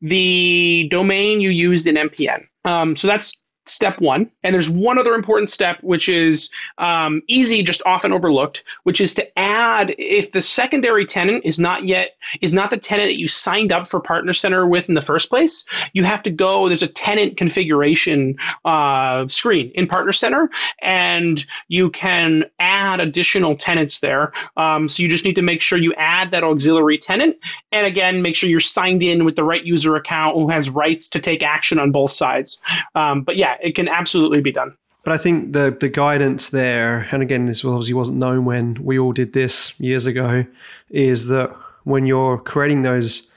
the 0.00 0.88
domain 0.90 1.42
you 1.42 1.50
used 1.50 1.86
in 1.86 1.96
MPN. 1.96 2.46
Um, 2.64 2.96
so 2.96 3.06
that's 3.06 3.42
step 3.66 4.00
one. 4.00 4.30
And 4.42 4.54
there's 4.54 4.70
one 4.70 4.98
other 4.98 5.14
important 5.14 5.50
step, 5.50 5.78
which 5.82 6.08
is 6.08 6.50
um, 6.78 7.22
easy, 7.28 7.62
just 7.62 7.82
often 7.86 8.12
overlooked, 8.12 8.64
which 8.84 9.00
is 9.00 9.14
to 9.14 9.38
add 9.38 9.94
if 9.98 10.32
the 10.32 10.40
secondary 10.40 11.06
tenant 11.06 11.44
is 11.44 11.58
not 11.58 11.84
yet 11.84 12.16
is 12.40 12.52
not 12.52 12.70
the 12.70 12.76
tenant 12.76 13.08
that 13.08 13.18
you 13.18 13.28
signed 13.28 13.72
up 13.72 13.88
for 13.88 14.00
Partner 14.00 14.32
Center 14.32 14.66
with 14.66 14.88
in 14.88 14.94
the 14.94 15.02
first 15.02 15.30
place. 15.30 15.64
You 15.92 16.04
have 16.04 16.22
to 16.24 16.30
go. 16.30 16.68
There's 16.68 16.82
a 16.82 16.88
tenant 16.88 17.36
configuration 17.36 18.36
uh, 18.64 19.26
screen 19.28 19.72
in 19.74 19.86
Partner 19.86 20.12
Center, 20.12 20.50
and 20.82 21.44
you 21.68 21.90
can 21.90 22.44
add 22.58 23.00
additional 23.00 23.56
tenants 23.56 24.00
there. 24.00 24.32
Um, 24.56 24.88
so 24.88 25.02
you 25.02 25.08
just 25.08 25.24
need 25.24 25.36
to 25.36 25.42
make 25.42 25.60
sure 25.60 25.78
you 25.78 25.94
add 25.94 26.30
that 26.30 26.44
auxiliary 26.44 26.98
tenant, 26.98 27.36
and 27.72 27.86
again, 27.86 28.22
make 28.22 28.36
sure 28.36 28.48
you're 28.48 28.60
signed 28.60 29.02
in 29.02 29.24
with 29.24 29.36
the 29.36 29.44
right 29.44 29.64
user 29.64 29.96
account 29.96 30.36
who 30.36 30.48
has 30.50 30.70
rights 30.70 31.08
to 31.10 31.20
take 31.20 31.42
action 31.42 31.78
on 31.78 31.90
both 31.90 32.10
sides. 32.10 32.62
Um, 32.94 33.22
but 33.22 33.36
yeah, 33.36 33.49
it 33.62 33.74
can 33.74 33.88
absolutely 33.88 34.40
be 34.40 34.52
done. 34.52 34.76
But 35.02 35.14
I 35.14 35.18
think 35.18 35.52
the 35.52 35.76
the 35.78 35.88
guidance 35.88 36.50
there, 36.50 37.08
and 37.10 37.22
again, 37.22 37.46
this 37.46 37.64
obviously 37.64 37.94
wasn't 37.94 38.18
known 38.18 38.44
when 38.44 38.76
we 38.82 38.98
all 38.98 39.12
did 39.12 39.32
this 39.32 39.78
years 39.80 40.06
ago, 40.06 40.44
is 40.90 41.28
that 41.28 41.54
when 41.84 42.06
you're 42.06 42.38
creating 42.38 42.82
those 42.82 43.32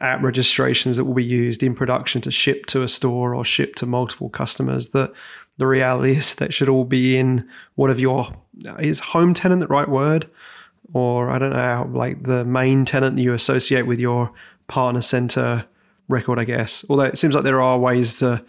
app 0.00 0.22
registrations 0.22 0.96
that 0.96 1.04
will 1.04 1.14
be 1.14 1.24
used 1.24 1.62
in 1.62 1.74
production 1.74 2.20
to 2.22 2.30
ship 2.30 2.66
to 2.66 2.82
a 2.82 2.88
store 2.88 3.34
or 3.34 3.44
ship 3.44 3.74
to 3.76 3.86
multiple 3.86 4.28
customers, 4.28 4.88
that 4.88 5.12
the 5.58 5.66
reality 5.66 6.12
is 6.12 6.34
that 6.36 6.52
should 6.52 6.68
all 6.68 6.84
be 6.84 7.16
in 7.16 7.48
one 7.76 7.90
of 7.90 8.00
your 8.00 8.34
is 8.78 9.00
home 9.00 9.34
tenant 9.34 9.60
the 9.60 9.66
right 9.66 9.88
word, 9.88 10.28
or 10.92 11.30
I 11.30 11.38
don't 11.38 11.52
know, 11.52 11.90
like 11.92 12.22
the 12.22 12.44
main 12.44 12.84
tenant 12.84 13.18
you 13.18 13.34
associate 13.34 13.86
with 13.86 13.98
your 13.98 14.32
partner 14.68 15.02
center 15.02 15.66
record, 16.08 16.38
I 16.38 16.44
guess. 16.44 16.84
Although 16.88 17.04
it 17.04 17.18
seems 17.18 17.34
like 17.34 17.44
there 17.44 17.60
are 17.60 17.78
ways 17.78 18.16
to 18.16 18.44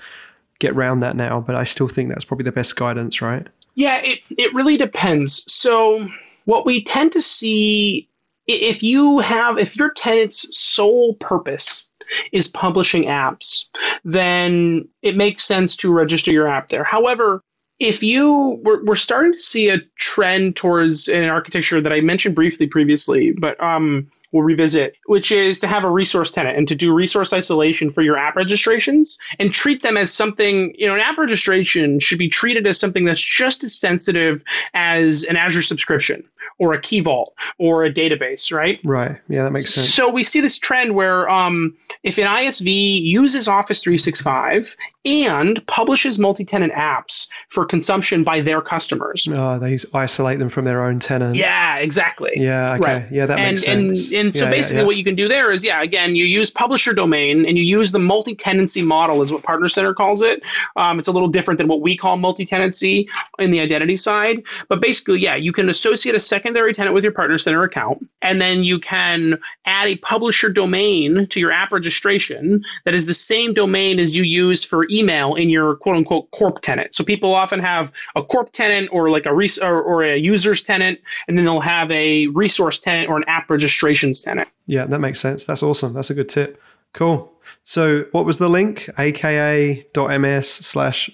get 0.60 0.74
around 0.74 1.02
that 1.02 1.16
now, 1.16 1.40
but 1.40 1.56
I 1.56 1.64
still 1.64 1.88
think 1.88 2.10
that's 2.10 2.26
probably 2.26 2.46
the 2.46 2.52
best 2.52 2.76
guidance, 2.76 3.22
right? 3.22 3.48
Yeah, 3.76 4.02
it, 4.04 4.20
it 4.30 4.54
really 4.54 4.78
depends. 4.78 5.52
So, 5.52 6.08
what 6.46 6.66
we 6.66 6.84
tend 6.84 7.12
to 7.14 7.22
see 7.22 8.08
if 8.48 8.84
you 8.84 9.20
have, 9.20 9.58
if 9.58 9.76
your 9.76 9.92
tenant's 9.92 10.58
sole 10.58 11.16
purpose 11.16 11.90
is 12.32 12.48
publishing 12.48 13.06
apps, 13.06 13.70
then 14.04 14.88
it 15.02 15.18
makes 15.18 15.44
sense 15.44 15.76
to 15.78 15.92
register 15.92 16.32
your 16.32 16.48
app 16.48 16.70
there. 16.70 16.84
However, 16.84 17.42
if 17.80 18.04
you 18.04 18.60
we're, 18.64 18.84
we're 18.86 18.96
starting 18.96 19.34
to 19.34 19.40
see 19.40 19.70
a 19.70 19.80
trend 19.98 20.56
towards 20.56 21.08
an 21.08 21.26
architecture 21.26 21.82
that 21.82 21.92
I 21.92 22.02
mentioned 22.02 22.36
briefly 22.36 22.68
previously, 22.68 23.32
but 23.32 23.62
um, 23.62 24.10
we'll 24.36 24.44
revisit, 24.44 24.98
which 25.06 25.32
is 25.32 25.62
to 25.62 25.68
have 25.68 25.86
a 25.86 25.90
resource 25.90 26.34
tenant 26.34 26.58
and 26.58 26.68
to 26.68 26.76
do 26.76 26.94
resource 26.94 27.32
isolation 27.32 27.90
for 27.90 28.02
your 28.02 28.18
app 28.18 28.36
registrations 28.36 29.18
and 29.40 29.54
treat 29.54 29.82
them 29.82 29.96
as 29.96 30.14
something, 30.14 30.76
you 30.78 30.86
know, 30.86 30.94
an 30.94 31.00
app 31.00 31.18
registration 31.18 32.02
should 32.02 32.20
be 32.20 32.28
treated 32.28 32.68
as 32.68 32.78
something 32.78 33.06
that's 33.06 33.26
just 33.26 33.64
as 33.64 33.74
sensitive 33.74 34.44
as 34.74 35.24
an 35.24 35.38
Azure 35.38 35.62
subscription, 35.62 36.22
or 36.60 36.74
a 36.74 36.82
key 36.82 37.00
vault 37.00 37.34
or 37.58 37.86
a 37.86 37.94
database, 37.94 38.52
right? 38.52 38.80
Right. 38.84 39.18
Yeah, 39.28 39.44
that 39.44 39.52
makes 39.52 39.74
sense. 39.74 39.94
So 39.94 40.10
we 40.10 40.24
see 40.24 40.42
this 40.42 40.60
trend 40.60 40.96
where 40.96 41.30
um, 41.30 41.76
if 42.04 42.18
an 42.18 42.26
ISV 42.26 43.02
uses 43.02 43.48
Office 43.48 43.84
365 43.84 44.76
and 45.06 45.66
publishes 45.68 46.18
multi-tenant 46.18 46.74
apps 46.74 47.30
for 47.50 47.66
consumption 47.66 48.24
by 48.24 48.42
their 48.42 48.62
customers. 48.62 49.28
Oh, 49.32 49.60
they 49.60 49.78
isolate 49.94 50.40
them 50.40 50.50
from 50.50 50.66
their 50.66 50.84
own 50.84 51.00
tenant. 51.00 51.36
Yeah, 51.36 51.78
exactly. 51.78 52.32
Yeah, 52.36 52.74
okay. 52.74 52.84
Right. 52.84 53.12
Yeah, 53.12 53.28
that 53.28 53.38
and, 53.38 53.52
makes 53.52 53.64
sense. 53.64 54.08
And, 54.08 54.16
and 54.16 54.36
so 54.36 54.46
yeah, 54.46 54.52
basically 54.52 54.78
yeah, 54.78 54.82
yeah. 54.82 54.88
what 54.88 54.98
you 54.98 55.04
can 55.04 55.16
do 55.16 55.28
there 55.28 55.52
is, 55.52 55.64
yeah, 55.64 55.82
again, 55.84 56.16
you 56.16 56.26
use 56.26 56.50
publisher 56.50 56.94
domain 56.94 57.46
and 57.46 57.58
you 57.58 57.64
use 57.64 57.92
the 57.92 58.00
multi-tenancy 58.00 58.84
model 58.84 59.22
is 59.22 59.32
what 59.32 59.44
Partner 59.44 59.68
Center 59.68 59.94
calls 59.94 60.24
it. 60.24 60.42
Um, 60.76 60.98
it's 60.98 61.08
a 61.08 61.12
little 61.12 61.28
different 61.28 61.60
than 61.60 61.68
what 61.68 61.82
we 61.82 61.96
call 61.96 62.18
multi-tenancy 62.18 63.08
in 63.38 63.52
the 63.52 63.60
identity 63.60 63.96
side. 63.96 64.42
But 64.70 64.82
basically, 64.82 65.20
yeah, 65.20 65.36
you 65.36 65.54
can 65.54 65.70
associate 65.70 66.16
a 66.16 66.20
secondary 66.36 66.74
tenant 66.74 66.94
with 66.94 67.04
your 67.06 67.14
Partner 67.14 67.38
Center 67.38 67.64
account, 67.64 68.06
and 68.22 68.42
then 68.42 68.66
you 68.66 68.78
can 68.78 69.40
add 69.66 69.88
a 69.88 69.96
publisher 70.00 70.50
domain 70.50 71.28
to 71.30 71.40
your 71.40 71.52
app 71.52 71.72
registration 71.72 72.62
that 72.84 72.94
is 72.94 73.08
the 73.08 73.14
same 73.14 73.54
domain 73.54 74.00
as 74.00 74.18
you 74.18 74.24
use 74.24 74.66
for 74.66 74.86
email 74.92 75.36
in 75.36 75.50
your 75.50 75.78
quote 75.78 75.96
unquote 75.96 76.30
corp 76.32 76.60
tenant. 76.62 76.94
So 76.94 77.06
people 77.06 77.34
often 77.34 77.62
have 77.62 77.90
a 78.18 78.24
corp 78.24 78.52
tenant 78.52 78.90
or 78.92 79.10
like 79.10 79.26
a 79.26 79.34
res- 79.34 79.60
or, 79.60 79.82
or 79.82 80.04
a 80.04 80.18
user's 80.18 80.62
tenant, 80.62 81.00
and 81.30 81.38
then 81.38 81.46
they'll 81.46 81.62
have 81.62 81.90
a 81.90 82.28
resource 82.28 82.82
tenant 82.82 83.10
or 83.10 83.16
an 83.16 83.24
app 83.28 83.50
registrations 83.50 84.22
tenant. 84.22 84.50
Yeah, 84.66 84.86
that 84.88 85.00
makes 85.00 85.22
sense. 85.22 85.46
That's 85.46 85.64
awesome. 85.64 85.94
That's 85.94 86.10
a 86.10 86.14
good 86.14 86.28
tip. 86.28 86.62
Cool. 86.92 87.32
So 87.64 88.04
what 88.12 88.26
was 88.26 88.40
the 88.40 88.50
link? 88.50 88.90
aka.ms 88.98 90.50
slash 90.50 91.10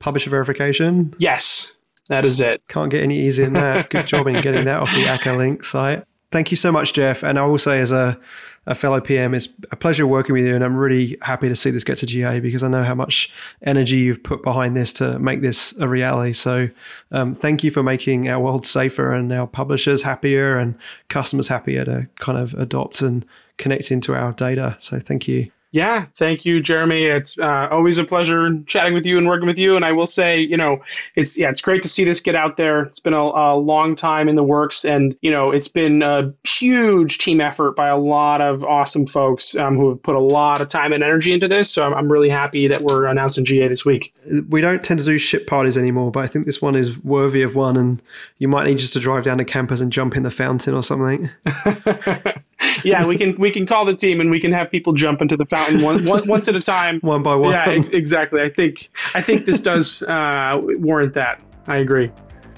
publisher 0.00 0.30
verification. 0.30 1.14
Yes, 1.18 1.72
that 2.08 2.24
is 2.24 2.40
it. 2.40 2.62
Can't 2.68 2.90
get 2.90 3.02
any 3.02 3.18
easier 3.18 3.46
than 3.46 3.54
that. 3.54 3.90
Good 3.90 4.06
job 4.06 4.26
in 4.26 4.36
getting 4.36 4.64
that 4.66 4.80
off 4.80 4.94
the 4.94 5.08
Aka 5.08 5.36
link 5.36 5.64
site. 5.64 6.04
Thank 6.30 6.50
you 6.50 6.56
so 6.56 6.72
much, 6.72 6.92
Jeff. 6.92 7.22
And 7.22 7.38
I 7.38 7.46
will 7.46 7.58
say, 7.58 7.80
as 7.80 7.92
a, 7.92 8.18
a 8.66 8.74
fellow 8.74 9.00
PM, 9.00 9.34
it's 9.34 9.48
a 9.70 9.76
pleasure 9.76 10.06
working 10.06 10.32
with 10.32 10.44
you. 10.44 10.54
And 10.54 10.64
I'm 10.64 10.76
really 10.76 11.16
happy 11.22 11.48
to 11.48 11.54
see 11.54 11.70
this 11.70 11.84
get 11.84 11.98
to 11.98 12.06
GA 12.06 12.40
because 12.40 12.62
I 12.62 12.68
know 12.68 12.82
how 12.82 12.94
much 12.94 13.32
energy 13.62 13.98
you've 13.98 14.22
put 14.22 14.42
behind 14.42 14.76
this 14.76 14.92
to 14.94 15.18
make 15.18 15.42
this 15.42 15.78
a 15.78 15.88
reality. 15.88 16.32
So 16.32 16.68
um, 17.12 17.34
thank 17.34 17.62
you 17.62 17.70
for 17.70 17.82
making 17.82 18.28
our 18.28 18.40
world 18.40 18.66
safer 18.66 19.12
and 19.12 19.32
our 19.32 19.46
publishers 19.46 20.02
happier 20.02 20.58
and 20.58 20.76
customers 21.08 21.48
happier 21.48 21.84
to 21.84 22.08
kind 22.18 22.36
of 22.36 22.52
adopt 22.54 23.00
and 23.00 23.24
connect 23.56 23.92
into 23.92 24.14
our 24.14 24.32
data. 24.32 24.76
So 24.80 24.98
thank 24.98 25.28
you. 25.28 25.50
Yeah, 25.74 26.06
thank 26.14 26.44
you, 26.44 26.62
Jeremy. 26.62 27.06
It's 27.06 27.36
uh, 27.36 27.66
always 27.68 27.98
a 27.98 28.04
pleasure 28.04 28.48
chatting 28.64 28.94
with 28.94 29.04
you 29.04 29.18
and 29.18 29.26
working 29.26 29.48
with 29.48 29.58
you. 29.58 29.74
And 29.74 29.84
I 29.84 29.90
will 29.90 30.06
say, 30.06 30.38
you 30.38 30.56
know, 30.56 30.80
it's 31.16 31.36
yeah, 31.36 31.50
it's 31.50 31.60
great 31.60 31.82
to 31.82 31.88
see 31.88 32.04
this 32.04 32.20
get 32.20 32.36
out 32.36 32.56
there. 32.56 32.84
It's 32.84 33.00
been 33.00 33.12
a, 33.12 33.18
a 33.18 33.58
long 33.58 33.96
time 33.96 34.28
in 34.28 34.36
the 34.36 34.44
works, 34.44 34.84
and 34.84 35.16
you 35.20 35.32
know, 35.32 35.50
it's 35.50 35.66
been 35.66 36.00
a 36.00 36.32
huge 36.46 37.18
team 37.18 37.40
effort 37.40 37.74
by 37.74 37.88
a 37.88 37.96
lot 37.96 38.40
of 38.40 38.62
awesome 38.62 39.04
folks 39.04 39.56
um, 39.56 39.74
who 39.74 39.88
have 39.88 40.00
put 40.04 40.14
a 40.14 40.20
lot 40.20 40.60
of 40.60 40.68
time 40.68 40.92
and 40.92 41.02
energy 41.02 41.32
into 41.32 41.48
this. 41.48 41.72
So 41.72 41.84
I'm, 41.84 41.92
I'm 41.92 42.12
really 42.12 42.30
happy 42.30 42.68
that 42.68 42.82
we're 42.82 43.06
announcing 43.06 43.44
GA 43.44 43.66
this 43.66 43.84
week. 43.84 44.14
We 44.48 44.60
don't 44.60 44.84
tend 44.84 45.00
to 45.00 45.04
do 45.04 45.18
ship 45.18 45.48
parties 45.48 45.76
anymore, 45.76 46.12
but 46.12 46.22
I 46.22 46.28
think 46.28 46.44
this 46.44 46.62
one 46.62 46.76
is 46.76 47.02
worthy 47.02 47.42
of 47.42 47.56
one, 47.56 47.76
and 47.76 48.00
you 48.38 48.46
might 48.46 48.68
need 48.68 48.78
just 48.78 48.92
to 48.92 49.00
drive 49.00 49.24
down 49.24 49.38
to 49.38 49.44
campus 49.44 49.80
and 49.80 49.90
jump 49.90 50.16
in 50.16 50.22
the 50.22 50.30
fountain 50.30 50.72
or 50.72 50.84
something. 50.84 51.30
yeah, 52.84 53.04
we 53.06 53.16
can 53.16 53.36
we 53.38 53.50
can 53.50 53.66
call 53.66 53.84
the 53.84 53.94
team 53.94 54.20
and 54.20 54.30
we 54.30 54.40
can 54.40 54.52
have 54.52 54.70
people 54.70 54.92
jump 54.92 55.20
into 55.20 55.36
the 55.36 55.46
fountain 55.46 55.82
one, 55.82 56.04
one, 56.04 56.26
once 56.26 56.48
at 56.48 56.54
a 56.54 56.60
time, 56.60 56.98
one 57.02 57.22
by 57.22 57.34
one. 57.34 57.52
Yeah, 57.52 57.70
exactly. 57.92 58.40
I 58.40 58.48
think 58.48 58.88
I 59.14 59.22
think 59.22 59.46
this 59.46 59.60
does 59.60 60.02
uh, 60.08 60.60
warrant 60.62 61.14
that. 61.14 61.40
I 61.66 61.78
agree. 61.78 62.10